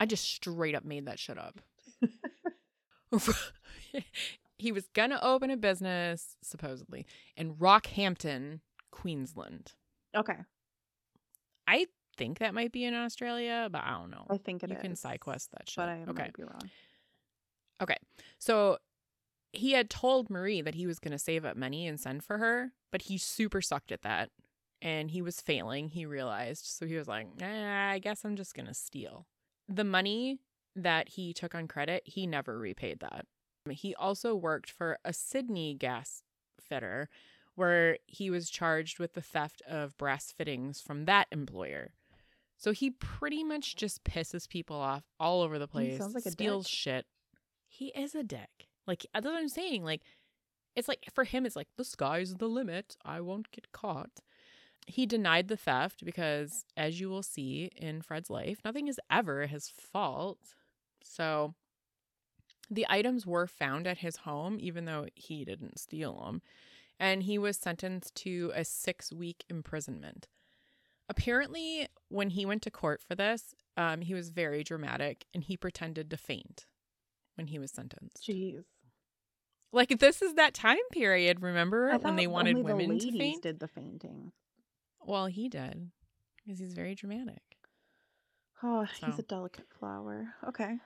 I 0.00 0.06
just 0.06 0.24
straight 0.24 0.74
up 0.74 0.84
made 0.84 1.06
that 1.06 1.18
shit 1.18 1.38
up. 1.38 1.60
he 4.58 4.72
was 4.72 4.88
going 4.94 5.10
to 5.10 5.24
open 5.24 5.50
a 5.50 5.56
business, 5.56 6.36
supposedly, 6.42 7.06
in 7.36 7.54
Rockhampton, 7.54 8.60
Queensland. 8.90 9.72
Okay. 10.16 10.36
I 11.66 11.86
think 12.16 12.38
that 12.38 12.54
might 12.54 12.72
be 12.72 12.84
in 12.84 12.94
Australia, 12.94 13.68
but 13.70 13.82
I 13.84 13.92
don't 13.98 14.10
know. 14.10 14.26
I 14.28 14.38
think 14.38 14.62
it 14.62 14.70
you 14.70 14.76
is. 14.76 14.82
can 14.82 14.96
side 14.96 15.20
quest 15.20 15.50
that 15.52 15.68
shit. 15.68 15.76
But 15.76 15.88
I 15.88 16.04
okay. 16.08 16.22
might 16.24 16.32
be 16.34 16.42
wrong. 16.42 16.70
Okay. 17.80 17.96
So 18.38 18.78
he 19.52 19.72
had 19.72 19.88
told 19.88 20.28
Marie 20.30 20.60
that 20.60 20.74
he 20.74 20.86
was 20.86 20.98
going 20.98 21.12
to 21.12 21.18
save 21.18 21.44
up 21.44 21.56
money 21.56 21.86
and 21.86 21.98
send 21.98 22.24
for 22.24 22.38
her, 22.38 22.72
but 22.90 23.02
he 23.02 23.18
super 23.18 23.60
sucked 23.60 23.92
at 23.92 24.02
that. 24.02 24.30
And 24.80 25.10
he 25.10 25.22
was 25.22 25.40
failing, 25.40 25.88
he 25.88 26.06
realized. 26.06 26.64
So 26.64 26.86
he 26.86 26.96
was 26.96 27.08
like, 27.08 27.26
eh, 27.40 27.90
I 27.92 27.98
guess 27.98 28.24
I'm 28.24 28.36
just 28.36 28.54
going 28.54 28.66
to 28.66 28.74
steal. 28.74 29.26
The 29.68 29.84
money 29.84 30.38
that 30.82 31.10
he 31.10 31.32
took 31.32 31.54
on 31.54 31.68
credit, 31.68 32.02
he 32.04 32.26
never 32.26 32.58
repaid 32.58 33.00
that. 33.00 33.26
Um, 33.66 33.72
he 33.72 33.94
also 33.94 34.34
worked 34.34 34.70
for 34.70 34.98
a 35.04 35.12
Sydney 35.12 35.74
gas 35.74 36.22
fitter 36.60 37.08
where 37.54 37.98
he 38.06 38.30
was 38.30 38.50
charged 38.50 38.98
with 38.98 39.14
the 39.14 39.20
theft 39.22 39.62
of 39.68 39.96
brass 39.96 40.30
fittings 40.32 40.80
from 40.80 41.06
that 41.06 41.26
employer. 41.32 41.92
So 42.56 42.72
he 42.72 42.90
pretty 42.90 43.44
much 43.44 43.76
just 43.76 44.04
pisses 44.04 44.48
people 44.48 44.76
off 44.76 45.04
all 45.20 45.42
over 45.42 45.58
the 45.58 45.66
He 45.66 45.70
place, 45.70 45.98
sounds 45.98 46.14
like 46.14 46.26
a 46.26 46.30
steals 46.30 46.66
dick. 46.66 46.72
shit. 46.74 47.06
He 47.68 47.86
is 47.96 48.14
a 48.14 48.22
dick. 48.22 48.68
Like 48.86 49.06
that's 49.12 49.26
what 49.26 49.34
I'm 49.36 49.48
saying. 49.48 49.84
Like 49.84 50.02
it's 50.74 50.88
like 50.88 51.04
for 51.14 51.24
him, 51.24 51.44
it's 51.46 51.56
like 51.56 51.68
the 51.76 51.84
sky's 51.84 52.36
the 52.36 52.48
limit. 52.48 52.96
I 53.04 53.20
won't 53.20 53.50
get 53.50 53.72
caught. 53.72 54.20
He 54.86 55.04
denied 55.06 55.48
the 55.48 55.56
theft 55.56 56.04
because, 56.04 56.64
as 56.76 56.98
you 57.00 57.10
will 57.10 57.22
see 57.22 57.70
in 57.76 58.00
Fred's 58.00 58.30
life, 58.30 58.58
nothing 58.64 58.88
is 58.88 58.98
ever 59.10 59.46
his 59.46 59.68
fault. 59.68 60.38
So 61.08 61.54
the 62.70 62.86
items 62.88 63.26
were 63.26 63.46
found 63.46 63.86
at 63.86 63.98
his 63.98 64.18
home, 64.18 64.58
even 64.60 64.84
though 64.84 65.06
he 65.14 65.44
didn't 65.44 65.78
steal 65.78 66.22
them. 66.24 66.42
And 67.00 67.22
he 67.22 67.38
was 67.38 67.56
sentenced 67.56 68.14
to 68.16 68.52
a 68.54 68.64
six 68.64 69.12
week 69.12 69.44
imprisonment. 69.48 70.28
Apparently, 71.08 71.88
when 72.08 72.30
he 72.30 72.44
went 72.44 72.62
to 72.62 72.70
court 72.70 73.00
for 73.00 73.14
this, 73.14 73.54
um, 73.76 74.02
he 74.02 74.12
was 74.12 74.30
very 74.30 74.62
dramatic 74.62 75.24
and 75.32 75.42
he 75.42 75.56
pretended 75.56 76.10
to 76.10 76.16
faint 76.16 76.66
when 77.36 77.46
he 77.46 77.58
was 77.58 77.70
sentenced. 77.70 78.26
Jeez. 78.28 78.64
Like 79.72 79.98
this 80.00 80.22
is 80.22 80.34
that 80.34 80.54
time 80.54 80.76
period, 80.92 81.42
remember 81.42 81.96
when 81.98 82.16
they 82.16 82.26
wanted 82.26 82.56
the 82.56 82.62
women 82.62 82.98
to 82.98 83.12
faint? 83.12 83.42
did 83.42 83.60
the 83.60 83.68
fainting. 83.68 84.32
Well, 85.04 85.26
he 85.26 85.48
did 85.48 85.90
because 86.36 86.58
he's 86.58 86.74
very 86.74 86.94
dramatic. 86.94 87.42
Oh, 88.62 88.82
he's 88.82 89.18
a 89.18 89.22
delicate 89.22 89.66
flower. 89.78 90.34
Okay. 90.48 90.78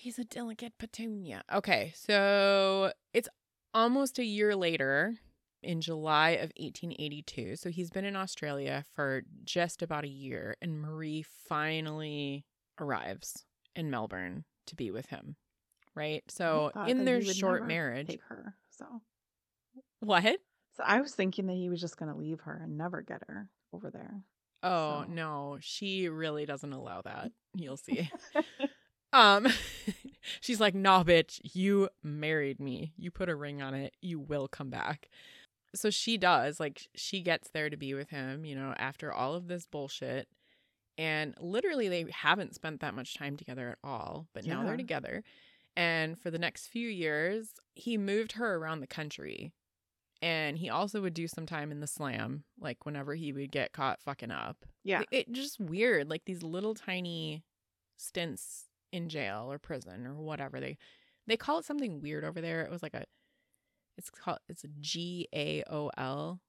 He's 0.00 0.16
a 0.16 0.24
delicate 0.24 0.74
petunia. 0.78 1.42
Okay, 1.52 1.92
so 1.96 2.92
it's 3.12 3.28
almost 3.74 4.20
a 4.20 4.24
year 4.24 4.54
later 4.54 5.16
in 5.60 5.80
July 5.80 6.30
of 6.30 6.52
1882. 6.56 7.56
So 7.56 7.68
he's 7.68 7.90
been 7.90 8.04
in 8.04 8.14
Australia 8.14 8.84
for 8.94 9.22
just 9.42 9.82
about 9.82 10.04
a 10.04 10.08
year, 10.08 10.56
and 10.62 10.80
Marie 10.80 11.24
finally 11.48 12.44
arrives 12.80 13.44
in 13.74 13.90
Melbourne 13.90 14.44
to 14.68 14.76
be 14.76 14.92
with 14.92 15.06
him. 15.06 15.34
Right? 15.96 16.22
So 16.28 16.70
in 16.86 17.04
their 17.04 17.20
short 17.24 17.66
marriage, 17.66 18.06
Take 18.06 18.22
her. 18.28 18.54
So 18.70 18.84
What? 19.98 20.38
So 20.76 20.84
I 20.86 21.00
was 21.00 21.12
thinking 21.12 21.46
that 21.48 21.56
he 21.56 21.68
was 21.68 21.80
just 21.80 21.96
going 21.96 22.12
to 22.12 22.16
leave 22.16 22.42
her 22.42 22.60
and 22.62 22.78
never 22.78 23.02
get 23.02 23.24
her 23.26 23.50
over 23.72 23.90
there. 23.90 24.22
Oh, 24.62 25.02
So- 25.02 25.12
no. 25.12 25.58
She 25.60 26.08
really 26.08 26.46
doesn't 26.46 26.72
allow 26.72 27.02
that. 27.02 27.32
You'll 27.56 27.76
see. 27.76 28.08
um 29.18 29.46
she's 30.40 30.60
like, 30.60 30.74
"Nah, 30.74 31.04
bitch, 31.04 31.40
you 31.42 31.88
married 32.02 32.60
me. 32.60 32.92
You 32.96 33.10
put 33.10 33.28
a 33.28 33.34
ring 33.34 33.60
on 33.62 33.74
it. 33.74 33.94
You 34.00 34.18
will 34.20 34.48
come 34.48 34.70
back." 34.70 35.08
So 35.74 35.90
she 35.90 36.16
does. 36.16 36.60
Like 36.60 36.88
she 36.94 37.20
gets 37.20 37.50
there 37.50 37.68
to 37.68 37.76
be 37.76 37.94
with 37.94 38.10
him, 38.10 38.44
you 38.44 38.54
know, 38.54 38.74
after 38.78 39.12
all 39.12 39.34
of 39.34 39.48
this 39.48 39.66
bullshit. 39.66 40.28
And 40.96 41.34
literally 41.40 41.88
they 41.88 42.06
haven't 42.10 42.54
spent 42.54 42.80
that 42.80 42.94
much 42.94 43.14
time 43.14 43.36
together 43.36 43.68
at 43.70 43.78
all, 43.84 44.26
but 44.34 44.44
now 44.46 44.64
they're 44.64 44.76
together. 44.76 45.22
And 45.76 46.18
for 46.18 46.30
the 46.30 46.40
next 46.40 46.66
few 46.68 46.88
years, 46.88 47.50
he 47.76 47.96
moved 47.96 48.32
her 48.32 48.56
around 48.56 48.80
the 48.80 48.88
country. 48.88 49.52
And 50.20 50.58
he 50.58 50.68
also 50.68 51.00
would 51.00 51.14
do 51.14 51.28
some 51.28 51.46
time 51.46 51.70
in 51.70 51.78
the 51.78 51.86
slam, 51.86 52.42
like 52.58 52.84
whenever 52.84 53.14
he 53.14 53.32
would 53.32 53.52
get 53.52 53.72
caught 53.72 54.00
fucking 54.02 54.32
up. 54.32 54.64
yeah. 54.82 55.02
It, 55.02 55.28
it 55.28 55.32
just 55.32 55.60
weird, 55.60 56.10
like 56.10 56.24
these 56.24 56.42
little 56.42 56.74
tiny 56.74 57.44
stints 57.96 58.64
in 58.92 59.08
jail 59.08 59.46
or 59.50 59.58
prison 59.58 60.06
or 60.06 60.14
whatever 60.14 60.60
they 60.60 60.76
they 61.26 61.36
call 61.36 61.58
it 61.58 61.64
something 61.64 62.00
weird 62.00 62.24
over 62.24 62.40
there. 62.40 62.62
It 62.62 62.70
was 62.70 62.82
like 62.82 62.94
a 62.94 63.04
it's 63.96 64.10
called 64.10 64.38
it's 64.48 64.64
a 64.64 64.68
G 64.80 65.28
A 65.34 65.62
O 65.70 65.90
L 65.96 66.40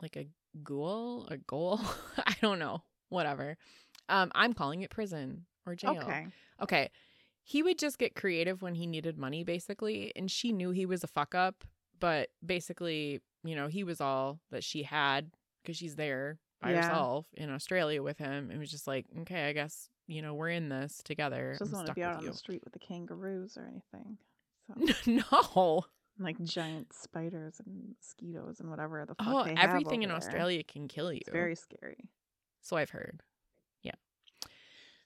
like 0.00 0.16
a 0.16 0.26
ghoul, 0.64 1.26
a 1.30 1.36
goal. 1.38 1.80
I 2.18 2.34
don't 2.40 2.58
know. 2.58 2.82
Whatever. 3.08 3.56
Um 4.08 4.30
I'm 4.34 4.52
calling 4.52 4.82
it 4.82 4.90
prison 4.90 5.46
or 5.66 5.74
jail. 5.74 5.92
Okay. 6.00 6.26
Okay. 6.62 6.90
He 7.44 7.62
would 7.62 7.78
just 7.78 7.98
get 7.98 8.14
creative 8.14 8.62
when 8.62 8.74
he 8.76 8.86
needed 8.86 9.18
money, 9.18 9.42
basically. 9.44 10.12
And 10.14 10.30
she 10.30 10.52
knew 10.52 10.70
he 10.70 10.86
was 10.86 11.02
a 11.02 11.08
fuck 11.08 11.34
up, 11.34 11.64
but 11.98 12.28
basically, 12.44 13.20
you 13.42 13.56
know, 13.56 13.66
he 13.66 13.82
was 13.82 14.00
all 14.00 14.38
that 14.52 14.62
she 14.62 14.84
had 14.84 15.32
because 15.62 15.76
she's 15.76 15.96
there 15.96 16.38
by 16.60 16.70
Yeah. 16.70 16.76
herself 16.86 17.26
in 17.34 17.50
Australia 17.50 18.00
with 18.02 18.18
him. 18.18 18.50
It 18.52 18.58
was 18.58 18.70
just 18.70 18.86
like, 18.86 19.06
okay, 19.22 19.48
I 19.48 19.52
guess, 19.52 19.88
you 20.12 20.22
know, 20.22 20.34
we're 20.34 20.50
in 20.50 20.68
this 20.68 21.02
together. 21.04 21.54
She 21.54 21.60
doesn't 21.60 21.74
I'm 21.74 21.78
want 21.78 21.88
to 21.88 21.94
be 21.94 22.02
out 22.02 22.18
on 22.18 22.26
the 22.26 22.34
street 22.34 22.62
with 22.64 22.72
the 22.72 22.78
kangaroos 22.78 23.56
or 23.56 23.62
anything. 23.62 24.18
So 24.66 24.74
you. 25.06 25.22
no. 25.30 25.84
like 26.18 26.42
giant 26.44 26.92
spiders 26.92 27.60
and 27.64 27.94
mosquitoes 27.96 28.60
and 28.60 28.70
whatever 28.70 29.04
the 29.06 29.14
fuck 29.14 29.26
Oh, 29.26 29.44
they 29.44 29.54
have 29.54 29.70
everything 29.70 30.02
in 30.02 30.10
there. 30.10 30.16
Australia 30.16 30.62
can 30.62 30.86
kill 30.86 31.12
you. 31.12 31.20
It's 31.22 31.30
very 31.30 31.54
scary. 31.54 32.10
So 32.60 32.76
I've 32.76 32.90
heard. 32.90 33.22
Yeah. 33.82 33.94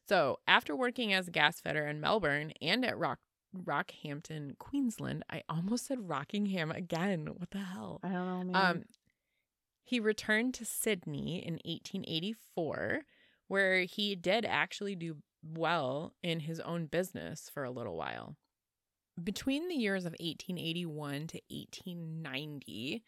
So 0.09 0.41
after 0.47 0.75
working 0.77 1.13
as 1.13 1.29
a 1.29 1.31
gas 1.31 1.61
fitter 1.61 1.87
in 1.87 2.01
Melbourne 2.01 2.53
and 2.61 2.85
at 2.85 2.99
Rock 2.99 3.21
Rockhampton, 3.57 4.59
Queensland, 4.59 5.25
I 5.31 5.43
almost 5.49 5.87
said 5.87 6.09
Rockingham 6.09 6.71
again. 6.71 7.29
What 7.37 7.53
the 7.53 7.59
hell? 7.59 8.01
I 8.03 8.09
don't 8.09 8.27
know, 8.27 8.53
man. 8.53 8.57
Um, 8.57 8.85
he 9.85 10.01
returned 10.01 10.53
to 10.55 10.65
Sydney 10.65 11.39
in 11.47 11.55
1884, 11.65 13.03
where 13.49 13.81
he 13.81 14.15
did 14.15 14.45
actually 14.45 14.95
do 14.95 15.17
well 15.43 16.13
in 16.23 16.41
his 16.41 16.61
own 16.61 16.87
business 16.87 17.51
for 17.53 17.65
a 17.65 17.71
little 17.71 17.97
while. 17.97 18.37
Between 19.23 19.69
the 19.69 19.77
years 19.77 20.05
of 20.05 20.13
1881 20.21 21.29
to 21.29 21.41
1890, 21.49 23.03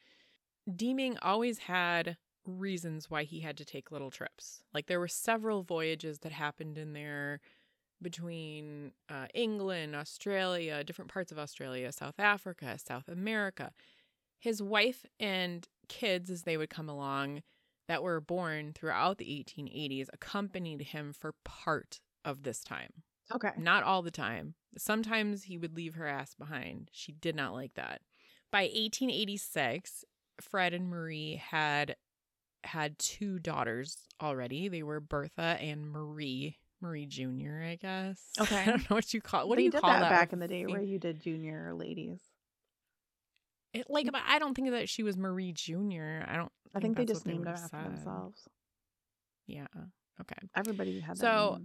Deeming 0.77 1.17
always 1.23 1.59
had 1.61 2.17
reasons 2.47 3.11
why 3.11 3.25
he 3.25 3.41
had 3.41 3.57
to 3.57 3.65
take 3.65 3.91
little 3.91 4.11
trips. 4.11 4.63
Like 4.75 4.87
there 4.87 5.01
were 5.01 5.09
several 5.09 5.63
voyages 5.63 6.21
that 6.21 6.33
happened 6.33 6.77
in 6.77 6.93
there 6.93 7.41
between 8.01 8.93
uh, 9.09 9.27
England, 9.35 9.97
Australia, 9.97 10.85
different 10.85 11.11
parts 11.11 11.33
of 11.33 11.39
Australia, 11.39 11.91
South 11.93 12.19
Africa, 12.19 12.79
South 12.79 13.09
America. 13.09 13.73
His 14.39 14.63
wife 14.63 15.05
and 15.19 15.67
kids, 15.89 16.31
as 16.31 16.43
they 16.43 16.57
would 16.57 16.71
come 16.71 16.89
along, 16.89 17.43
that 17.89 18.03
were 18.03 18.21
born 18.21 18.73
throughout 18.75 19.19
the 19.19 19.25
1880s, 19.25 20.07
accompanied 20.13 20.83
him 20.83 21.13
for 21.13 21.35
part 21.45 22.01
of 22.25 22.43
this 22.43 22.61
time. 22.63 22.93
okay. 23.35 23.51
Not 23.59 23.83
all 23.83 24.03
the 24.03 24.11
time. 24.11 24.55
Sometimes 24.77 25.45
he 25.45 25.59
would 25.59 25.75
leave 25.75 25.95
her 25.95 26.07
ass 26.07 26.35
behind. 26.35 26.91
She 26.93 27.13
did 27.13 27.35
not 27.35 27.55
like 27.55 27.75
that. 27.75 28.03
By 28.53 28.63
1886, 28.63 30.05
Fred 30.41 30.73
and 30.75 30.89
Marie 30.89 31.37
had 31.37 31.97
had 32.65 32.99
two 32.99 33.39
daughters 33.39 33.97
already. 34.23 34.69
They 34.69 34.83
were 34.83 35.01
Bertha 35.01 35.57
and 35.61 35.89
Marie. 35.91 36.59
Marie 36.81 37.07
Jr., 37.07 37.63
I 37.65 37.79
guess. 37.81 38.21
Okay. 38.41 38.57
I 38.63 38.65
don't 38.67 38.89
know 38.91 38.97
what 38.97 39.13
you 39.13 39.21
call 39.21 39.49
What 39.49 39.57
they 39.57 39.63
do 39.63 39.65
you 39.65 39.71
did 39.73 39.81
call 39.81 39.91
that, 39.91 40.01
that? 40.01 40.11
back 40.11 40.33
in 40.33 40.39
the 40.39 40.47
day 40.49 40.65
where 40.67 40.81
you 40.83 40.99
did 40.99 41.21
junior 41.21 41.73
ladies. 41.75 42.21
It, 43.75 43.87
like, 43.89 44.11
but 44.11 44.23
I 44.27 44.39
don't 44.39 44.55
think 44.55 44.71
that 44.71 44.89
she 44.89 45.03
was 45.03 45.17
Marie 45.17 45.53
Jr. 45.53 46.23
I 46.27 46.37
don't. 46.37 46.53
I 46.75 46.81
think 46.81 46.97
they 46.97 47.05
just 47.05 47.27
named 47.27 47.41
would've 47.41 47.55
after 47.55 47.69
said. 47.69 47.85
themselves. 47.85 48.49
Yeah. 49.47 49.67
Okay. 50.21 50.49
Everybody 50.57 51.01
had 51.01 51.17
that 51.17 51.21
So. 51.21 51.59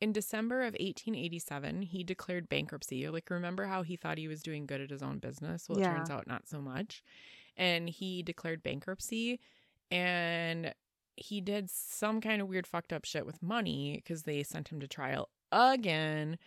In 0.00 0.12
December 0.12 0.60
of 0.62 0.72
1887, 0.80 1.82
he 1.82 2.02
declared 2.04 2.48
bankruptcy. 2.48 3.06
Like, 3.10 3.28
remember 3.28 3.66
how 3.66 3.82
he 3.82 3.96
thought 3.96 4.16
he 4.16 4.28
was 4.28 4.42
doing 4.42 4.64
good 4.64 4.80
at 4.80 4.88
his 4.88 5.02
own 5.02 5.18
business? 5.18 5.68
Well, 5.68 5.76
it 5.78 5.82
Yeah. 5.82 5.94
turns 5.94 6.08
out 6.08 6.26
not 6.26 6.48
so 6.48 6.62
much. 6.62 7.02
And 7.54 7.86
he 7.90 8.22
declared 8.22 8.62
bankruptcy 8.62 9.40
and 9.90 10.72
he 11.16 11.42
did 11.42 11.68
some 11.68 12.22
kind 12.22 12.40
of 12.40 12.48
weird 12.48 12.66
fucked 12.66 12.94
up 12.94 13.04
shit 13.04 13.26
with 13.26 13.42
money 13.42 13.96
because 13.96 14.22
they 14.22 14.42
sent 14.42 14.68
him 14.68 14.80
to 14.80 14.88
trial 14.88 15.28
again. 15.52 16.38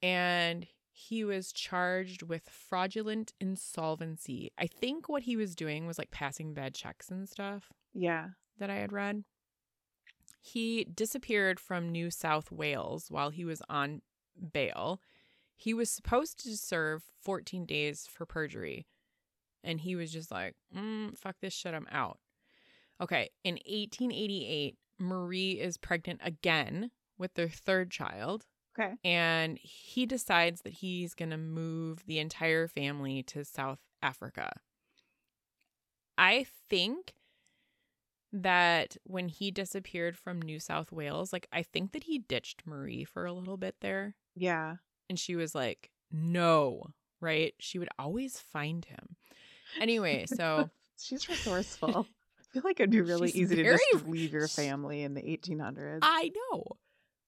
And 0.00 0.66
he 0.98 1.22
was 1.24 1.52
charged 1.52 2.22
with 2.22 2.48
fraudulent 2.48 3.34
insolvency. 3.38 4.50
I 4.56 4.66
think 4.66 5.10
what 5.10 5.24
he 5.24 5.36
was 5.36 5.54
doing 5.54 5.86
was 5.86 5.98
like 5.98 6.10
passing 6.10 6.54
bad 6.54 6.74
checks 6.74 7.10
and 7.10 7.28
stuff 7.28 7.70
Yeah. 7.92 8.30
that 8.58 8.70
I 8.70 8.76
had 8.76 8.92
read. 8.92 9.24
He 10.40 10.84
disappeared 10.84 11.60
from 11.60 11.90
New 11.90 12.10
South 12.10 12.50
Wales 12.50 13.06
while 13.10 13.30
he 13.30 13.44
was 13.44 13.60
on 13.68 14.00
bail. 14.52 15.00
He 15.54 15.74
was 15.74 15.90
supposed 15.90 16.42
to 16.44 16.56
serve 16.56 17.02
14 17.22 17.66
days 17.66 18.06
for 18.08 18.24
perjury. 18.24 18.86
And 19.64 19.80
he 19.80 19.96
was 19.96 20.12
just 20.12 20.30
like, 20.30 20.54
mm, 20.74 21.16
fuck 21.18 21.36
this 21.42 21.52
shit, 21.52 21.74
I'm 21.74 21.88
out. 21.90 22.20
Okay, 23.02 23.28
in 23.44 23.54
1888, 23.66 24.76
Marie 24.98 25.52
is 25.60 25.76
pregnant 25.76 26.20
again 26.22 26.90
with 27.18 27.34
their 27.34 27.48
third 27.50 27.90
child. 27.90 28.46
Okay. 28.78 28.94
And 29.04 29.58
he 29.58 30.06
decides 30.06 30.62
that 30.62 30.74
he's 30.74 31.14
going 31.14 31.30
to 31.30 31.38
move 31.38 32.04
the 32.06 32.18
entire 32.18 32.68
family 32.68 33.22
to 33.24 33.44
South 33.44 33.78
Africa. 34.02 34.50
I 36.18 36.46
think 36.68 37.14
that 38.32 38.96
when 39.04 39.28
he 39.28 39.50
disappeared 39.50 40.16
from 40.16 40.42
New 40.42 40.60
South 40.60 40.92
Wales, 40.92 41.32
like, 41.32 41.46
I 41.52 41.62
think 41.62 41.92
that 41.92 42.04
he 42.04 42.18
ditched 42.18 42.66
Marie 42.66 43.04
for 43.04 43.24
a 43.24 43.32
little 43.32 43.56
bit 43.56 43.76
there. 43.80 44.14
Yeah. 44.34 44.76
And 45.08 45.18
she 45.18 45.36
was 45.36 45.54
like, 45.54 45.90
no, 46.10 46.90
right? 47.20 47.54
She 47.58 47.78
would 47.78 47.88
always 47.98 48.38
find 48.38 48.84
him. 48.84 49.16
Anyway, 49.80 50.26
so 50.34 50.70
she's 51.00 51.28
resourceful. 51.28 52.06
I 52.38 52.52
feel 52.52 52.62
like 52.64 52.80
it'd 52.80 52.90
be 52.90 53.00
really 53.00 53.28
She's 53.28 53.52
easy 53.52 53.56
to 53.56 53.64
just 53.64 53.84
leave 54.06 54.32
your 54.32 54.48
family 54.48 55.02
in 55.02 55.14
the 55.14 55.22
1800s. 55.22 55.98
I 56.02 56.32
know. 56.34 56.64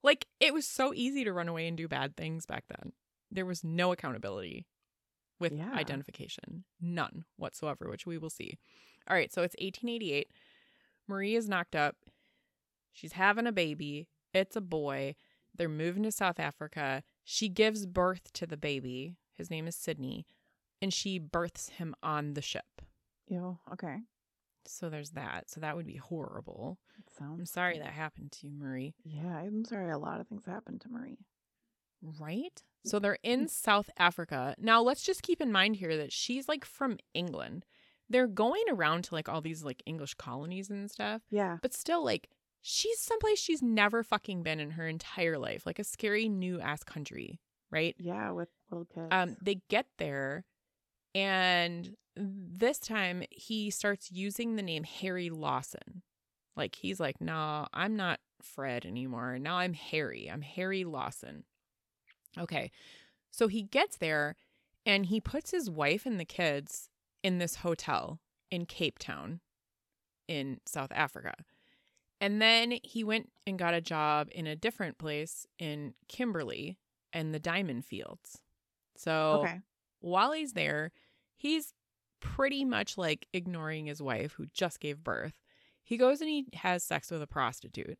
Like, 0.02 0.26
it 0.40 0.54
was 0.54 0.66
so 0.66 0.92
easy 0.94 1.24
to 1.24 1.32
run 1.32 1.48
away 1.48 1.66
and 1.66 1.76
do 1.76 1.88
bad 1.88 2.16
things 2.16 2.46
back 2.46 2.64
then. 2.68 2.92
There 3.30 3.46
was 3.46 3.64
no 3.64 3.92
accountability 3.92 4.66
with 5.40 5.52
Yeah. 5.52 5.72
identification, 5.72 6.64
none 6.80 7.24
whatsoever, 7.36 7.88
which 7.88 8.06
we 8.06 8.18
will 8.18 8.30
see. 8.30 8.58
All 9.08 9.16
right, 9.16 9.32
so 9.32 9.42
it's 9.42 9.56
1888. 9.58 10.30
Marie 11.06 11.34
is 11.34 11.48
knocked 11.48 11.74
up. 11.76 11.96
She's 12.92 13.12
having 13.12 13.46
a 13.46 13.52
baby. 13.52 14.08
It's 14.34 14.56
a 14.56 14.60
boy. 14.60 15.14
They're 15.54 15.68
moving 15.68 16.02
to 16.04 16.12
South 16.12 16.38
Africa. 16.38 17.02
She 17.24 17.48
gives 17.48 17.86
birth 17.86 18.32
to 18.34 18.46
the 18.46 18.56
baby. 18.56 19.16
His 19.34 19.50
name 19.50 19.66
is 19.66 19.76
Sydney. 19.76 20.26
And 20.80 20.92
she 20.92 21.18
births 21.18 21.70
him 21.70 21.94
on 22.02 22.34
the 22.34 22.42
ship. 22.42 22.82
Ew. 23.26 23.58
Okay. 23.72 23.98
So 24.70 24.88
there's 24.88 25.10
that. 25.10 25.50
So 25.50 25.60
that 25.60 25.76
would 25.76 25.86
be 25.86 25.96
horrible. 25.96 26.78
It 26.98 27.04
sounds. 27.18 27.38
I'm 27.40 27.46
sorry 27.46 27.78
that 27.78 27.92
happened 27.92 28.32
to 28.32 28.46
you, 28.46 28.52
Marie. 28.52 28.94
Yeah, 29.04 29.36
I'm 29.36 29.64
sorry. 29.64 29.90
A 29.90 29.98
lot 29.98 30.20
of 30.20 30.28
things 30.28 30.44
happened 30.46 30.80
to 30.82 30.88
Marie. 30.88 31.18
Right? 32.02 32.62
So 32.84 32.98
they're 32.98 33.18
in 33.22 33.48
South 33.48 33.90
Africa. 33.98 34.54
Now, 34.58 34.80
let's 34.82 35.02
just 35.02 35.22
keep 35.22 35.40
in 35.40 35.50
mind 35.50 35.76
here 35.76 35.96
that 35.96 36.12
she's 36.12 36.48
like 36.48 36.64
from 36.64 36.98
England. 37.12 37.66
They're 38.08 38.28
going 38.28 38.62
around 38.70 39.04
to 39.04 39.14
like 39.14 39.28
all 39.28 39.40
these 39.40 39.64
like 39.64 39.82
English 39.84 40.14
colonies 40.14 40.70
and 40.70 40.90
stuff, 40.90 41.22
Yeah. 41.30 41.58
but 41.60 41.74
still, 41.74 42.04
like, 42.04 42.30
she's 42.62 43.00
someplace 43.00 43.38
she's 43.38 43.62
never 43.62 44.02
fucking 44.02 44.42
been 44.42 44.60
in 44.60 44.70
her 44.72 44.86
entire 44.86 45.38
life, 45.38 45.66
like 45.66 45.78
a 45.78 45.84
scary 45.84 46.28
new 46.28 46.60
ass 46.60 46.82
country, 46.84 47.40
right? 47.70 47.94
Yeah, 47.98 48.30
with 48.30 48.48
little 48.70 48.86
kids. 48.86 49.08
Um, 49.10 49.36
they 49.42 49.60
get 49.68 49.86
there, 49.98 50.44
and 51.14 51.94
this 52.20 52.78
time 52.78 53.22
he 53.30 53.70
starts 53.70 54.10
using 54.10 54.56
the 54.56 54.62
name 54.62 54.84
Harry 54.84 55.30
Lawson. 55.30 56.02
Like 56.56 56.74
he's 56.74 56.98
like, 56.98 57.20
nah, 57.20 57.66
I'm 57.72 57.96
not 57.96 58.18
Fred 58.42 58.84
anymore. 58.84 59.38
Now 59.38 59.58
I'm 59.58 59.74
Harry. 59.74 60.28
I'm 60.30 60.42
Harry 60.42 60.84
Lawson. 60.84 61.44
Okay. 62.36 62.70
So 63.30 63.46
he 63.48 63.62
gets 63.62 63.96
there 63.96 64.36
and 64.84 65.06
he 65.06 65.20
puts 65.20 65.50
his 65.50 65.70
wife 65.70 66.06
and 66.06 66.18
the 66.18 66.24
kids 66.24 66.88
in 67.22 67.38
this 67.38 67.56
hotel 67.56 68.20
in 68.50 68.66
Cape 68.66 68.98
Town 68.98 69.40
in 70.26 70.60
South 70.66 70.90
Africa. 70.92 71.34
And 72.20 72.42
then 72.42 72.78
he 72.82 73.04
went 73.04 73.30
and 73.46 73.58
got 73.58 73.74
a 73.74 73.80
job 73.80 74.28
in 74.32 74.46
a 74.46 74.56
different 74.56 74.98
place 74.98 75.46
in 75.58 75.94
Kimberley 76.08 76.78
and 77.12 77.32
the 77.32 77.38
diamond 77.38 77.84
fields. 77.84 78.40
So 78.96 79.42
Okay. 79.44 79.60
while 80.00 80.32
he's 80.32 80.54
there, 80.54 80.90
he's 81.36 81.72
pretty 82.20 82.64
much 82.64 82.98
like 82.98 83.26
ignoring 83.32 83.86
his 83.86 84.02
wife 84.02 84.32
who 84.32 84.46
just 84.52 84.80
gave 84.80 85.04
birth. 85.04 85.40
He 85.82 85.96
goes 85.96 86.20
and 86.20 86.28
he 86.28 86.46
has 86.54 86.84
sex 86.84 87.10
with 87.10 87.22
a 87.22 87.26
prostitute. 87.26 87.98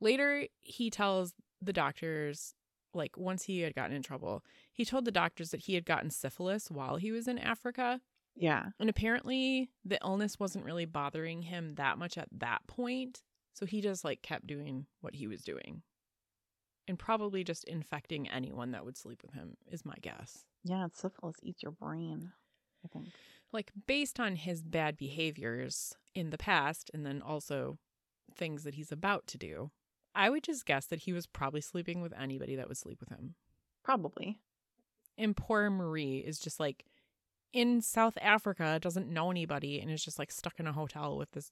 Later, 0.00 0.46
he 0.60 0.90
tells 0.90 1.32
the 1.60 1.72
doctors, 1.72 2.54
like, 2.92 3.16
once 3.16 3.44
he 3.44 3.60
had 3.60 3.74
gotten 3.74 3.96
in 3.96 4.02
trouble, 4.02 4.44
he 4.72 4.84
told 4.84 5.04
the 5.04 5.10
doctors 5.10 5.50
that 5.50 5.60
he 5.60 5.74
had 5.74 5.86
gotten 5.86 6.10
syphilis 6.10 6.70
while 6.70 6.96
he 6.96 7.12
was 7.12 7.28
in 7.28 7.38
Africa. 7.38 8.00
Yeah. 8.34 8.66
And 8.80 8.90
apparently, 8.90 9.70
the 9.84 9.98
illness 10.02 10.40
wasn't 10.40 10.64
really 10.64 10.84
bothering 10.86 11.42
him 11.42 11.74
that 11.76 11.98
much 11.98 12.18
at 12.18 12.28
that 12.38 12.66
point. 12.66 13.22
So 13.54 13.64
he 13.64 13.80
just 13.80 14.04
like 14.04 14.22
kept 14.22 14.46
doing 14.46 14.86
what 15.00 15.14
he 15.14 15.26
was 15.26 15.42
doing 15.42 15.82
and 16.88 16.98
probably 16.98 17.44
just 17.44 17.64
infecting 17.64 18.28
anyone 18.28 18.72
that 18.72 18.84
would 18.84 18.96
sleep 18.96 19.22
with 19.22 19.34
him, 19.34 19.56
is 19.70 19.84
my 19.84 19.94
guess. 20.02 20.44
Yeah. 20.64 20.88
Syphilis 20.92 21.36
eats 21.42 21.62
your 21.62 21.72
brain. 21.72 22.32
I 22.84 22.88
think. 22.88 23.08
Like, 23.52 23.70
based 23.86 24.18
on 24.18 24.36
his 24.36 24.62
bad 24.62 24.96
behaviors 24.96 25.94
in 26.14 26.30
the 26.30 26.38
past 26.38 26.90
and 26.94 27.04
then 27.04 27.20
also 27.20 27.78
things 28.34 28.64
that 28.64 28.74
he's 28.74 28.92
about 28.92 29.26
to 29.28 29.38
do, 29.38 29.70
I 30.14 30.30
would 30.30 30.42
just 30.42 30.66
guess 30.66 30.86
that 30.86 31.00
he 31.00 31.12
was 31.12 31.26
probably 31.26 31.60
sleeping 31.60 32.00
with 32.00 32.12
anybody 32.18 32.56
that 32.56 32.68
would 32.68 32.76
sleep 32.76 33.00
with 33.00 33.10
him. 33.10 33.34
Probably. 33.82 34.38
And 35.18 35.36
poor 35.36 35.70
Marie 35.70 36.18
is 36.18 36.38
just 36.38 36.60
like 36.60 36.84
in 37.52 37.82
South 37.82 38.16
Africa, 38.20 38.78
doesn't 38.80 39.10
know 39.10 39.30
anybody, 39.30 39.80
and 39.80 39.90
is 39.90 40.04
just 40.04 40.18
like 40.18 40.32
stuck 40.32 40.58
in 40.58 40.66
a 40.66 40.72
hotel 40.72 41.18
with 41.18 41.30
this 41.32 41.50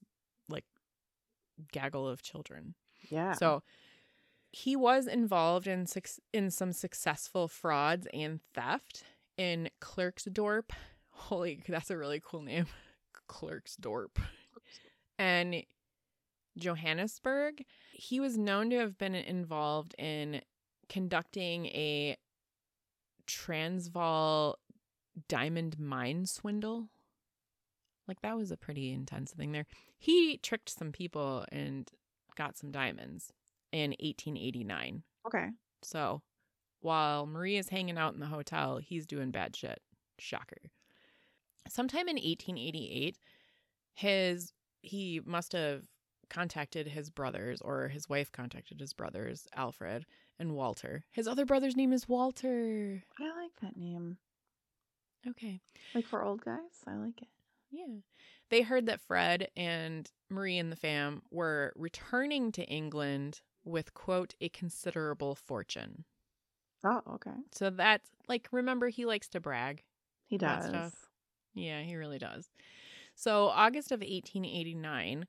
like 0.49 0.65
gaggle 1.71 2.07
of 2.07 2.21
children. 2.21 2.75
Yeah. 3.09 3.33
So 3.33 3.63
he 4.51 4.75
was 4.75 5.07
involved 5.07 5.67
in 5.67 5.85
in 6.33 6.51
some 6.51 6.73
successful 6.73 7.47
frauds 7.47 8.07
and 8.13 8.39
theft 8.53 9.03
in 9.37 9.69
Klerksdorp. 9.81 10.71
Holy, 11.21 11.61
that's 11.67 11.91
a 11.91 11.97
really 11.97 12.21
cool 12.23 12.41
name. 12.41 12.65
Klerksdorp. 13.29 14.17
And 15.17 15.63
Johannesburg. 16.57 17.63
He 17.91 18.19
was 18.19 18.37
known 18.37 18.69
to 18.71 18.77
have 18.77 18.97
been 18.97 19.15
involved 19.15 19.95
in 19.97 20.41
conducting 20.89 21.67
a 21.67 22.17
Transvaal 23.27 24.57
diamond 25.29 25.79
mine 25.79 26.25
swindle. 26.25 26.89
Like 28.07 28.21
that 28.21 28.35
was 28.35 28.51
a 28.51 28.57
pretty 28.57 28.91
intense 28.91 29.31
thing 29.31 29.51
there. 29.51 29.67
He 29.97 30.37
tricked 30.37 30.69
some 30.69 30.91
people 30.91 31.45
and 31.51 31.89
got 32.35 32.57
some 32.57 32.71
diamonds 32.71 33.31
in 33.71 33.91
1889. 33.91 35.03
okay. 35.27 35.49
So 35.83 36.21
while 36.81 37.25
Marie 37.25 37.57
is 37.57 37.69
hanging 37.69 37.97
out 37.97 38.13
in 38.13 38.19
the 38.19 38.25
hotel, 38.25 38.77
he's 38.77 39.05
doing 39.05 39.31
bad 39.31 39.55
shit. 39.55 39.79
Shocker. 40.19 40.71
Sometime 41.67 42.07
in 42.07 42.15
1888, 42.15 43.17
his 43.93 44.53
he 44.81 45.21
must 45.25 45.53
have 45.53 45.83
contacted 46.29 46.87
his 46.87 47.09
brothers 47.09 47.61
or 47.61 47.89
his 47.89 48.09
wife 48.09 48.31
contacted 48.31 48.79
his 48.79 48.93
brothers, 48.93 49.47
Alfred 49.55 50.05
and 50.39 50.55
Walter. 50.55 51.03
His 51.11 51.27
other 51.27 51.45
brother's 51.45 51.75
name 51.75 51.93
is 51.93 52.07
Walter. 52.07 53.03
I 53.19 53.41
like 53.41 53.51
that 53.61 53.77
name. 53.77 54.17
Okay. 55.27 55.59
Like 55.93 56.07
for 56.07 56.23
old 56.23 56.43
guys, 56.43 56.83
I 56.87 56.95
like 56.95 57.21
it. 57.21 57.27
Yeah. 57.69 57.99
They 58.49 58.61
heard 58.61 58.87
that 58.87 59.01
Fred 59.01 59.49
and 59.55 60.09
Marie 60.29 60.57
and 60.57 60.71
the 60.71 60.75
fam 60.75 61.21
were 61.31 61.73
returning 61.75 62.51
to 62.53 62.63
England 62.63 63.41
with, 63.63 63.93
quote, 63.93 64.33
a 64.41 64.49
considerable 64.49 65.35
fortune. 65.35 66.05
Oh, 66.83 67.01
okay. 67.15 67.35
So 67.51 67.69
that's 67.69 68.09
like, 68.27 68.47
remember, 68.51 68.89
he 68.89 69.05
likes 69.05 69.29
to 69.29 69.39
brag. 69.39 69.83
He 70.25 70.37
does. 70.37 70.91
Yeah, 71.53 71.81
he 71.81 71.95
really 71.95 72.19
does. 72.19 72.49
So, 73.15 73.47
August 73.47 73.91
of 73.91 73.99
1889, 73.99 75.25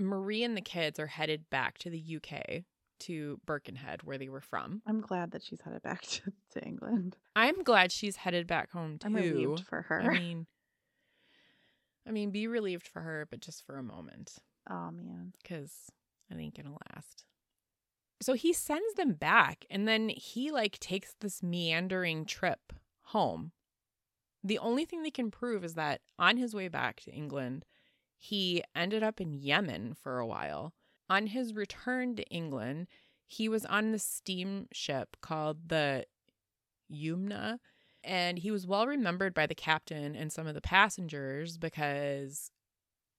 Marie 0.00 0.42
and 0.42 0.56
the 0.56 0.62
kids 0.62 0.98
are 0.98 1.06
headed 1.06 1.48
back 1.50 1.78
to 1.78 1.90
the 1.90 2.16
UK 2.16 2.62
to 3.00 3.40
Birkenhead, 3.46 4.02
where 4.02 4.18
they 4.18 4.28
were 4.28 4.40
from. 4.40 4.82
I'm 4.86 5.00
glad 5.00 5.30
that 5.32 5.42
she's 5.42 5.60
headed 5.60 5.82
back 5.82 6.02
to, 6.06 6.32
to 6.52 6.64
England. 6.64 7.16
I'm 7.36 7.62
glad 7.62 7.92
she's 7.92 8.16
headed 8.16 8.46
back 8.46 8.70
home 8.72 8.98
too. 8.98 9.06
I'm 9.08 9.14
relieved 9.14 9.60
for 9.60 9.82
her. 9.82 10.02
I 10.02 10.18
mean, 10.18 10.46
I 12.06 12.10
mean, 12.10 12.30
be 12.30 12.46
relieved 12.46 12.88
for 12.88 13.00
her, 13.02 13.26
but 13.30 13.40
just 13.40 13.64
for 13.66 13.76
a 13.76 13.82
moment. 13.82 14.34
oh 14.70 14.90
man. 14.90 15.32
because 15.42 15.72
it 16.30 16.38
ain't 16.38 16.56
gonna 16.56 16.76
last. 16.94 17.24
So 18.20 18.32
he 18.32 18.52
sends 18.52 18.94
them 18.94 19.12
back 19.12 19.64
and 19.70 19.86
then 19.86 20.08
he 20.08 20.50
like 20.50 20.78
takes 20.80 21.14
this 21.20 21.42
meandering 21.42 22.24
trip 22.24 22.72
home. 23.02 23.52
The 24.44 24.58
only 24.58 24.84
thing 24.84 25.02
they 25.02 25.10
can 25.10 25.30
prove 25.30 25.64
is 25.64 25.74
that 25.74 26.00
on 26.18 26.36
his 26.36 26.54
way 26.54 26.68
back 26.68 27.00
to 27.00 27.10
England, 27.12 27.64
he 28.16 28.62
ended 28.74 29.02
up 29.02 29.20
in 29.20 29.34
Yemen 29.34 29.94
for 29.94 30.18
a 30.18 30.26
while. 30.26 30.72
On 31.10 31.26
his 31.28 31.54
return 31.54 32.16
to 32.16 32.22
England, 32.30 32.86
he 33.26 33.48
was 33.48 33.64
on 33.66 33.92
the 33.92 33.98
steamship 33.98 35.16
called 35.20 35.68
the 35.68 36.04
Yumna, 36.90 37.58
and 38.04 38.38
he 38.38 38.50
was 38.50 38.66
well 38.66 38.86
remembered 38.86 39.34
by 39.34 39.46
the 39.46 39.54
captain 39.54 40.14
and 40.14 40.32
some 40.32 40.46
of 40.46 40.54
the 40.54 40.60
passengers 40.60 41.58
because 41.58 42.50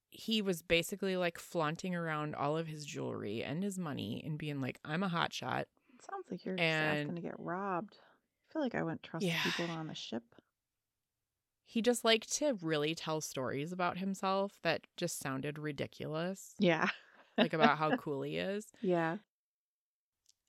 he 0.09 0.41
was 0.41 0.61
basically 0.63 1.15
like 1.17 1.37
flaunting 1.37 1.93
around 1.95 2.33
all 2.33 2.57
of 2.57 2.67
his 2.67 2.85
jewelry 2.85 3.43
and 3.43 3.61
his 3.63 3.77
money 3.77 4.21
and 4.25 4.37
being 4.39 4.59
like, 4.61 4.79
I'm 4.83 5.03
a 5.03 5.07
hot 5.09 5.33
shot. 5.33 5.67
Sounds 6.09 6.25
like 6.31 6.45
you're 6.45 6.55
just 6.55 6.63
And- 6.63 7.15
to 7.15 7.21
get 7.21 7.39
robbed. 7.39 7.97
I 7.99 8.53
feel 8.53 8.61
like 8.63 8.73
I 8.73 8.81
wouldn't 8.81 9.03
trust 9.03 9.23
Yeah. 9.25 9.39
people 9.43 9.69
on 9.69 9.91
a 9.91 9.95
ship. 9.95 10.23
He 11.71 11.83
just 11.83 12.03
liked 12.03 12.31
to 12.37 12.57
really 12.63 12.95
tell 12.95 13.21
stories 13.21 13.71
about 13.71 13.99
himself 13.99 14.53
that 14.63 14.87
just 14.97 15.19
sounded 15.19 15.59
ridiculous, 15.59 16.55
Yeah. 16.57 16.87
like 17.37 17.53
about 17.53 17.77
how 17.77 17.95
cool 17.97 18.23
he 18.23 18.37
is. 18.37 18.65
Yeah. 18.81 19.17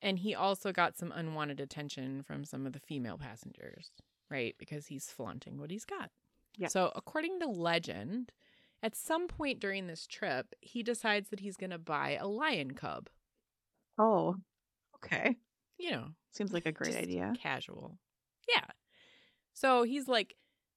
And 0.01 0.19
he 0.19 0.35
also 0.35 0.73
got 0.73 0.97
some 0.97 1.13
unwanted 1.13 1.61
attention 1.61 2.23
from 2.23 2.45
some 2.47 2.65
of 2.67 2.73
the 2.73 2.81
female 2.81 3.19
passengers, 3.19 3.91
right? 4.31 4.55
Because 4.59 4.87
he's 4.87 5.11
flaunting 5.11 5.59
what 5.61 5.71
he's 5.71 5.85
got. 5.85 6.11
Yeah. 6.57 6.69
So, 6.69 6.91
according 6.97 7.39
to 7.41 7.47
legend, 7.49 8.33
at 8.83 8.97
some 8.97 9.29
point 9.29 9.61
during 9.61 9.89
this 9.89 10.07
trip, 10.07 10.55
he 10.63 10.83
decides 10.83 11.29
that 11.29 11.41
he's 11.41 11.59
going 11.59 11.69
to 11.71 11.79
buy 11.79 12.17
a 12.19 12.27
lion 12.27 12.71
cub. 12.71 13.11
Oh. 13.99 14.37
Okay. 14.97 15.37
You 15.79 15.91
know, 15.91 16.07
Seems 16.31 16.53
like 16.55 16.65
a 16.65 16.73
great 16.73 16.97
idea. 16.97 17.35
Casual. 17.39 17.99
Yeah. 18.49 18.65
So 19.53 19.83
he's 19.83 20.09
like, 20.09 20.35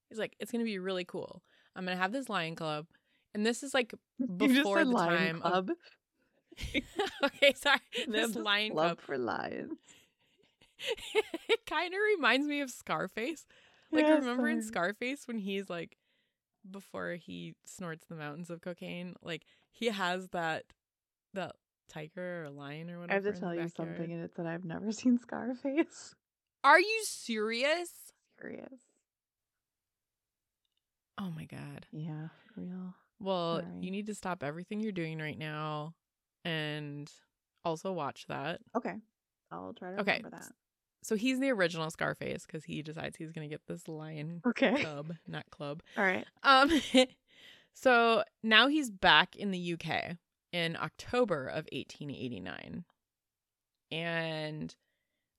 he's 0.09 0.19
like, 0.19 0.35
it's 0.39 0.51
gonna 0.51 0.63
be 0.63 0.79
really 0.79 1.05
cool. 1.05 1.41
I'm 1.75 1.85
gonna 1.85 1.97
have 1.97 2.11
this 2.11 2.29
lion 2.29 2.55
club, 2.55 2.85
and 3.33 3.45
this 3.45 3.63
is 3.63 3.73
like 3.73 3.93
before 4.37 4.83
the 4.83 4.91
lion 4.91 5.17
time. 5.17 5.41
of- 5.43 5.65
club. 5.65 5.71
okay, 7.25 7.53
sorry. 7.55 7.79
This 8.07 8.27
this 8.27 8.35
lion 8.35 8.73
club 8.73 8.97
club. 8.97 9.01
for 9.01 9.17
lions. 9.17 9.79
it 11.15 11.65
kind 11.67 11.93
of 11.93 11.99
reminds 12.15 12.47
me 12.47 12.61
of 12.61 12.69
Scarface. 12.69 13.45
Like, 13.91 14.05
Yes, 14.05 14.21
remember 14.21 14.49
in 14.49 14.61
Scarface 14.61 15.27
when 15.27 15.37
he's 15.37 15.69
like, 15.69 15.97
before 16.69 17.13
he 17.13 17.55
snorts 17.65 18.05
the 18.07 18.15
mountains 18.15 18.49
of 18.49 18.61
cocaine, 18.61 19.15
like 19.21 19.43
he 19.71 19.87
has 19.87 20.27
that 20.29 20.63
that 21.33 21.53
tiger 21.89 22.45
or 22.45 22.49
lion 22.49 22.89
or 22.89 22.99
whatever. 22.99 23.11
I 23.11 23.23
have 23.25 23.35
to 23.35 23.39
tell 23.39 23.55
you 23.55 23.67
something, 23.67 24.11
and 24.11 24.23
it's 24.23 24.35
that 24.37 24.45
I've 24.45 24.63
never 24.63 24.91
seen 24.91 25.17
Scarface. 25.19 26.15
Are 26.63 26.79
you 26.79 27.01
serious? 27.03 27.91
Serious. 28.39 28.79
Oh 31.17 31.31
my 31.35 31.45
god. 31.45 31.85
Yeah, 31.91 32.27
real. 32.55 32.93
Well, 33.19 33.61
you 33.79 33.91
need 33.91 34.07
to 34.07 34.15
stop 34.15 34.43
everything 34.43 34.79
you're 34.79 34.91
doing 34.91 35.19
right 35.19 35.37
now 35.37 35.93
and 36.43 37.09
also 37.63 37.91
watch 37.91 38.25
that. 38.27 38.59
Okay. 38.75 38.95
I'll 39.51 39.73
try 39.73 39.91
to 39.91 39.97
Okay. 39.97 40.17
remember 40.17 40.31
that. 40.31 40.51
So 41.03 41.15
he's 41.15 41.39
the 41.39 41.51
original 41.51 41.89
Scarface 41.89 42.45
because 42.45 42.63
he 42.65 42.81
decides 42.81 43.17
he's 43.17 43.31
going 43.31 43.47
to 43.47 43.53
get 43.53 43.61
this 43.67 43.87
lion 43.87 44.41
Okay. 44.47 44.73
cub, 44.75 45.13
not 45.27 45.49
club. 45.51 45.81
All 45.97 46.03
right. 46.03 46.25
Um, 46.43 46.71
so 47.73 48.23
now 48.41 48.67
he's 48.67 48.89
back 48.89 49.35
in 49.35 49.51
the 49.51 49.73
UK 49.73 50.17
in 50.51 50.75
October 50.75 51.45
of 51.47 51.67
1889. 51.71 52.83
And 53.91 54.75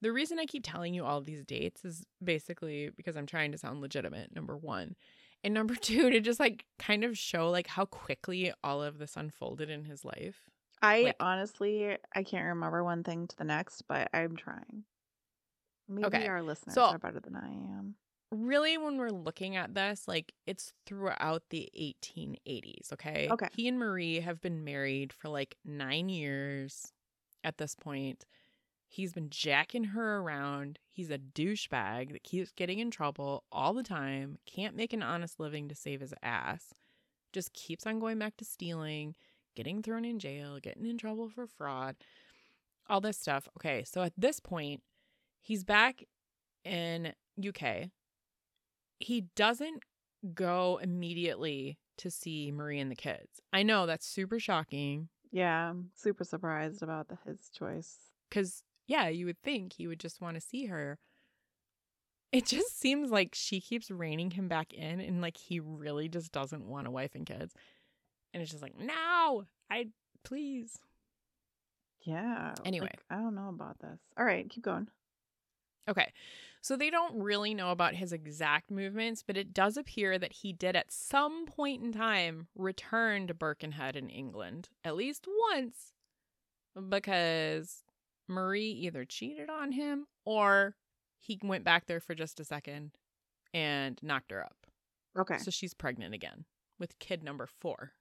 the 0.00 0.12
reason 0.12 0.38
I 0.38 0.44
keep 0.46 0.62
telling 0.64 0.94
you 0.94 1.04
all 1.04 1.20
these 1.20 1.44
dates 1.44 1.84
is 1.84 2.04
basically 2.22 2.90
because 2.96 3.16
I'm 3.16 3.26
trying 3.26 3.52
to 3.52 3.58
sound 3.58 3.80
legitimate, 3.80 4.34
number 4.34 4.56
one. 4.56 4.94
And 5.44 5.54
number 5.54 5.74
two, 5.80 6.10
to 6.10 6.20
just 6.20 6.40
like 6.40 6.64
kind 6.78 7.04
of 7.04 7.16
show 7.16 7.50
like 7.50 7.66
how 7.68 7.84
quickly 7.84 8.52
all 8.64 8.82
of 8.82 8.98
this 8.98 9.16
unfolded 9.16 9.70
in 9.70 9.84
his 9.84 10.04
life. 10.04 10.36
I 10.82 11.02
Like- 11.02 11.16
honestly 11.20 11.96
I 12.14 12.22
can't 12.24 12.46
remember 12.46 12.82
one 12.82 13.04
thing 13.04 13.28
to 13.28 13.36
the 13.36 13.44
next, 13.44 13.82
but 13.86 14.08
I'm 14.12 14.36
trying. 14.36 14.84
Maybe 15.88 16.06
Okay, 16.06 16.26
our 16.26 16.42
listeners 16.42 16.74
so- 16.74 16.86
are 16.86 16.98
better 16.98 17.20
than 17.20 17.36
I 17.36 17.48
am. 17.48 17.96
really 18.32 18.76
when 18.78 18.96
we're 18.96 19.10
looking 19.10 19.54
at 19.54 19.74
this, 19.74 20.08
like 20.08 20.32
it's 20.46 20.72
throughout 20.86 21.42
the 21.50 21.68
1880s, 21.78 22.92
okay? 22.94 23.28
Okay. 23.30 23.48
He 23.54 23.68
and 23.68 23.78
Marie 23.78 24.20
have 24.20 24.40
been 24.40 24.64
married 24.64 25.12
for 25.12 25.28
like 25.28 25.56
9 25.64 26.08
years 26.08 26.92
at 27.44 27.58
this 27.58 27.74
point. 27.74 28.24
He's 28.88 29.12
been 29.12 29.28
jacking 29.30 29.84
her 29.84 30.16
around. 30.18 30.78
He's 30.94 31.10
a 31.10 31.18
douchebag 31.18 32.12
that 32.12 32.22
keeps 32.22 32.52
getting 32.52 32.78
in 32.78 32.88
trouble 32.92 33.42
all 33.50 33.74
the 33.74 33.82
time, 33.82 34.38
can't 34.46 34.76
make 34.76 34.92
an 34.92 35.02
honest 35.02 35.40
living 35.40 35.68
to 35.68 35.74
save 35.74 36.00
his 36.00 36.14
ass, 36.22 36.72
just 37.32 37.52
keeps 37.52 37.84
on 37.84 37.98
going 37.98 38.16
back 38.20 38.36
to 38.36 38.44
stealing, 38.44 39.16
getting 39.56 39.82
thrown 39.82 40.04
in 40.04 40.20
jail, 40.20 40.60
getting 40.62 40.86
in 40.86 40.96
trouble 40.96 41.28
for 41.28 41.48
fraud, 41.48 41.96
all 42.88 43.00
this 43.00 43.18
stuff. 43.18 43.48
Okay, 43.58 43.82
so 43.84 44.02
at 44.02 44.12
this 44.16 44.38
point, 44.38 44.82
he's 45.40 45.64
back 45.64 46.04
in 46.64 47.12
UK. 47.44 47.90
He 49.00 49.22
doesn't 49.34 49.82
go 50.32 50.78
immediately 50.80 51.78
to 51.98 52.08
see 52.08 52.52
Marie 52.52 52.78
and 52.78 52.90
the 52.90 52.96
kids. 52.96 53.40
I 53.52 53.64
know 53.64 53.86
that's 53.86 54.06
super 54.06 54.38
shocking 54.38 55.08
Yeah, 55.32 55.70
I'm 55.70 55.90
super 55.94 56.24
surprised 56.24 56.82
about 56.82 57.08
the, 57.08 57.18
his 57.26 57.50
choice. 57.50 57.98
because 58.30 58.62
yeah, 58.86 59.08
you 59.08 59.26
would 59.26 59.40
think 59.42 59.74
he 59.74 59.86
would 59.86 60.00
just 60.00 60.20
want 60.20 60.34
to 60.36 60.40
see 60.40 60.66
her. 60.66 60.98
It 62.32 62.46
just 62.46 62.80
seems 62.80 63.10
like 63.10 63.30
she 63.34 63.60
keeps 63.60 63.90
reining 63.90 64.32
him 64.32 64.48
back 64.48 64.72
in, 64.72 65.00
and 65.00 65.20
like 65.20 65.36
he 65.36 65.60
really 65.60 66.08
just 66.08 66.32
doesn't 66.32 66.66
want 66.66 66.86
a 66.86 66.90
wife 66.90 67.14
and 67.14 67.24
kids. 67.24 67.54
And 68.32 68.42
it's 68.42 68.50
just 68.50 68.62
like, 68.62 68.76
no, 68.78 69.44
I 69.70 69.86
please. 70.24 70.78
Yeah. 72.00 72.54
Anyway. 72.64 72.86
like, 72.86 73.04
I 73.08 73.16
don't 73.16 73.34
know 73.34 73.48
about 73.48 73.78
this. 73.78 74.00
All 74.18 74.24
right, 74.24 74.48
keep 74.50 74.64
going. 74.64 74.88
Okay. 75.88 76.12
So 76.60 76.76
they 76.76 76.90
don't 76.90 77.22
really 77.22 77.52
know 77.52 77.70
about 77.70 77.94
his 77.94 78.12
exact 78.12 78.70
movements, 78.70 79.22
but 79.22 79.36
it 79.36 79.52
does 79.52 79.76
appear 79.76 80.18
that 80.18 80.32
he 80.32 80.52
did 80.52 80.76
at 80.76 80.90
some 80.90 81.44
point 81.46 81.82
in 81.82 81.92
time 81.92 82.48
return 82.54 83.26
to 83.26 83.34
Birkenhead 83.34 83.94
in 83.96 84.08
England 84.08 84.70
at 84.82 84.96
least 84.96 85.26
once 85.52 85.92
because 86.88 87.83
Marie 88.28 88.70
either 88.70 89.04
cheated 89.04 89.50
on 89.50 89.72
him 89.72 90.06
or 90.24 90.76
he 91.18 91.38
went 91.42 91.64
back 91.64 91.86
there 91.86 92.00
for 92.00 92.14
just 92.14 92.40
a 92.40 92.44
second 92.44 92.92
and 93.52 93.98
knocked 94.02 94.30
her 94.30 94.42
up. 94.42 94.66
Okay. 95.16 95.38
So 95.38 95.50
she's 95.50 95.74
pregnant 95.74 96.14
again 96.14 96.44
with 96.78 96.98
kid 96.98 97.22
number 97.22 97.46
four. 97.46 97.92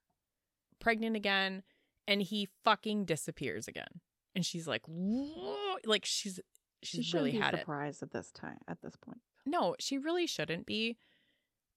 Pregnant 0.80 1.16
again, 1.16 1.62
and 2.08 2.20
he 2.22 2.48
fucking 2.64 3.04
disappears 3.04 3.68
again. 3.68 4.00
And 4.34 4.44
she's 4.44 4.66
like, 4.66 4.82
"Whoa," 4.86 5.76
like 5.84 6.04
she's 6.04 6.40
she's 6.82 7.06
shouldn't 7.06 7.14
really 7.14 7.32
be 7.32 7.38
had 7.38 7.54
it. 7.54 7.60
surprised 7.60 8.02
at 8.02 8.10
this 8.12 8.32
time. 8.32 8.58
At 8.66 8.82
this 8.82 8.96
point. 8.96 9.20
No, 9.46 9.76
she 9.78 9.96
really 9.96 10.26
shouldn't 10.26 10.66
be. 10.66 10.96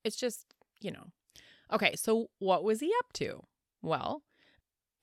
It's 0.04 0.16
just, 0.16 0.46
you 0.82 0.92
know. 0.92 1.12
Okay, 1.72 1.96
so 1.96 2.30
what 2.40 2.64
was 2.64 2.80
he 2.80 2.92
up 3.00 3.14
to? 3.14 3.44
Well, 3.82 4.24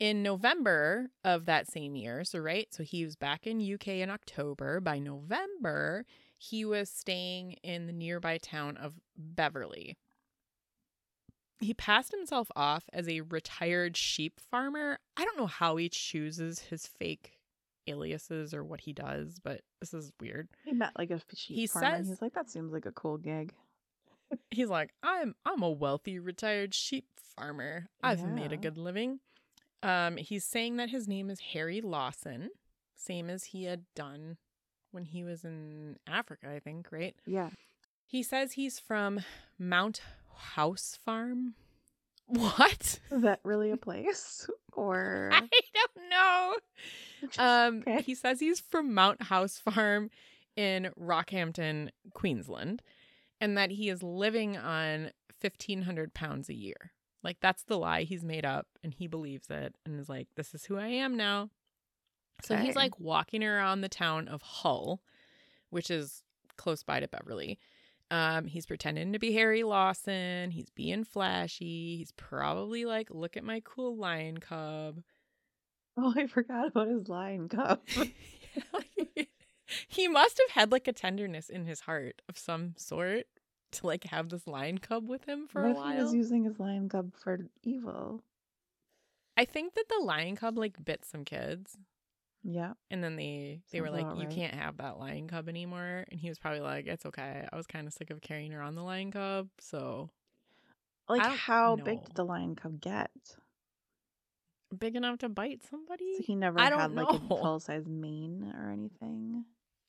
in 0.01 0.23
November 0.23 1.11
of 1.25 1.47
that 1.47 1.67
same 1.71 1.95
year, 1.97 2.25
so 2.25 2.39
right, 2.39 2.67
so 2.73 2.83
he 2.83 3.05
was 3.05 3.17
back 3.17 3.47
in 3.47 3.61
UK 3.75 3.89
in 3.89 4.11
October. 4.11 4.81
By 4.81 4.99
November, 4.99 6.05
he 6.37 6.65
was 6.65 6.91
staying 6.91 7.53
in 7.63 7.87
the 7.87 7.93
nearby 7.93 8.39
town 8.39 8.77
of 8.77 8.95
Beverley. 9.17 9.97
He 11.61 11.73
passed 11.73 12.11
himself 12.11 12.49
off 12.57 12.85
as 12.93 13.09
a 13.09 13.21
retired 13.23 13.97
sheep 13.97 14.41
farmer. 14.51 14.99
I 15.17 15.25
don't 15.25 15.39
know 15.39 15.47
how 15.47 15.77
he 15.77 15.89
chooses 15.89 16.59
his 16.59 16.87
fake 16.87 17.39
aliases 17.87 18.53
or 18.53 18.65
what 18.65 18.81
he 18.81 18.93
does, 18.93 19.39
but 19.43 19.61
this 19.81 19.95
is 19.95 20.13
weird. 20.21 20.49
He 20.65 20.73
met 20.73 20.93
like 20.99 21.11
a 21.11 21.21
sheep 21.35 21.57
He 21.57 21.67
farmer. 21.67 21.97
says- 21.99 22.09
He's 22.09 22.23
like, 22.23 22.35
that 22.35 22.51
seems 22.51 22.73
like 22.73 22.87
a 22.87 22.93
cool 22.93 23.19
gig. 23.19 23.53
he's 24.51 24.69
like 24.71 24.91
i'm 25.03 25.35
i'm 25.45 25.63
a 25.63 25.71
wealthy 25.71 26.19
retired 26.19 26.75
sheep 26.75 27.05
farmer 27.37 27.87
i've 28.03 28.25
made 28.25 28.53
a 28.53 28.57
good 28.57 28.77
living 28.79 29.21
um 29.83 30.17
he's 30.17 30.45
saying 30.45 30.77
that 30.77 30.91
his 30.91 31.07
name 31.09 31.29
is 31.31 31.41
harry 31.41 31.81
lawson 31.81 32.51
same 32.95 33.29
as 33.29 33.45
he 33.45 33.65
had 33.65 33.85
done 33.95 34.37
when 34.93 35.05
he 35.05 35.23
was 35.25 35.45
in 35.45 35.97
africa 36.07 36.49
i 36.55 36.59
think 36.59 36.87
right 36.91 37.15
Yeah. 37.27 37.51
he 38.07 38.23
says 38.23 38.53
he's 38.53 38.79
from 38.79 39.21
mount 39.59 40.01
house 40.55 40.99
farm 41.05 41.55
what 42.27 42.99
Is 43.11 43.23
that 43.23 43.41
really 43.45 43.71
a 43.71 43.77
place? 43.89 44.49
or 44.73 45.31
i 45.33 45.41
don't 45.41 46.09
know 46.11 46.55
um 47.39 47.79
Okay. 47.87 48.03
he 48.03 48.15
says 48.15 48.41
he's 48.41 48.61
from 48.61 48.93
mount 48.95 49.23
house 49.25 49.59
farm 49.59 50.11
in 50.57 50.91
rockhampton 50.99 51.91
queensland 52.13 52.81
and 53.41 53.59
that 53.59 53.71
he 53.73 53.89
is 53.91 54.03
living 54.03 54.57
on 54.57 55.11
1500 55.41 56.15
pounds 56.15 56.49
a 56.49 56.55
year 56.55 56.93
like 57.25 57.39
that's 57.41 57.65
the 57.65 57.79
lie 57.79 58.03
he's 58.03 58.23
made 58.23 58.45
up 58.45 58.67
and 58.85 58.95
he 58.95 59.09
believes 59.09 59.51
it 59.51 59.75
and 59.85 59.99
is 59.99 60.09
like 60.09 60.29
this 60.37 60.55
is 60.55 60.67
who 60.67 60.77
i 60.77 60.87
am 60.87 61.17
now. 61.17 61.51
So 62.43 62.57
he's 62.57 62.77
like 62.77 62.99
walking 62.99 63.45
around 63.45 63.81
the 63.81 63.89
town 63.89 64.29
of 64.29 64.43
hull 64.43 65.01
which 65.71 65.91
is 65.91 66.23
close 66.57 66.83
by 66.83 67.01
to 67.01 67.09
beverley. 67.09 67.59
Um 68.11 68.47
he's 68.47 68.67
pretending 68.67 69.13
to 69.15 69.19
be 69.19 69.33
harry 69.33 69.65
lawson. 69.65 70.51
He's 70.51 70.71
being 70.71 71.05
flashy. 71.05 71.97
He's 71.97 72.13
probably 72.13 72.85
like 72.85 73.09
look 73.11 73.37
at 73.37 73.45
my 73.45 73.63
cool 73.65 73.97
lion 73.97 74.39
cub. 74.39 75.01
Oh, 75.97 76.13
I 76.17 76.27
forgot 76.27 76.69
about 76.69 76.89
his 76.89 77.09
lion 77.09 77.49
cub. 77.49 77.81
he 79.89 80.09
must 80.09 80.39
have 80.39 80.51
had 80.51 80.73
like 80.73 80.89
a 80.89 80.93
tenderness 80.93 81.49
in 81.49 81.65
his 81.65 81.81
heart 81.81 82.21
of 82.29 82.37
some 82.37 82.75
sort 82.77 83.27
to 83.75 83.87
like 83.87 84.05
have 84.05 84.29
this 84.29 84.47
lion 84.47 84.79
cub 84.79 85.09
with 85.09 85.25
him 85.29 85.47
for 85.49 85.63
what 85.63 85.69
a 85.69 85.71
if 85.73 85.77
he 85.77 85.83
was 86.03 86.05
while. 86.07 86.15
using 86.15 86.45
his 86.45 86.59
lion 86.59 86.89
cub 86.89 87.13
for 87.17 87.39
evil? 87.63 88.23
I 89.37 89.45
think 89.45 89.75
that 89.75 89.89
the 89.89 90.03
lion 90.05 90.37
cub 90.37 90.57
like 90.59 90.85
bit 90.85 91.05
some 91.05 91.25
kids 91.25 91.77
Yeah. 92.43 92.75
and 92.91 93.03
then 93.03 93.17
they 93.17 93.61
they 93.73 93.81
were 93.81 93.91
like 93.91 94.07
you 94.17 94.27
right. 94.27 94.31
can't 94.31 94.55
have 94.55 94.77
that 94.79 94.99
lion 94.99 95.27
cub 95.29 95.49
anymore 95.49 96.05
and 96.11 96.21
he 96.21 96.29
was 96.29 96.39
probably 96.39 96.61
like 96.61 96.87
it's 96.87 97.07
okay. 97.07 97.47
I 97.53 97.57
was 97.57 97.67
kind 97.67 97.87
of 97.87 97.93
sick 97.93 98.11
of 98.11 98.21
carrying 98.21 98.55
around 98.55 98.75
the 98.77 98.83
lion 98.83 99.11
cub, 99.11 99.49
so 99.59 100.11
Like, 101.09 101.23
how 101.23 101.77
big 101.77 102.05
did 102.05 102.15
the 102.15 102.25
lion 102.25 102.55
cub 102.57 102.81
get? 102.81 103.11
big 104.77 104.97
enough 104.97 105.19
to 105.19 105.29
bite 105.29 105.63
somebody? 105.71 106.17
So 106.17 106.23
he 106.25 106.35
never 106.35 106.59
I 106.59 106.65
had 106.65 106.93
like 106.95 107.09
a 107.09 107.13
know. 107.13 107.19
full 107.29 107.61
size 107.61 107.87
mane 107.87 108.53
or 108.59 108.71
anything. 108.73 109.45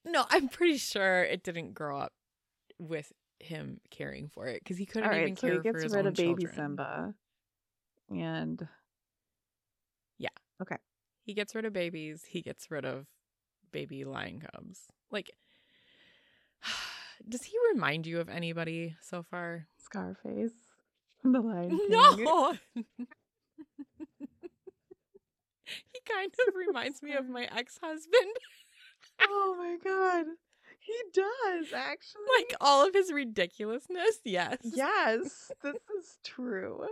No, 0.05 0.25
I'm 0.29 0.47
pretty 0.47 0.77
sure 0.77 1.23
it 1.23 1.41
didn't 1.43 1.73
grow 1.73 1.97
up 1.97 2.13
with 2.77 3.11
him 3.39 3.79
caring 3.91 4.29
for 4.29 4.47
it 4.47 4.61
because 4.63 4.77
he 4.77 4.85
couldn't 4.85 5.09
All 5.09 5.15
even 5.15 5.29
right, 5.29 5.39
so 5.39 5.47
care 5.47 5.51
he 5.51 5.57
for 5.57 5.63
gets 5.63 5.83
his 5.83 5.93
rid 5.93 5.99
own 5.99 6.07
of 6.07 6.13
baby 6.15 6.43
children. 6.43 6.55
Simba, 6.55 7.13
and 8.09 8.67
yeah, 10.17 10.29
okay, 10.61 10.77
He 11.23 11.33
gets 11.33 11.53
rid 11.55 11.65
of 11.65 11.73
babies. 11.73 12.23
He 12.27 12.41
gets 12.41 12.69
rid 12.71 12.85
of 12.85 13.05
baby 13.71 14.05
lion 14.05 14.39
cubs. 14.39 14.81
Like, 15.11 15.31
does 17.29 17.43
he 17.43 17.53
remind 17.73 18.07
you 18.07 18.19
of 18.19 18.29
anybody 18.29 18.95
so 19.01 19.23
far? 19.23 19.67
Scarface 19.77 20.53
the 21.23 21.41
Lion 21.41 21.79
No. 21.89 22.53
he 22.75 22.83
kind 26.07 26.31
of 26.47 26.55
reminds 26.55 27.01
me 27.01 27.13
of 27.13 27.27
my 27.27 27.47
ex 27.55 27.79
husband. 27.81 28.35
oh 29.21 29.55
my 29.57 29.77
god, 29.83 30.25
he 30.85 30.93
does 31.13 31.73
actually. 31.73 32.21
like 32.37 32.55
all 32.61 32.87
of 32.87 32.93
his 32.93 33.11
ridiculousness. 33.11 34.19
Yes. 34.23 34.57
yes, 34.63 35.51
this 35.63 35.75
is 35.99 36.19
true. 36.23 36.85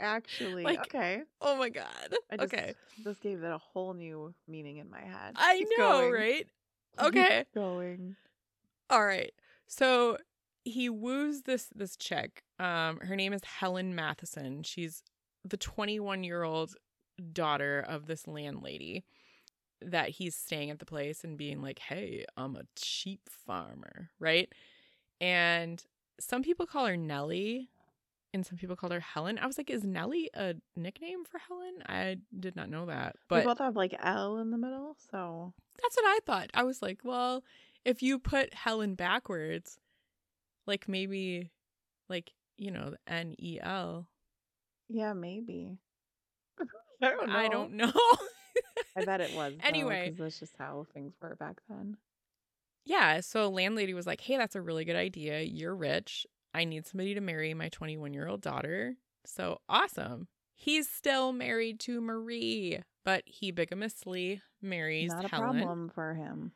Actually, 0.00 0.64
Like, 0.64 0.80
okay. 0.80 1.22
Oh 1.40 1.56
my 1.56 1.68
God. 1.68 1.86
I 2.30 2.36
just, 2.36 2.52
okay. 2.52 2.74
This 3.04 3.18
gave 3.18 3.42
it 3.42 3.50
a 3.52 3.58
whole 3.58 3.94
new 3.94 4.34
meaning 4.48 4.78
in 4.78 4.90
my 4.90 5.00
head. 5.00 5.34
I 5.36 5.58
Keep 5.58 5.68
know, 5.78 5.90
going. 6.00 6.12
right? 6.12 6.46
Keep 6.98 7.06
Okay. 7.08 7.44
going. 7.54 8.16
All 8.90 9.04
right. 9.04 9.32
So 9.68 10.18
he 10.64 10.88
woos 10.90 11.42
this 11.42 11.68
this 11.74 11.96
chick. 11.96 12.42
Um, 12.58 12.98
her 13.00 13.16
name 13.16 13.32
is 13.32 13.42
Helen 13.44 13.94
Matheson. 13.94 14.62
She's 14.64 15.02
the 15.44 15.56
21 15.56 16.24
year 16.24 16.42
old 16.42 16.74
daughter 17.32 17.80
of 17.86 18.06
this 18.06 18.26
landlady 18.26 19.04
that 19.90 20.10
he's 20.10 20.34
staying 20.34 20.70
at 20.70 20.78
the 20.78 20.86
place 20.86 21.24
and 21.24 21.36
being 21.38 21.60
like, 21.62 21.78
"Hey, 21.78 22.24
I'm 22.36 22.56
a 22.56 22.62
sheep 22.76 23.20
farmer," 23.28 24.10
right? 24.18 24.52
And 25.20 25.82
some 26.20 26.42
people 26.42 26.66
call 26.66 26.86
her 26.86 26.96
Nellie, 26.96 27.70
and 28.34 28.44
some 28.46 28.56
people 28.58 28.76
call 28.76 28.90
her 28.90 29.00
Helen. 29.00 29.38
I 29.38 29.46
was 29.46 29.58
like, 29.58 29.70
"Is 29.70 29.84
Nellie 29.84 30.30
a 30.34 30.54
nickname 30.76 31.24
for 31.24 31.38
Helen?" 31.38 31.82
I 31.86 32.18
did 32.38 32.56
not 32.56 32.68
know 32.70 32.86
that, 32.86 33.16
But 33.28 33.40
we 33.40 33.46
both 33.46 33.58
have 33.58 33.76
like 33.76 33.94
L 34.00 34.38
in 34.38 34.50
the 34.50 34.58
middle, 34.58 34.96
so 35.10 35.52
that's 35.82 35.96
what 35.96 36.06
I 36.06 36.18
thought. 36.24 36.50
I 36.54 36.62
was 36.64 36.82
like, 36.82 37.00
well, 37.04 37.42
if 37.84 38.02
you 38.02 38.18
put 38.18 38.54
Helen 38.54 38.94
backwards, 38.94 39.78
like 40.66 40.88
maybe, 40.88 41.50
like 42.08 42.32
you 42.56 42.70
know, 42.70 42.90
the 42.90 42.98
N 43.12 43.34
E 43.38 43.58
L. 43.60 44.06
yeah, 44.88 45.12
maybe. 45.12 45.78
I 47.02 47.08
don't 47.10 47.28
know. 47.28 47.38
I 47.38 47.48
don't 47.48 47.72
know. 47.72 47.92
I 48.96 49.04
bet 49.04 49.20
it 49.20 49.32
was. 49.32 49.54
though, 49.68 49.68
Anyway. 49.68 50.08
'cause 50.10 50.18
that's 50.18 50.38
just 50.40 50.56
how 50.56 50.86
things 50.92 51.14
were 51.20 51.36
back 51.36 51.60
then. 51.68 51.96
yeah, 52.84 53.20
so 53.20 53.48
landlady 53.48 53.94
was 53.94 54.06
like, 54.06 54.20
"Hey, 54.20 54.36
that's 54.36 54.56
a 54.56 54.62
really 54.62 54.84
good 54.84 54.96
idea. 54.96 55.40
You're 55.42 55.74
rich. 55.76 56.26
I 56.54 56.64
need 56.64 56.86
somebody 56.86 57.14
to 57.14 57.20
marry 57.20 57.54
my 57.54 57.68
21-year-old 57.68 58.40
daughter." 58.42 58.96
So 59.24 59.60
awesome. 59.68 60.28
He's 60.54 60.88
still 60.88 61.32
married 61.32 61.80
to 61.80 62.00
Marie, 62.00 62.80
but 63.04 63.22
he 63.26 63.50
bigamously 63.52 64.42
marries 64.60 65.10
Not 65.10 65.24
a 65.24 65.28
Helen. 65.28 65.56
problem 65.58 65.88
for 65.90 66.14
him. 66.14 66.52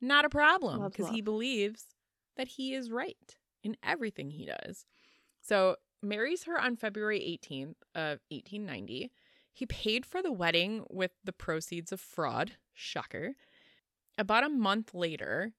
Not 0.00 0.24
a 0.24 0.30
problem 0.30 0.88
because 0.88 1.08
he 1.08 1.20
believes 1.20 1.86
that 2.36 2.48
he 2.48 2.74
is 2.74 2.90
right 2.90 3.36
in 3.62 3.76
everything 3.82 4.30
he 4.30 4.46
does. 4.46 4.84
So 5.40 5.76
marries 6.02 6.44
her 6.44 6.58
on 6.60 6.76
February 6.76 7.20
18th 7.20 7.76
of 7.94 8.20
1890. 8.30 9.12
He 9.52 9.66
paid 9.66 10.06
for 10.06 10.22
the 10.22 10.32
wedding 10.32 10.84
with 10.88 11.12
the 11.24 11.32
proceeds 11.32 11.92
of 11.92 12.00
fraud. 12.00 12.52
Shocker. 12.74 13.34
About 14.18 14.44
a 14.44 14.48
month 14.48 14.94
later, 14.94 15.52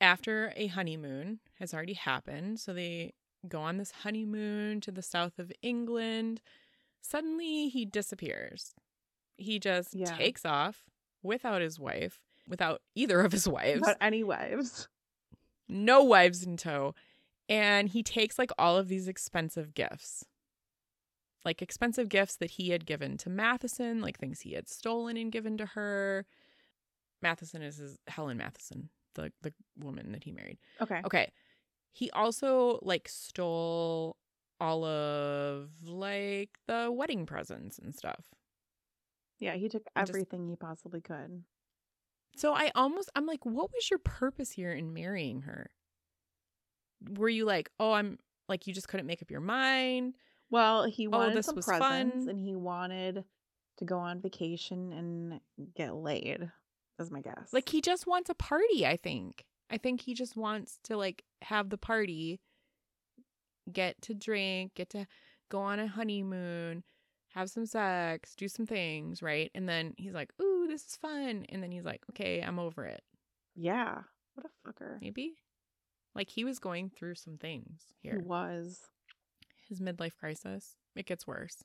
after 0.00 0.52
a 0.56 0.68
honeymoon 0.68 1.40
has 1.58 1.74
already 1.74 1.94
happened, 1.94 2.60
so 2.60 2.72
they 2.72 3.14
go 3.48 3.60
on 3.60 3.78
this 3.78 3.90
honeymoon 4.02 4.80
to 4.82 4.90
the 4.92 5.02
south 5.02 5.38
of 5.38 5.52
England. 5.62 6.40
Suddenly 7.00 7.68
he 7.68 7.84
disappears. 7.84 8.74
He 9.36 9.58
just 9.58 9.94
Yeah. 9.94 10.16
takes 10.16 10.44
off 10.44 10.84
without 11.22 11.62
his 11.62 11.78
wife, 11.80 12.20
without 12.46 12.82
either 12.94 13.20
of 13.20 13.32
his 13.32 13.48
wives 13.48 13.80
Without 13.80 13.96
any 14.00 14.22
wives. 14.24 14.88
no 15.68 16.02
wives 16.02 16.44
in 16.44 16.56
tow. 16.56 16.94
And 17.48 17.88
he 17.88 18.02
takes 18.02 18.38
like 18.38 18.50
all 18.58 18.76
of 18.76 18.88
these 18.88 19.08
expensive 19.08 19.74
gifts, 19.74 20.24
like 21.44 21.62
expensive 21.62 22.08
gifts 22.08 22.36
that 22.36 22.50
he 22.52 22.70
had 22.70 22.84
given 22.86 23.16
to 23.18 23.30
Matheson, 23.30 24.00
like 24.00 24.18
things 24.18 24.40
he 24.40 24.52
had 24.52 24.68
stolen 24.68 25.16
and 25.16 25.32
given 25.32 25.56
to 25.58 25.66
her. 25.66 26.26
Matheson 27.22 27.62
is 27.62 27.76
his 27.78 27.98
Helen 28.08 28.36
Matheson, 28.36 28.90
the 29.14 29.32
the 29.42 29.52
woman 29.78 30.12
that 30.12 30.24
he 30.24 30.32
married. 30.32 30.58
Okay. 30.80 31.00
Okay. 31.04 31.32
He 31.92 32.10
also 32.10 32.78
like 32.82 33.08
stole 33.08 34.16
all 34.60 34.84
of 34.84 35.70
like 35.84 36.50
the 36.66 36.90
wedding 36.92 37.26
presents 37.26 37.78
and 37.78 37.94
stuff. 37.94 38.24
Yeah, 39.38 39.54
he 39.54 39.68
took 39.68 39.82
And 39.94 40.06
just- 40.06 40.10
everything 40.16 40.48
he 40.48 40.56
possibly 40.56 41.00
could. 41.00 41.44
So 42.36 42.52
I 42.52 42.70
almost 42.74 43.10
I'm 43.16 43.26
like, 43.26 43.44
what 43.44 43.70
was 43.72 43.90
your 43.90 43.98
purpose 43.98 44.50
here 44.52 44.70
in 44.72 44.92
marrying 44.92 45.42
her? 45.42 45.70
Were 47.16 47.28
you 47.28 47.44
like, 47.44 47.70
oh, 47.80 47.92
I'm 47.92 48.18
like 48.48 48.66
you 48.66 48.72
just 48.74 48.88
couldn't 48.88 49.06
make 49.06 49.22
up 49.22 49.30
your 49.30 49.40
mind? 49.40 50.14
Well, 50.50 50.84
he 50.84 51.06
oh, 51.06 51.10
wanted 51.10 51.38
Oh, 51.38 51.40
some 51.42 51.54
presents 51.56 52.24
fun. 52.24 52.28
and 52.28 52.38
he 52.38 52.54
wanted 52.56 53.24
to 53.78 53.84
go 53.84 53.98
on 53.98 54.20
vacation 54.20 54.92
and 54.92 55.40
get 55.74 55.94
laid. 55.94 56.50
Is 56.98 57.10
my 57.10 57.20
guess. 57.20 57.52
Like 57.52 57.68
he 57.68 57.80
just 57.80 58.06
wants 58.06 58.28
a 58.28 58.34
party, 58.34 58.84
I 58.86 58.96
think. 58.96 59.44
I 59.70 59.78
think 59.78 60.00
he 60.00 60.14
just 60.14 60.36
wants 60.36 60.78
to 60.84 60.96
like 60.96 61.22
have 61.42 61.68
the 61.70 61.78
party, 61.78 62.40
get 63.70 64.00
to 64.02 64.14
drink, 64.14 64.74
get 64.74 64.90
to 64.90 65.06
go 65.50 65.60
on 65.60 65.78
a 65.78 65.86
honeymoon, 65.86 66.82
have 67.34 67.50
some 67.50 67.66
sex, 67.66 68.34
do 68.34 68.48
some 68.48 68.66
things, 68.66 69.22
right? 69.22 69.50
And 69.54 69.68
then 69.68 69.94
he's 69.96 70.14
like, 70.14 70.32
"Ooh, 70.40 70.66
this 70.66 70.86
is 70.86 70.96
fun." 70.96 71.44
And 71.50 71.62
then 71.62 71.70
he's 71.70 71.84
like, 71.84 72.02
"Okay, 72.10 72.42
I'm 72.42 72.58
over 72.58 72.84
it." 72.84 73.02
yeah, 73.54 74.02
what 74.34 74.46
a 74.46 74.68
fucker. 74.68 74.98
Maybe 75.00 75.34
like 76.14 76.30
he 76.30 76.44
was 76.44 76.58
going 76.58 76.90
through 76.90 77.16
some 77.16 77.36
things 77.38 77.82
here. 78.02 78.18
He 78.20 78.26
was. 78.26 78.80
His 79.68 79.80
midlife 79.80 80.16
crisis. 80.18 80.76
It 80.96 81.06
gets 81.06 81.26
worse. 81.26 81.62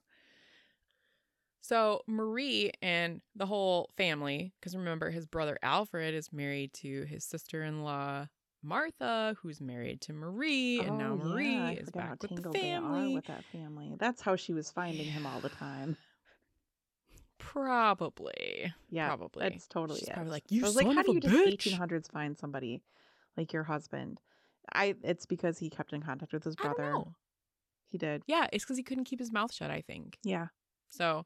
So, 1.62 2.01
Marie 2.08 2.72
and 2.82 3.22
the 3.36 3.45
whole 3.45 3.89
family, 3.95 4.54
because 4.60 4.76
remember, 4.76 5.10
his 5.12 5.26
brother 5.26 5.58
Alfred 5.64 6.14
is 6.14 6.34
married 6.34 6.74
to 6.76 7.04
his 7.06 7.24
sister 7.24 7.64
in 7.64 7.84
law, 7.84 8.28
Martha, 8.62 9.36
who's 9.41 9.62
married 9.62 10.01
to 10.01 10.14
Marie. 10.14 10.82
and 10.82 10.97
now 10.97 11.14
Oh, 11.14 11.16
Marie 11.30 11.54
yeah, 11.54 11.70
is 11.72 11.89
back 11.89 12.22
with 12.22 12.32
the 12.32 12.36
tangled 12.36 12.56
they 12.56 12.74
are 12.74 12.82
family. 12.82 13.14
with 13.16 13.26
that 13.28 13.45
family. 13.45 13.95
That's 13.97 14.22
how 14.22 14.36
she 14.36 14.51
was 14.54 14.72
finding 14.72 15.06
him 15.06 15.26
all 15.26 15.39
the 15.39 15.49
time. 15.49 15.95
Probably. 17.39 18.74
Yeah, 18.89 19.08
Probably. 19.08 19.49
That's 19.49 19.68
totally 19.68 19.99
She's 19.99 20.10
it. 20.10 20.14
probably 20.14 20.32
like, 20.32 20.43
"You 20.49 20.64
I 20.64 20.68
was 20.68 20.76
like, 20.76 20.88
how 20.93 21.01
do 21.04 21.14
you 21.14 21.20
just 21.20 21.34
bitch." 21.34 21.78
1800s 21.78 22.12
find 22.12 22.38
somebody 22.38 22.82
like 23.38 23.54
your 23.54 23.64
husband? 23.64 24.20
I. 24.74 24.95
It's 25.04 25.26
because 25.26 25.58
he 25.60 25.70
kept 25.70 25.93
in 25.93 26.01
contact 26.01 26.34
with 26.34 26.43
his 26.43 26.56
brother. 26.56 26.95
He 27.94 28.00
did. 28.00 28.24
Yeah, 28.26 28.48
it's 28.52 28.64
because 28.66 28.78
he 28.78 28.82
couldn't 28.84 29.04
keep 29.04 29.20
his 29.20 29.32
mouth 29.32 29.54
shut, 29.54 29.70
I 29.70 29.82
think. 29.82 30.18
Yeah. 30.24 30.48
So 30.89 31.26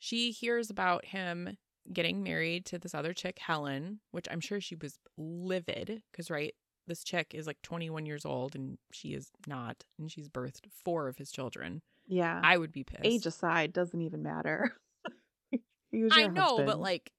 she 0.00 0.32
hears 0.32 0.68
about 0.68 1.04
him 1.04 1.56
getting 1.92 2.24
married 2.24 2.66
to 2.66 2.80
this 2.80 2.96
other 2.96 3.12
chick, 3.12 3.38
Helen, 3.38 4.00
which 4.10 4.26
I'm 4.28 4.40
sure 4.40 4.60
she 4.60 4.74
was 4.74 4.98
livid 5.16 6.02
because, 6.10 6.30
right, 6.32 6.52
this 6.88 7.04
chick 7.04 7.28
is 7.32 7.46
like 7.46 7.58
21 7.62 8.06
years 8.06 8.24
old 8.24 8.56
and 8.56 8.76
she 8.92 9.10
is 9.14 9.30
not. 9.46 9.84
And 10.00 10.10
she's 10.10 10.28
birthed 10.28 10.66
four 10.84 11.06
of 11.06 11.16
his 11.16 11.30
children. 11.30 11.80
Yeah. 12.08 12.40
I 12.42 12.58
would 12.58 12.72
be 12.72 12.82
pissed. 12.82 13.04
Age 13.04 13.26
aside 13.26 13.72
doesn't 13.72 14.02
even 14.02 14.20
matter. 14.24 14.76
he 15.92 16.02
was 16.02 16.10
I 16.12 16.22
your 16.22 16.32
know, 16.32 16.64
but 16.64 16.80
like, 16.80 17.12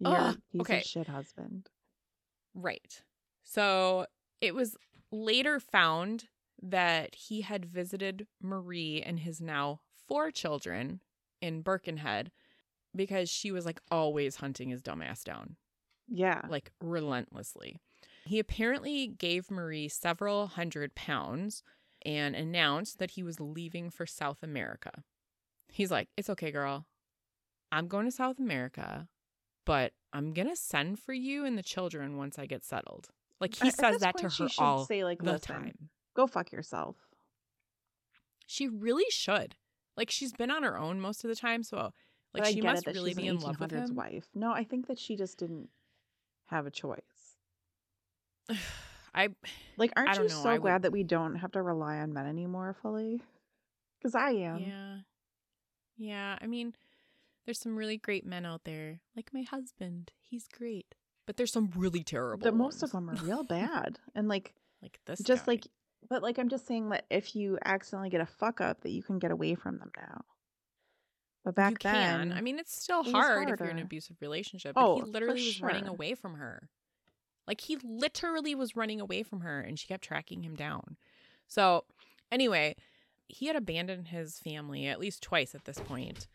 You're- 0.00 0.16
ugh, 0.16 0.38
he's 0.50 0.60
okay. 0.62 0.78
a 0.80 0.82
shit 0.82 1.06
husband. 1.06 1.68
right. 2.52 3.04
So 3.44 4.06
it 4.40 4.56
was 4.56 4.76
later 5.12 5.60
found 5.60 6.24
that 6.62 7.14
he 7.14 7.42
had 7.42 7.64
visited 7.64 8.26
Marie 8.42 9.02
and 9.04 9.20
his 9.20 9.40
now 9.40 9.80
four 10.06 10.30
children 10.30 11.00
in 11.40 11.62
Birkenhead 11.62 12.30
because 12.94 13.28
she 13.28 13.50
was 13.50 13.64
like 13.64 13.80
always 13.90 14.36
hunting 14.36 14.70
his 14.70 14.82
dumbass 14.82 15.22
down. 15.22 15.56
Yeah. 16.10 16.40
like 16.48 16.72
relentlessly. 16.80 17.76
He 18.24 18.38
apparently 18.38 19.06
gave 19.06 19.50
Marie 19.50 19.88
several 19.88 20.46
hundred 20.48 20.94
pounds 20.94 21.62
and 22.04 22.34
announced 22.34 22.98
that 22.98 23.12
he 23.12 23.22
was 23.22 23.40
leaving 23.40 23.90
for 23.90 24.06
South 24.06 24.42
America. 24.42 25.04
He's 25.70 25.90
like, 25.90 26.08
It's 26.16 26.30
okay, 26.30 26.50
girl. 26.50 26.86
I'm 27.70 27.88
going 27.88 28.06
to 28.06 28.10
South 28.10 28.38
America, 28.38 29.08
but 29.66 29.92
I'm 30.12 30.32
going 30.32 30.48
to 30.48 30.56
send 30.56 30.98
for 30.98 31.12
you 31.12 31.44
and 31.44 31.58
the 31.58 31.62
children 31.62 32.16
once 32.16 32.38
I 32.38 32.46
get 32.46 32.64
settled. 32.64 33.08
Like 33.40 33.54
he 33.54 33.68
at 33.68 33.76
says 33.76 33.98
that 34.00 34.16
to 34.18 34.28
her 34.28 34.48
all 34.58 34.86
say 34.86 35.04
like, 35.04 35.22
the 35.22 35.32
listen, 35.32 35.54
time. 35.54 35.90
Go 36.18 36.26
fuck 36.26 36.50
yourself. 36.50 36.96
She 38.46 38.66
really 38.68 39.04
should. 39.10 39.54
Like 39.96 40.10
she's 40.10 40.32
been 40.32 40.50
on 40.50 40.62
her 40.64 40.76
own 40.76 41.00
most 41.00 41.22
of 41.24 41.28
the 41.30 41.36
time, 41.36 41.62
so 41.62 41.92
like 42.34 42.46
she 42.46 42.60
must 42.60 42.86
it 42.88 42.94
really 42.94 43.14
be 43.14 43.26
in 43.28 43.38
love 43.38 43.60
with 43.60 43.70
1800s 43.70 43.88
him. 43.90 43.94
wife. 43.94 44.24
No, 44.34 44.52
I 44.52 44.64
think 44.64 44.88
that 44.88 44.98
she 44.98 45.16
just 45.16 45.38
didn't 45.38 45.68
have 46.46 46.66
a 46.66 46.70
choice. 46.70 47.36
I 49.14 49.28
Like, 49.76 49.92
aren't 49.96 50.14
don't 50.14 50.24
you 50.24 50.28
know, 50.30 50.42
so 50.42 50.50
I 50.50 50.58
glad 50.58 50.74
would- 50.74 50.82
that 50.82 50.92
we 50.92 51.02
don't 51.02 51.36
have 51.36 51.52
to 51.52 51.62
rely 51.62 51.96
on 51.98 52.12
men 52.12 52.26
anymore 52.26 52.74
fully? 52.82 53.22
Because 53.98 54.14
I 54.14 54.30
am. 54.30 54.58
Yeah. 54.60 54.96
Yeah. 55.96 56.38
I 56.40 56.46
mean, 56.46 56.74
there's 57.44 57.58
some 57.58 57.76
really 57.76 57.96
great 57.96 58.24
men 58.26 58.44
out 58.46 58.62
there, 58.64 59.00
like 59.16 59.30
my 59.32 59.42
husband. 59.42 60.12
He's 60.20 60.46
great. 60.48 60.94
But 61.26 61.36
there's 61.36 61.52
some 61.52 61.70
really 61.76 62.02
terrible. 62.04 62.44
The 62.44 62.52
most 62.52 62.82
of 62.82 62.92
them 62.92 63.10
are 63.10 63.14
real 63.16 63.42
bad. 63.48 63.98
And 64.14 64.28
like, 64.28 64.54
like 64.82 65.00
this. 65.06 65.20
just 65.20 65.46
guy. 65.46 65.52
like, 65.52 65.66
but 66.08 66.22
like, 66.22 66.38
I'm 66.38 66.48
just 66.48 66.66
saying 66.66 66.90
that 66.90 67.04
if 67.10 67.34
you 67.34 67.58
accidentally 67.64 68.10
get 68.10 68.20
a 68.20 68.26
fuck 68.26 68.60
up, 68.60 68.82
that 68.82 68.90
you 68.90 69.02
can 69.02 69.18
get 69.18 69.30
away 69.30 69.54
from 69.54 69.78
them 69.78 69.90
now. 69.96 70.22
But 71.44 71.54
back 71.54 71.72
you 71.84 71.90
then, 71.90 72.28
can. 72.28 72.32
I 72.32 72.40
mean, 72.40 72.58
it's 72.58 72.74
still 72.78 73.00
it 73.00 73.12
hard 73.12 73.50
if 73.50 73.60
you're 73.60 73.70
in 73.70 73.78
an 73.78 73.84
abusive 73.84 74.16
relationship. 74.20 74.74
But 74.74 74.84
Oh, 74.84 74.96
he 74.96 75.02
literally 75.02 75.44
was 75.46 75.62
running 75.62 75.88
away 75.88 76.14
from 76.14 76.34
her. 76.34 76.68
Like 77.46 77.62
he 77.62 77.78
literally 77.82 78.54
was 78.54 78.76
running 78.76 79.00
away 79.00 79.22
from 79.22 79.40
her, 79.40 79.60
and 79.60 79.78
she 79.78 79.86
kept 79.86 80.04
tracking 80.04 80.42
him 80.42 80.54
down. 80.54 80.96
So, 81.46 81.84
anyway, 82.30 82.76
he 83.28 83.46
had 83.46 83.56
abandoned 83.56 84.08
his 84.08 84.38
family 84.38 84.86
at 84.86 85.00
least 85.00 85.22
twice 85.22 85.54
at 85.54 85.64
this 85.64 85.78
point. 85.78 86.26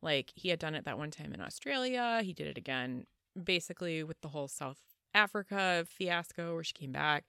Like 0.00 0.32
he 0.34 0.48
had 0.48 0.58
done 0.58 0.74
it 0.74 0.84
that 0.86 0.98
one 0.98 1.10
time 1.10 1.32
in 1.32 1.40
Australia. 1.40 2.20
He 2.22 2.32
did 2.32 2.46
it 2.46 2.58
again, 2.58 3.06
basically 3.42 4.02
with 4.02 4.20
the 4.22 4.28
whole 4.28 4.48
South 4.48 4.78
Africa 5.14 5.84
fiasco 5.86 6.54
where 6.54 6.64
she 6.64 6.72
came 6.72 6.92
back. 6.92 7.24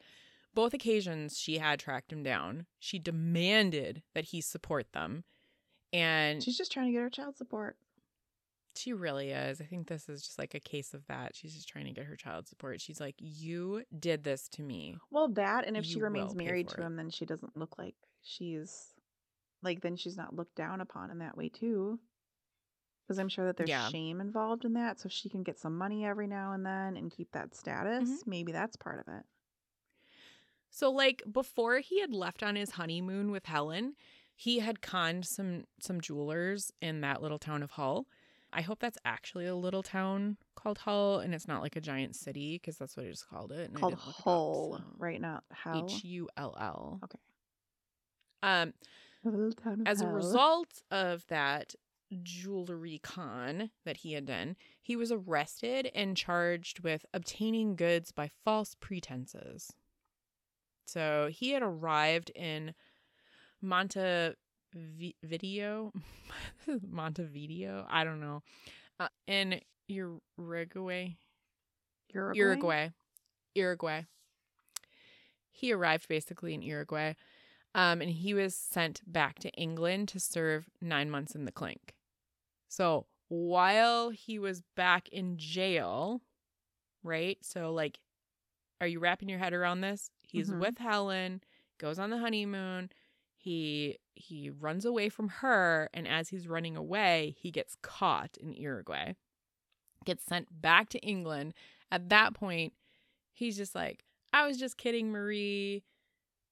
Both 0.53 0.73
occasions, 0.73 1.37
she 1.39 1.57
had 1.57 1.79
tracked 1.79 2.11
him 2.13 2.23
down. 2.23 2.65
She 2.79 2.99
demanded 2.99 4.03
that 4.13 4.25
he 4.25 4.41
support 4.41 4.91
them. 4.93 5.23
And 5.91 6.41
she's 6.43 6.57
just 6.57 6.71
trying 6.71 6.87
to 6.87 6.91
get 6.91 7.01
her 7.01 7.09
child 7.09 7.37
support. 7.37 7.77
she 8.75 8.91
really 8.93 9.29
is. 9.29 9.61
I 9.61 9.65
think 9.65 9.87
this 9.87 10.09
is 10.09 10.23
just 10.23 10.39
like 10.39 10.53
a 10.55 10.59
case 10.59 10.93
of 10.95 11.05
that. 11.07 11.35
She's 11.35 11.53
just 11.53 11.67
trying 11.69 11.85
to 11.85 11.91
get 11.91 12.05
her 12.05 12.15
child 12.15 12.47
support. 12.47 12.81
She's 12.81 12.99
like, 12.99 13.15
You 13.19 13.83
did 13.99 14.23
this 14.23 14.47
to 14.53 14.63
me. 14.63 14.97
Well, 15.11 15.27
that, 15.33 15.65
and 15.67 15.77
if 15.77 15.85
she 15.85 16.01
remains 16.01 16.33
married 16.35 16.69
to 16.69 16.81
it. 16.81 16.83
him, 16.83 16.95
then 16.95 17.09
she 17.11 17.25
doesn't 17.25 17.55
look 17.55 17.77
like 17.77 17.95
she's 18.23 18.87
like, 19.61 19.81
then 19.81 19.95
she's 19.95 20.17
not 20.17 20.35
looked 20.35 20.55
down 20.55 20.81
upon 20.81 21.11
in 21.11 21.19
that 21.19 21.37
way, 21.37 21.49
too. 21.49 21.99
Because 23.07 23.19
I'm 23.19 23.29
sure 23.29 23.45
that 23.45 23.57
there's 23.57 23.69
Yeah. 23.69 23.87
shame 23.89 24.19
involved 24.21 24.65
in 24.65 24.73
that. 24.73 24.99
So 24.99 25.07
if 25.07 25.11
she 25.13 25.29
can 25.29 25.43
get 25.43 25.59
some 25.59 25.77
money 25.77 26.05
every 26.05 26.27
now 26.27 26.53
and 26.53 26.65
then 26.65 26.97
and 26.97 27.11
keep 27.11 27.31
that 27.33 27.53
status, 27.55 28.09
Mhm. 28.09 28.27
maybe 28.27 28.51
that's 28.51 28.75
part 28.77 28.99
of 28.99 29.13
it. 29.13 29.23
So, 30.75 30.91
like, 30.91 31.21
before 31.31 31.77
he 31.79 32.01
had 32.01 32.13
left 32.13 32.41
on 32.41 32.55
his 32.55 32.71
honeymoon 32.71 33.29
with 33.31 33.45
Helen, 33.45 33.93
he 34.35 34.59
had 34.59 34.81
conned 34.81 35.25
some 35.25 35.65
some 35.79 36.01
jewelers 36.01 36.71
in 36.81 37.01
that 37.01 37.21
little 37.21 37.39
town 37.39 37.61
of 37.61 37.71
Hull 37.71 38.07
I 38.55 38.61
hope 38.61 38.79
that's 38.79 38.97
actually 39.03 39.47
a 39.47 39.55
little 39.55 39.83
town 39.83 40.37
called 40.55 40.77
Hull 40.79 41.19
and 41.19 41.33
it's 41.33 41.47
not 41.47 41.61
like 41.61 41.75
a 41.75 41.81
giant 41.81 42.15
city 42.15 42.59
because 42.61 42.77
that's 42.77 42.95
what 42.95 43.05
I 43.05 43.09
just 43.09 43.27
called 43.27 43.51
it. 43.51 43.73
Called 43.73 43.93
didn't 43.93 44.05
it 44.05 44.09
up, 44.09 44.23
Hull, 44.23 44.77
so- 44.77 44.83
right? 44.97 45.19
Not 45.19 45.43
Hell. 45.51 45.85
H 45.89 46.03
U 46.03 46.29
L 46.37 46.55
L. 46.59 46.99
Okay. 47.03 47.19
Um, 48.43 48.73
A 49.25 49.29
little 49.29 49.51
town 49.51 49.81
of 49.81 49.87
as 49.87 50.01
a 50.01 50.07
result 50.07 50.83
of 50.91 51.25
that 51.27 51.73
jewelry 52.21 52.99
con 53.01 53.71
that 53.85 53.97
he 53.97 54.13
had 54.13 54.25
done, 54.25 54.55
he 54.81 54.95
was 54.95 55.11
arrested 55.11 55.89
and 55.95 56.15
charged 56.15 56.81
with 56.81 57.05
obtaining 57.13 57.75
goods 57.75 58.11
by 58.11 58.29
false 58.45 58.75
pretenses. 58.79 59.71
So 60.85 61.29
he 61.31 61.51
had 61.51 61.63
arrived 61.63 62.31
in 62.35 62.73
Montevideo, 63.61 64.33
Montevideo, 66.89 67.85
I 67.89 68.03
don't 68.03 68.19
know, 68.19 68.43
uh, 68.99 69.07
in 69.27 69.61
Uruguay, 69.87 71.15
Uruguay. 72.13 72.37
Uruguay. 72.37 72.89
Uruguay. 73.55 74.01
He 75.51 75.71
arrived 75.71 76.07
basically 76.07 76.53
in 76.53 76.61
Uruguay. 76.61 77.13
Um, 77.75 78.01
and 78.01 78.11
he 78.11 78.33
was 78.33 78.53
sent 78.53 79.01
back 79.11 79.39
to 79.39 79.49
England 79.51 80.07
to 80.09 80.19
serve 80.19 80.69
nine 80.79 81.09
months 81.09 81.33
in 81.33 81.45
the 81.45 81.51
clink. 81.51 81.95
So 82.67 83.07
while 83.29 84.11
he 84.11 84.37
was 84.37 84.61
back 84.75 85.07
in 85.09 85.37
jail, 85.37 86.21
right? 87.03 87.37
So, 87.41 87.73
like, 87.73 87.99
are 88.79 88.87
you 88.87 88.99
wrapping 88.99 89.29
your 89.29 89.39
head 89.39 89.53
around 89.53 89.81
this? 89.81 90.11
He's 90.33 90.49
Mhm. 90.49 90.59
with 90.59 90.77
Helen, 90.79 91.41
goes 91.77 91.97
on 91.99 92.09
the 92.09 92.17
honeymoon. 92.17 92.91
He 93.37 93.99
he 94.15 94.49
runs 94.49 94.83
away 94.85 95.09
from 95.09 95.27
her, 95.29 95.89
and 95.93 96.07
as 96.07 96.29
he's 96.29 96.47
running 96.47 96.75
away, 96.77 97.35
he 97.39 97.49
gets 97.49 97.75
caught 97.81 98.37
in 98.37 98.53
Uruguay. 98.53 99.13
Gets 100.05 100.23
sent 100.25 100.61
back 100.61 100.89
to 100.89 100.99
England. 100.99 101.53
At 101.91 102.09
that 102.09 102.33
point, 102.35 102.73
he's 103.31 103.57
just 103.57 103.73
like, 103.73 104.05
I 104.31 104.45
was 104.45 104.57
just 104.59 104.77
kidding, 104.77 105.09
Marie. 105.11 105.83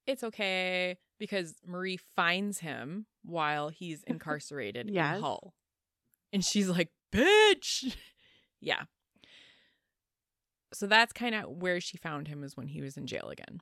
It's 0.08 0.24
okay. 0.24 0.98
Because 1.20 1.56
Marie 1.66 1.98
finds 1.98 2.60
him 2.60 3.06
while 3.24 3.70
he's 3.70 4.02
incarcerated 4.08 4.90
Yes. 4.90 5.18
in 5.18 5.22
Hull. 5.22 5.54
And 6.34 6.44
she's 6.44 6.68
like, 6.70 6.90
bitch. 7.12 7.96
yeah. 8.60 8.86
So 10.74 10.88
that's 10.88 11.14
kind 11.14 11.36
of 11.36 11.50
where 11.50 11.80
she 11.82 11.98
found 11.98 12.28
him, 12.28 12.44
is 12.44 12.56
when 12.58 12.68
he 12.68 12.82
was 12.82 12.98
in 12.98 13.06
jail 13.06 13.30
again. 13.30 13.62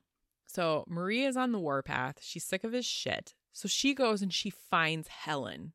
So 0.52 0.84
Marie 0.88 1.24
is 1.24 1.36
on 1.36 1.52
the 1.52 1.60
warpath. 1.60 2.18
She's 2.20 2.44
sick 2.44 2.64
of 2.64 2.72
his 2.72 2.84
shit. 2.84 3.34
So 3.52 3.68
she 3.68 3.94
goes 3.94 4.20
and 4.20 4.32
she 4.32 4.50
finds 4.50 5.06
Helen, 5.08 5.72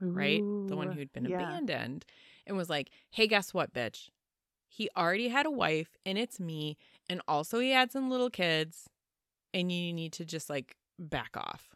right? 0.00 0.40
The 0.40 0.76
one 0.76 0.92
who'd 0.92 1.12
been 1.12 1.24
yeah. 1.24 1.38
abandoned 1.38 2.04
and 2.46 2.56
was 2.56 2.70
like, 2.70 2.90
hey, 3.10 3.26
guess 3.26 3.52
what, 3.52 3.72
bitch? 3.72 4.10
He 4.68 4.88
already 4.96 5.28
had 5.28 5.46
a 5.46 5.50
wife 5.50 5.96
and 6.06 6.18
it's 6.18 6.38
me. 6.38 6.76
And 7.08 7.20
also 7.26 7.58
he 7.58 7.70
had 7.70 7.90
some 7.90 8.10
little 8.10 8.30
kids 8.30 8.88
and 9.52 9.70
you 9.72 9.92
need 9.92 10.12
to 10.14 10.24
just 10.24 10.48
like 10.48 10.76
back 10.98 11.36
off. 11.36 11.74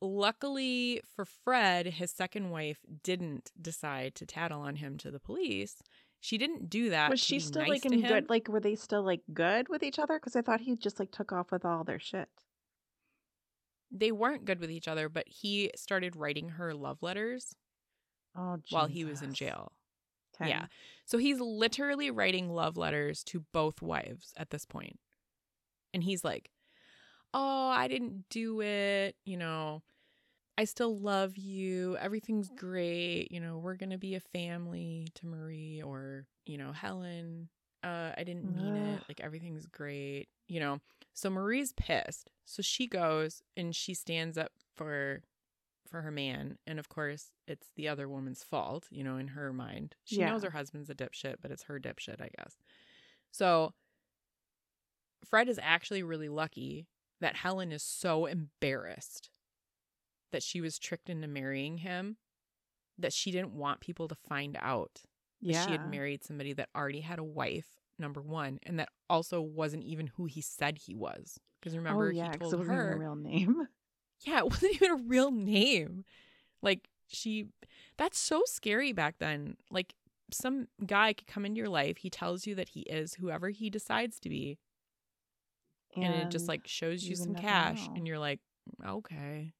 Luckily 0.00 1.00
for 1.14 1.24
Fred, 1.24 1.86
his 1.86 2.10
second 2.10 2.50
wife 2.50 2.78
didn't 3.02 3.50
decide 3.60 4.14
to 4.16 4.26
tattle 4.26 4.60
on 4.60 4.76
him 4.76 4.96
to 4.98 5.10
the 5.10 5.20
police. 5.20 5.82
She 6.20 6.36
didn't 6.36 6.68
do 6.68 6.90
that. 6.90 7.10
Was 7.10 7.20
she 7.20 7.40
still 7.40 7.62
nice 7.62 7.70
like 7.70 7.86
in 7.86 8.02
good? 8.02 8.28
Like, 8.28 8.48
were 8.48 8.60
they 8.60 8.76
still 8.76 9.02
like 9.02 9.22
good 9.32 9.68
with 9.68 9.82
each 9.82 9.98
other? 9.98 10.18
Because 10.18 10.36
I 10.36 10.42
thought 10.42 10.60
he 10.60 10.76
just 10.76 11.00
like 11.00 11.10
took 11.10 11.32
off 11.32 11.50
with 11.50 11.64
all 11.64 11.82
their 11.82 11.98
shit. 11.98 12.28
They 13.90 14.12
weren't 14.12 14.44
good 14.44 14.60
with 14.60 14.70
each 14.70 14.86
other, 14.86 15.08
but 15.08 15.26
he 15.26 15.70
started 15.74 16.14
writing 16.14 16.50
her 16.50 16.74
love 16.74 17.02
letters 17.02 17.56
Oh, 18.36 18.58
while 18.70 18.86
he 18.86 19.04
was 19.04 19.22
in 19.22 19.34
jail. 19.34 19.72
Okay. 20.36 20.50
Yeah. 20.50 20.66
So 21.06 21.18
he's 21.18 21.40
literally 21.40 22.10
writing 22.10 22.50
love 22.50 22.76
letters 22.76 23.24
to 23.24 23.44
both 23.52 23.82
wives 23.82 24.32
at 24.36 24.50
this 24.50 24.64
point. 24.64 24.98
And 25.92 26.04
he's 26.04 26.22
like, 26.22 26.50
Oh, 27.32 27.68
I 27.68 27.88
didn't 27.88 28.24
do 28.28 28.60
it. 28.60 29.16
You 29.24 29.38
know, 29.38 29.82
I 30.60 30.64
still 30.64 30.98
love 30.98 31.38
you. 31.38 31.96
Everything's 31.98 32.50
great. 32.50 33.28
You 33.32 33.40
know, 33.40 33.56
we're 33.56 33.76
going 33.76 33.90
to 33.90 33.98
be 33.98 34.14
a 34.14 34.20
family 34.20 35.08
to 35.14 35.26
Marie 35.26 35.80
or, 35.82 36.26
you 36.44 36.58
know, 36.58 36.72
Helen. 36.72 37.48
Uh, 37.82 38.10
I 38.14 38.24
didn't 38.24 38.44
mean 38.54 38.76
it. 38.76 39.02
Like, 39.08 39.20
everything's 39.20 39.64
great. 39.64 40.28
You 40.48 40.60
know, 40.60 40.80
so 41.14 41.30
Marie's 41.30 41.72
pissed. 41.72 42.28
So 42.44 42.60
she 42.60 42.86
goes 42.86 43.42
and 43.56 43.74
she 43.74 43.94
stands 43.94 44.36
up 44.36 44.52
for 44.76 45.22
for 45.90 46.02
her 46.02 46.10
man 46.12 46.56
and 46.68 46.78
of 46.78 46.88
course 46.88 47.30
it's 47.48 47.66
the 47.74 47.88
other 47.88 48.08
woman's 48.08 48.44
fault 48.44 48.86
you 48.90 49.02
know 49.02 49.16
in 49.16 49.26
her 49.26 49.52
mind 49.52 49.96
she 50.04 50.20
Yeah. 50.20 50.30
knows 50.30 50.44
her 50.44 50.50
husband's 50.50 50.88
a 50.88 50.94
dipshit 50.94 51.36
but 51.42 51.50
it's 51.50 51.64
her 51.64 51.80
dipshit 51.80 52.20
i 52.20 52.28
guess 52.38 52.54
so 53.32 53.72
fred 55.24 55.48
is 55.48 55.58
actually 55.60 56.04
really 56.04 56.28
lucky 56.28 56.86
that 57.20 57.34
helen 57.34 57.72
is 57.72 57.82
so 57.82 58.26
embarrassed 58.26 59.30
that 60.32 60.42
she 60.42 60.60
was 60.60 60.78
tricked 60.78 61.08
into 61.08 61.28
marrying 61.28 61.78
him 61.78 62.16
that 62.98 63.12
she 63.12 63.30
didn't 63.30 63.54
want 63.54 63.80
people 63.80 64.08
to 64.08 64.14
find 64.14 64.56
out 64.60 65.02
that 65.42 65.52
Yeah. 65.52 65.64
she 65.66 65.72
had 65.72 65.90
married 65.90 66.22
somebody 66.22 66.52
that 66.52 66.68
already 66.74 67.00
had 67.00 67.18
a 67.18 67.24
wife 67.24 67.80
number 67.98 68.20
one 68.20 68.58
and 68.62 68.78
that 68.78 68.88
also 69.08 69.40
wasn't 69.40 69.84
even 69.84 70.08
who 70.08 70.26
he 70.26 70.40
said 70.40 70.78
he 70.78 70.94
was 70.94 71.38
because 71.60 71.74
oh, 71.74 71.78
remember 71.78 72.08
oh 72.08 72.10
yeah, 72.10 72.32
he 72.32 72.38
told 72.38 72.54
it 72.54 72.56
wasn't 72.58 72.62
even 72.64 72.76
her 72.76 72.92
a 72.92 72.98
real 72.98 73.16
name. 73.16 73.68
yeah, 74.24 74.38
it 74.38 74.44
wasn't 74.44 74.74
even 74.74 74.90
a 74.90 74.96
real 74.96 75.30
name. 75.30 76.04
Like 76.62 76.88
she 77.08 77.46
that's 77.96 78.18
so 78.18 78.42
scary 78.46 78.92
back 78.92 79.16
then. 79.18 79.56
Like 79.70 79.94
some 80.32 80.68
guy 80.86 81.12
could 81.12 81.26
come 81.26 81.44
into 81.44 81.58
your 81.58 81.68
life, 81.68 81.98
he 81.98 82.10
tells 82.10 82.46
you 82.46 82.54
that 82.54 82.70
he 82.70 82.80
is 82.82 83.14
whoever 83.14 83.50
he 83.50 83.68
decides 83.68 84.20
to 84.20 84.28
be, 84.28 84.58
and, 85.96 86.14
it 86.14 86.30
just 86.30 86.48
like 86.48 86.66
shows 86.66 87.02
you 87.04 87.10
you 87.10 87.16
some 87.16 87.34
cash 87.34 87.86
know. 87.88 87.94
and 87.96 88.06
you're 88.06 88.18
like, 88.18 88.40
mm, 88.82 88.88
okay. 88.88 89.52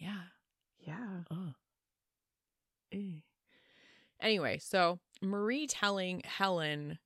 Yeah. 0.00 0.22
yeah. 0.78 1.20
Eh. 2.92 3.20
Anyway, 4.20 4.58
so 4.58 4.98
Marie 5.22 5.66
telling 5.66 6.22
Helen 6.24 6.98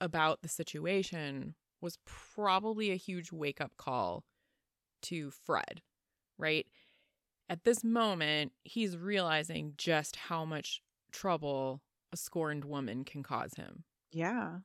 about 0.00 0.42
the 0.42 0.48
situation 0.48 1.54
was 1.80 1.98
probably 2.04 2.90
a 2.90 2.96
huge 2.96 3.32
wake 3.32 3.60
up 3.60 3.72
call 3.76 4.24
to 5.02 5.30
Fred, 5.30 5.82
right? 6.38 6.66
At 7.48 7.64
this 7.64 7.82
moment, 7.82 8.52
he's 8.62 8.96
realizing 8.96 9.72
just 9.76 10.16
how 10.16 10.44
much 10.44 10.82
trouble 11.10 11.80
a 12.12 12.16
scorned 12.16 12.64
woman 12.64 13.04
can 13.04 13.22
cause 13.22 13.54
him 13.54 13.84
Yeah. 14.12 14.58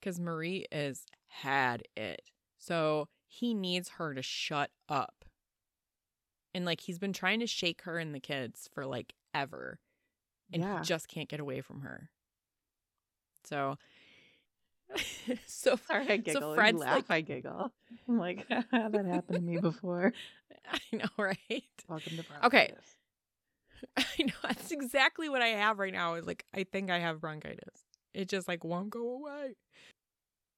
because 0.00 0.18
Marie 0.18 0.66
is 0.72 1.04
had 1.28 1.82
it. 1.96 2.22
So 2.58 3.08
he 3.28 3.54
needs 3.54 3.90
her 3.90 4.14
to 4.14 4.22
shut 4.22 4.70
up. 4.88 5.15
And 6.56 6.64
like 6.64 6.80
he's 6.80 6.98
been 6.98 7.12
trying 7.12 7.40
to 7.40 7.46
shake 7.46 7.82
her 7.82 7.98
and 7.98 8.14
the 8.14 8.18
kids 8.18 8.70
for 8.72 8.86
like 8.86 9.12
ever. 9.34 9.78
And 10.50 10.62
Yeah. 10.62 10.78
he 10.78 10.84
just 10.86 11.06
can't 11.06 11.28
get 11.28 11.38
away 11.38 11.60
from 11.60 11.82
her. 11.82 12.08
So 13.44 13.76
so 15.46 15.76
Sorry, 15.86 16.08
I 16.08 16.16
giggle. 16.16 16.40
so 16.40 16.54
Fred's 16.54 16.78
laugh, 16.78 16.94
like 16.94 17.10
I 17.10 17.20
giggle. 17.20 17.74
I'm 18.08 18.18
like, 18.18 18.48
that 18.48 18.70
happened 18.72 19.38
to 19.38 19.40
me 19.42 19.58
before. 19.58 20.14
I 20.72 20.96
know, 20.96 21.08
right? 21.18 21.36
Welcome 21.88 22.16
to 22.16 22.24
Okay. 22.46 22.72
I 23.98 24.04
know 24.22 24.32
that's 24.42 24.70
exactly 24.72 25.28
what 25.28 25.42
I 25.42 25.48
have 25.48 25.78
right 25.78 25.92
now. 25.92 26.14
Is 26.14 26.26
like 26.26 26.46
I 26.54 26.64
think 26.64 26.90
I 26.90 27.00
have 27.00 27.20
bronchitis. 27.20 27.84
It 28.14 28.30
just 28.30 28.48
like 28.48 28.64
won't 28.64 28.88
go 28.88 29.10
away. 29.16 29.56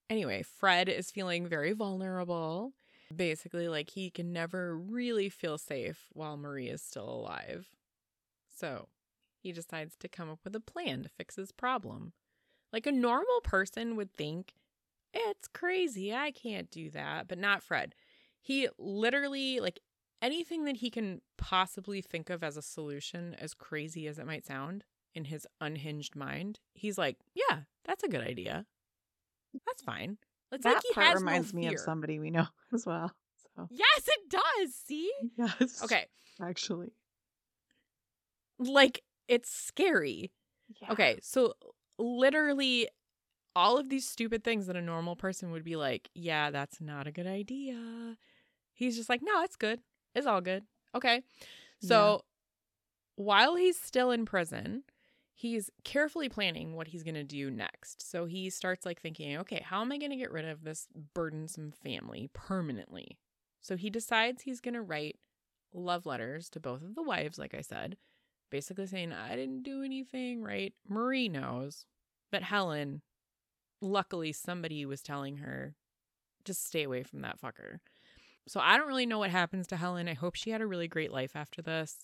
Anyway, 0.09 0.45
Fred 0.45 0.89
is 0.89 1.11
feeling 1.11 1.49
very 1.49 1.73
vulnerable. 1.73 2.73
Basically, 3.15 3.69
like 3.69 3.91
he 3.91 4.11
can 4.11 4.33
never 4.33 4.77
really 4.77 5.29
feel 5.29 5.59
safe 5.59 6.07
while 6.13 6.37
Marie 6.37 6.69
is 6.69 6.83
still 6.83 7.09
alive. 7.09 7.69
So 8.55 8.89
he 9.41 9.53
decides 9.53 9.97
to 9.97 10.09
come 10.09 10.29
up 10.29 10.41
with 10.45 10.55
a 10.55 10.61
plan 10.61 11.03
to 11.05 11.09
fix 11.09 11.37
his 11.37 11.53
problem. 11.53 12.13
Like 12.73 12.87
a 12.87 12.93
normal 12.93 13.41
person 13.43 13.97
would 13.97 14.13
think, 14.13 14.55
it's 15.15 15.49
crazy. 15.49 16.15
I 16.15 16.31
can't 16.31 16.71
do 16.71 16.91
that. 16.91 17.29
But 17.29 17.39
not 17.39 17.63
Fred. 17.63 17.95
He 18.41 18.69
literally, 18.79 19.59
like, 19.59 19.81
anything 20.21 20.65
that 20.65 20.77
he 20.77 20.91
can 20.91 21.23
possibly 21.37 22.03
think 22.03 22.29
of 22.29 22.45
as 22.45 22.57
a 22.57 22.63
solution, 22.63 23.35
as 23.39 23.55
crazy 23.55 24.07
as 24.07 24.19
it 24.19 24.27
might 24.27 24.47
sound 24.47 24.85
in 25.15 25.25
his 25.25 25.47
unhinged 25.61 26.15
mind, 26.15 26.61
he's 26.75 26.99
like, 26.99 27.17
yeah, 27.35 27.61
that's 27.85 28.05
a 28.05 28.09
good 28.09 28.21
idea. 28.21 28.67
That's 29.67 29.83
fine. 29.83 30.19
It's 30.53 30.65
that 30.65 30.75
like 30.75 30.83
he 30.87 30.95
part 30.95 31.07
has 31.09 31.21
reminds 31.21 31.53
no 31.53 31.61
me 31.61 31.67
of 31.69 31.79
somebody 31.81 32.19
we 32.19 32.31
know 32.31 32.47
as 32.75 32.87
well. 32.87 33.13
So 33.55 33.69
Yes, 33.71 34.09
it 34.09 34.31
does. 34.31 34.75
See? 34.75 35.11
yes. 35.37 35.83
Okay. 35.85 36.07
Actually. 36.41 36.93
Like, 38.59 39.03
it's 39.29 39.51
scary. 39.51 40.33
Yeah. 40.83 40.93
Okay, 40.93 41.19
so 41.23 41.55
literally 41.99 42.89
all 43.57 43.79
of 43.79 43.89
these 43.89 44.07
stupid 44.09 44.45
things 44.45 44.67
that 44.67 44.77
a 44.77 44.83
normal 44.83 45.17
person 45.17 45.51
would 45.51 45.65
be 45.65 45.77
like, 45.77 46.09
yeah, 46.15 46.51
that's 46.51 46.81
not 46.81 47.07
a 47.07 47.13
good 47.13 47.27
idea. 47.27 48.17
He's 48.73 48.97
just 48.97 49.09
like, 49.09 49.21
no, 49.23 49.43
it's 49.43 49.57
good. 49.57 49.81
It's 50.15 50.27
all 50.27 50.41
good. 50.41 50.65
Okay. 50.95 51.23
So 51.81 52.25
while 53.17 53.57
he's 53.57 53.79
still 53.79 54.11
in 54.11 54.25
prison, 54.27 54.85
he's 55.39 55.71
carefully 55.85 56.29
planning 56.29 56.75
what 56.75 56.89
he's 56.89 57.05
going 57.05 57.15
to 57.15 57.23
do 57.23 57.49
next. 57.49 58.11
So 58.11 58.27
he 58.27 58.51
starts 58.51 58.85
like 58.85 59.01
thinking, 59.01 59.37
okay, 59.39 59.63
how 59.65 59.81
am 59.81 59.93
I 59.93 59.99
going 59.99 60.11
to 60.11 60.17
get 60.17 60.33
rid 60.33 60.45
of 60.45 60.65
this 60.65 60.89
burdensome 61.15 61.71
family 61.71 62.29
permanently? 62.35 63.19
So 63.61 63.77
he 63.77 63.89
decides 63.89 64.43
he's 64.43 64.61
going 64.61 64.75
to 64.75 64.83
write 64.83 65.17
love 65.73 66.07
letters 66.07 66.49
to 66.51 66.61
both 66.61 66.83
of 66.83 66.97
the 66.97 67.05
wives, 67.05 67.39
like 67.39 67.55
I 67.55 67.61
said, 67.61 67.97
basically 68.51 68.89
saying, 68.89 69.13
I 69.13 69.37
didn't 69.37 69.63
do 69.63 69.85
anything, 69.85 70.43
right? 70.43 70.75
Marie 70.89 71.29
knows, 71.29 71.87
but 72.33 72.43
Helen, 72.43 73.03
luckily, 73.81 74.33
somebody 74.33 74.85
was 74.85 75.03
telling 75.03 75.37
her, 75.37 75.77
just 76.45 76.67
stay 76.67 76.83
away 76.83 77.05
from 77.05 77.21
that 77.21 77.41
fucker. 77.41 77.79
So 78.49 78.59
I 78.59 78.77
don't 78.77 78.89
really 78.89 79.07
know 79.07 79.21
what 79.21 79.31
happens 79.31 79.69
to 79.69 79.77
Helen. 79.77 80.09
I 80.09 80.15
hope 80.15 80.35
she 80.35 80.51
had 80.51 80.63
a 80.63 80.67
really 80.67 80.89
great 80.89 81.13
life 81.13 81.37
after 81.37 81.63
this, 81.63 81.99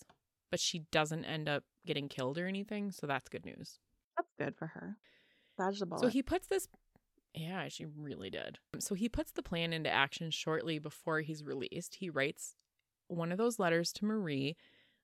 but 0.51 0.61
she 0.61 0.85
doesn't 0.93 1.25
end 1.25 1.49
up 1.49 1.65
getting 1.85 2.09
killed 2.09 2.37
or 2.37 2.47
anything. 2.47 2.91
So 2.91 3.07
that's 3.07 3.29
good 3.29 3.45
news. 3.45 3.79
That's 4.17 4.31
good 4.37 4.55
for 4.55 4.67
her. 4.67 4.97
Dodge 5.57 5.79
the 5.79 5.85
bullet. 5.85 6.01
So 6.01 6.07
he 6.07 6.23
puts 6.23 6.47
this. 6.47 6.67
Yeah, 7.33 7.67
she 7.67 7.85
really 7.85 8.29
did. 8.29 8.59
So 8.79 8.95
he 8.95 9.09
puts 9.09 9.31
the 9.31 9.43
plan 9.43 9.73
into 9.73 9.89
action 9.89 10.31
shortly 10.31 10.79
before 10.79 11.19
he's 11.21 11.43
released. 11.43 11.95
He 11.95 12.09
writes 12.09 12.55
one 13.07 13.31
of 13.31 13.37
those 13.37 13.59
letters 13.59 13.91
to 13.93 14.05
Marie. 14.05 14.55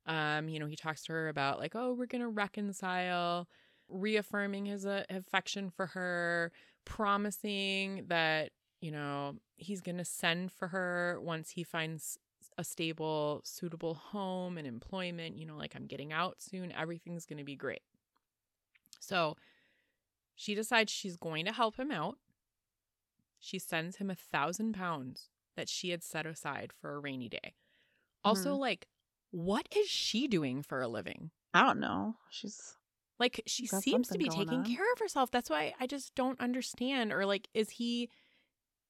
Um, 0.06 0.50
you 0.50 0.60
know, 0.60 0.66
he 0.66 0.76
talks 0.76 1.04
to 1.06 1.14
her 1.14 1.28
about 1.30 1.60
like, 1.60 1.76
oh, 1.76 1.94
we're 1.94 2.06
gonna 2.06 2.30
reconcile, 2.30 3.48
reaffirming 3.90 4.66
his 4.66 4.86
uh, 4.86 5.04
affection 5.10 5.70
for 5.70 5.88
her, 5.88 6.52
promising 6.86 8.06
that 8.08 8.52
you 8.82 8.92
know 8.92 9.36
he's 9.58 9.82
gonna 9.82 10.06
send 10.06 10.52
for 10.52 10.70
her 10.70 11.20
once 11.22 11.52
he 11.52 11.64
finds 11.64 12.18
a 12.62 12.64
stable, 12.64 13.42
suitable 13.44 13.96
home 13.96 14.58
and 14.58 14.66
employment. 14.68 15.38
You 15.38 15.46
know, 15.46 15.58
like 15.58 15.76
I'm 15.76 15.88
getting 15.88 16.14
out 16.14 16.42
soon, 16.42 16.72
everything's 16.72 17.26
gonna 17.26 17.44
be 17.44 17.58
great. 17.58 17.82
So 19.00 19.36
she 20.36 20.56
decides 20.56 20.92
she's 20.92 21.18
going 21.18 21.46
to 21.46 21.52
help 21.52 21.78
him 21.78 21.92
out. 21.92 22.18
She 23.40 23.60
sends 23.60 23.98
him 23.98 24.10
a 24.10 24.16
thousand 24.16 24.74
pounds 24.74 25.30
that 25.56 25.68
she 25.68 25.90
had 25.90 26.04
set 26.04 26.26
aside 26.26 26.72
for 26.72 26.94
a 26.94 27.00
rainy 27.00 27.28
day. 27.28 27.56
Also, 28.24 28.56
Mhm. 28.56 28.60
like, 28.60 28.88
what 29.32 29.68
is 29.76 29.90
she 29.90 30.28
doing 30.28 30.62
for 30.64 30.82
a 30.82 30.88
living? 30.88 31.32
I 31.54 31.64
don't 31.64 31.80
know. 31.80 32.16
She's 32.30 32.78
Like, 33.20 33.42
she 33.46 33.68
seems 33.68 34.10
to 34.10 34.18
be 34.18 34.30
taking 34.30 34.64
on. 34.64 34.66
care 34.66 34.92
of 34.94 35.00
herself. 35.00 35.32
That's 35.32 35.50
why 35.50 35.74
I 35.80 35.88
just 35.88 36.16
don't 36.16 36.40
understand. 36.40 37.14
Or 37.14 37.26
like, 37.26 37.50
is 37.54 37.72
he 37.72 38.10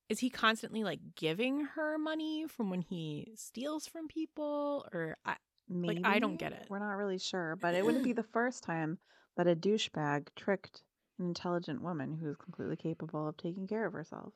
is 0.09 0.19
he 0.19 0.29
constantly 0.29 0.83
like 0.83 0.99
giving 1.15 1.61
her 1.75 1.97
money 1.97 2.45
from 2.47 2.69
when 2.69 2.81
he 2.81 3.31
steals 3.35 3.87
from 3.87 4.07
people? 4.07 4.85
Or 4.93 5.17
I, 5.25 5.35
maybe. 5.69 6.01
I 6.03 6.19
don't 6.19 6.37
get 6.37 6.51
it. 6.51 6.67
We're 6.69 6.79
not 6.79 6.93
really 6.93 7.19
sure, 7.19 7.55
but 7.55 7.75
it 7.75 7.85
wouldn't 7.85 8.03
be 8.03 8.13
the 8.13 8.23
first 8.23 8.63
time 8.63 8.97
that 9.37 9.47
a 9.47 9.55
douchebag 9.55 10.27
tricked 10.35 10.83
an 11.19 11.27
intelligent 11.27 11.81
woman 11.81 12.17
who 12.19 12.29
is 12.29 12.35
completely 12.37 12.75
capable 12.75 13.27
of 13.27 13.37
taking 13.37 13.67
care 13.67 13.85
of 13.85 13.93
herself. 13.93 14.33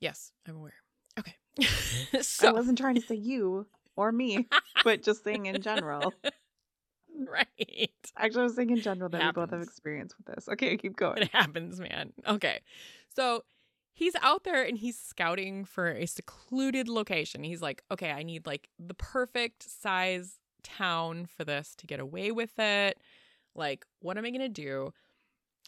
yes, 0.00 0.32
I'm 0.48 0.56
aware. 0.56 0.74
Okay, 1.18 1.34
I 2.42 2.52
wasn't 2.52 2.78
trying 2.78 2.94
to 2.94 3.00
say 3.00 3.16
you 3.16 3.66
or 3.96 4.12
me, 4.12 4.48
but 4.84 5.02
just 5.02 5.24
saying 5.24 5.46
in 5.46 5.60
general. 5.60 6.14
right. 7.26 7.90
Actually, 8.16 8.40
I 8.40 8.44
was 8.44 8.56
saying 8.56 8.70
in 8.70 8.80
general 8.80 9.10
that 9.10 9.22
we 9.22 9.32
both 9.32 9.50
have 9.50 9.60
experience 9.60 10.14
with 10.16 10.34
this. 10.34 10.48
Okay, 10.48 10.76
keep 10.76 10.96
going. 10.96 11.22
It 11.22 11.30
happens, 11.32 11.80
man. 11.80 12.12
Okay. 12.26 12.60
So 13.14 13.44
he's 13.92 14.14
out 14.22 14.44
there 14.44 14.62
and 14.62 14.78
he's 14.78 14.98
scouting 14.98 15.64
for 15.64 15.88
a 15.90 16.06
secluded 16.06 16.88
location. 16.88 17.42
He's 17.44 17.62
like, 17.62 17.82
okay, 17.90 18.10
I 18.10 18.22
need 18.22 18.46
like 18.46 18.68
the 18.78 18.94
perfect 18.94 19.62
size 19.68 20.38
town 20.62 21.26
for 21.26 21.44
this 21.44 21.74
to 21.76 21.86
get 21.86 22.00
away 22.00 22.30
with 22.30 22.58
it. 22.58 22.98
Like, 23.54 23.84
what 24.00 24.16
am 24.16 24.24
I 24.24 24.30
going 24.30 24.40
to 24.40 24.48
do? 24.48 24.92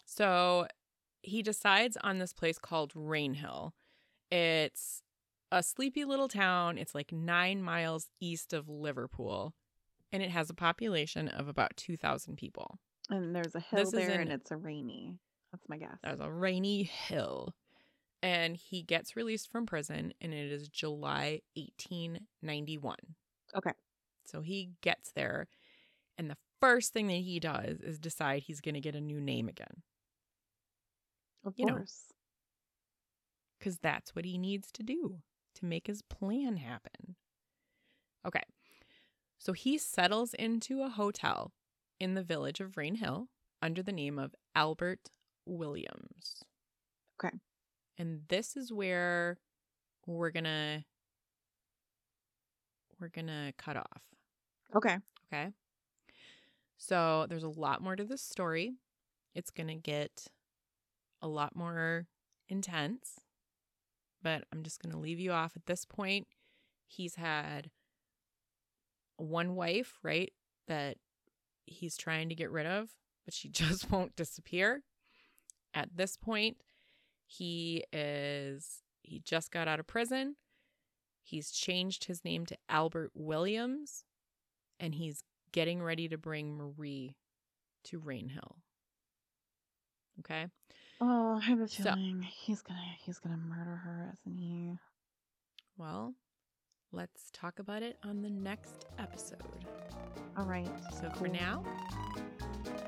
So 0.05 0.67
he 1.21 1.41
decides 1.41 1.97
on 2.03 2.19
this 2.19 2.33
place 2.33 2.57
called 2.57 2.93
Rainhill. 2.93 3.71
It's 4.31 5.01
a 5.51 5.61
sleepy 5.61 6.05
little 6.05 6.27
town. 6.27 6.77
It's 6.77 6.95
like 6.95 7.11
nine 7.11 7.61
miles 7.61 8.09
east 8.19 8.53
of 8.53 8.67
Liverpool. 8.69 9.53
And 10.11 10.21
it 10.21 10.29
has 10.29 10.49
a 10.49 10.53
population 10.53 11.27
of 11.27 11.47
about 11.47 11.75
2,000 11.77 12.35
people. 12.35 12.79
And 13.09 13.35
there's 13.35 13.55
a 13.55 13.59
hill 13.59 13.79
This 13.79 13.91
there, 13.91 14.11
in- 14.11 14.21
and 14.21 14.31
it's 14.31 14.51
a 14.51 14.57
rainy. 14.57 15.17
That's 15.51 15.67
my 15.67 15.77
guess. 15.77 15.97
There's 16.03 16.19
a 16.19 16.31
rainy 16.31 16.83
hill. 16.83 17.53
And 18.23 18.57
he 18.57 18.81
gets 18.83 19.15
released 19.15 19.51
from 19.51 19.67
prison, 19.67 20.13
and 20.21 20.33
it 20.33 20.51
is 20.51 20.69
July 20.69 21.41
1891. 21.55 22.97
Okay. 23.55 23.73
So 24.25 24.41
he 24.41 24.71
gets 24.81 25.11
there, 25.11 25.47
and 26.17 26.29
the 26.31 26.37
first 26.61 26.93
thing 26.93 27.07
that 27.07 27.13
he 27.15 27.39
does 27.39 27.81
is 27.81 27.99
decide 27.99 28.43
he's 28.43 28.61
going 28.61 28.75
to 28.75 28.81
get 28.81 28.95
a 28.95 29.01
new 29.01 29.21
name 29.21 29.49
again 29.49 29.83
Of 31.45 31.59
you 31.59 31.65
course. 31.67 32.13
because 33.59 33.79
that's 33.79 34.15
what 34.15 34.25
he 34.25 34.37
needs 34.37 34.71
to 34.73 34.83
do 34.83 35.21
to 35.55 35.65
make 35.65 35.87
his 35.87 36.01
plan 36.01 36.57
happen. 36.57 37.15
Okay. 38.25 38.43
So 39.37 39.53
he 39.53 39.77
settles 39.77 40.33
into 40.33 40.81
a 40.83 40.89
hotel 40.89 41.53
in 41.99 42.13
the 42.15 42.23
village 42.23 42.59
of 42.61 42.75
Rainhill 42.75 43.27
under 43.61 43.83
the 43.83 43.91
name 43.91 44.17
of 44.19 44.35
Albert 44.55 45.09
Williams. 45.45 46.43
Okay. 47.19 47.37
And 47.97 48.21
this 48.27 48.55
is 48.55 48.71
where 48.71 49.37
we're 50.05 50.31
going 50.31 50.43
to 50.45 50.83
we're 52.99 53.09
going 53.09 53.27
to 53.27 53.53
cut 53.57 53.77
off. 53.77 54.01
Okay. 54.75 54.97
Okay. 55.31 55.49
So 56.77 57.25
there's 57.29 57.43
a 57.43 57.49
lot 57.49 57.81
more 57.81 57.95
to 57.95 58.03
this 58.03 58.21
story. 58.21 58.75
It's 59.35 59.51
going 59.51 59.67
to 59.67 59.75
get 59.75 60.27
a 61.21 61.27
lot 61.27 61.55
more 61.55 62.07
intense, 62.49 63.21
but 64.21 64.43
I'm 64.51 64.63
just 64.63 64.81
going 64.81 64.93
to 64.93 64.99
leave 64.99 65.19
you 65.19 65.31
off 65.31 65.53
at 65.55 65.65
this 65.65 65.85
point. 65.85 66.27
He's 66.87 67.15
had 67.15 67.71
one 69.17 69.55
wife, 69.55 69.99
right? 70.03 70.31
That 70.67 70.97
he's 71.65 71.97
trying 71.97 72.29
to 72.29 72.35
get 72.35 72.51
rid 72.51 72.65
of, 72.65 72.89
but 73.25 73.33
she 73.33 73.49
just 73.49 73.91
won't 73.91 74.15
disappear. 74.15 74.83
At 75.73 75.89
this 75.95 76.17
point, 76.17 76.57
he 77.37 77.83
is, 77.91 78.81
he 79.01 79.19
just 79.19 79.51
got 79.51 79.67
out 79.67 79.79
of 79.79 79.87
prison. 79.87 80.35
He's 81.23 81.51
changed 81.51 82.05
his 82.05 82.23
name 82.25 82.45
to 82.47 82.57
Albert 82.69 83.11
Williams 83.13 84.03
and 84.79 84.93
he's 84.95 85.23
getting 85.51 85.81
ready 85.81 86.07
to 86.09 86.17
bring 86.17 86.57
Marie 86.57 87.15
to 87.85 87.99
Rainhill. 87.99 88.57
Okay? 90.19 90.47
Oh, 91.01 91.37
I 91.41 91.45
have 91.45 91.59
a 91.59 91.67
So- 91.67 91.83
feeling 91.83 92.21
he's 92.21 92.61
gonna 92.61 92.95
he's 92.99 93.19
gonna 93.19 93.37
murder 93.37 93.75
her, 93.77 94.13
isn't 94.21 94.37
he? 94.37 94.77
Well, 95.77 96.13
let's 96.91 97.29
talk 97.33 97.59
about 97.59 97.81
it 97.83 97.97
on 98.03 98.21
the 98.21 98.29
next 98.29 98.85
episode. 98.99 99.65
All 100.37 100.45
right. 100.45 100.69
So 100.93 101.09
for 101.11 101.27
now, 101.27 101.63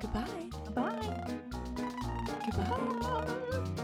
goodbye. 0.01 0.49
Bye. 0.73 1.39
Goodbye. 2.45 2.99
Bye. 2.99 3.81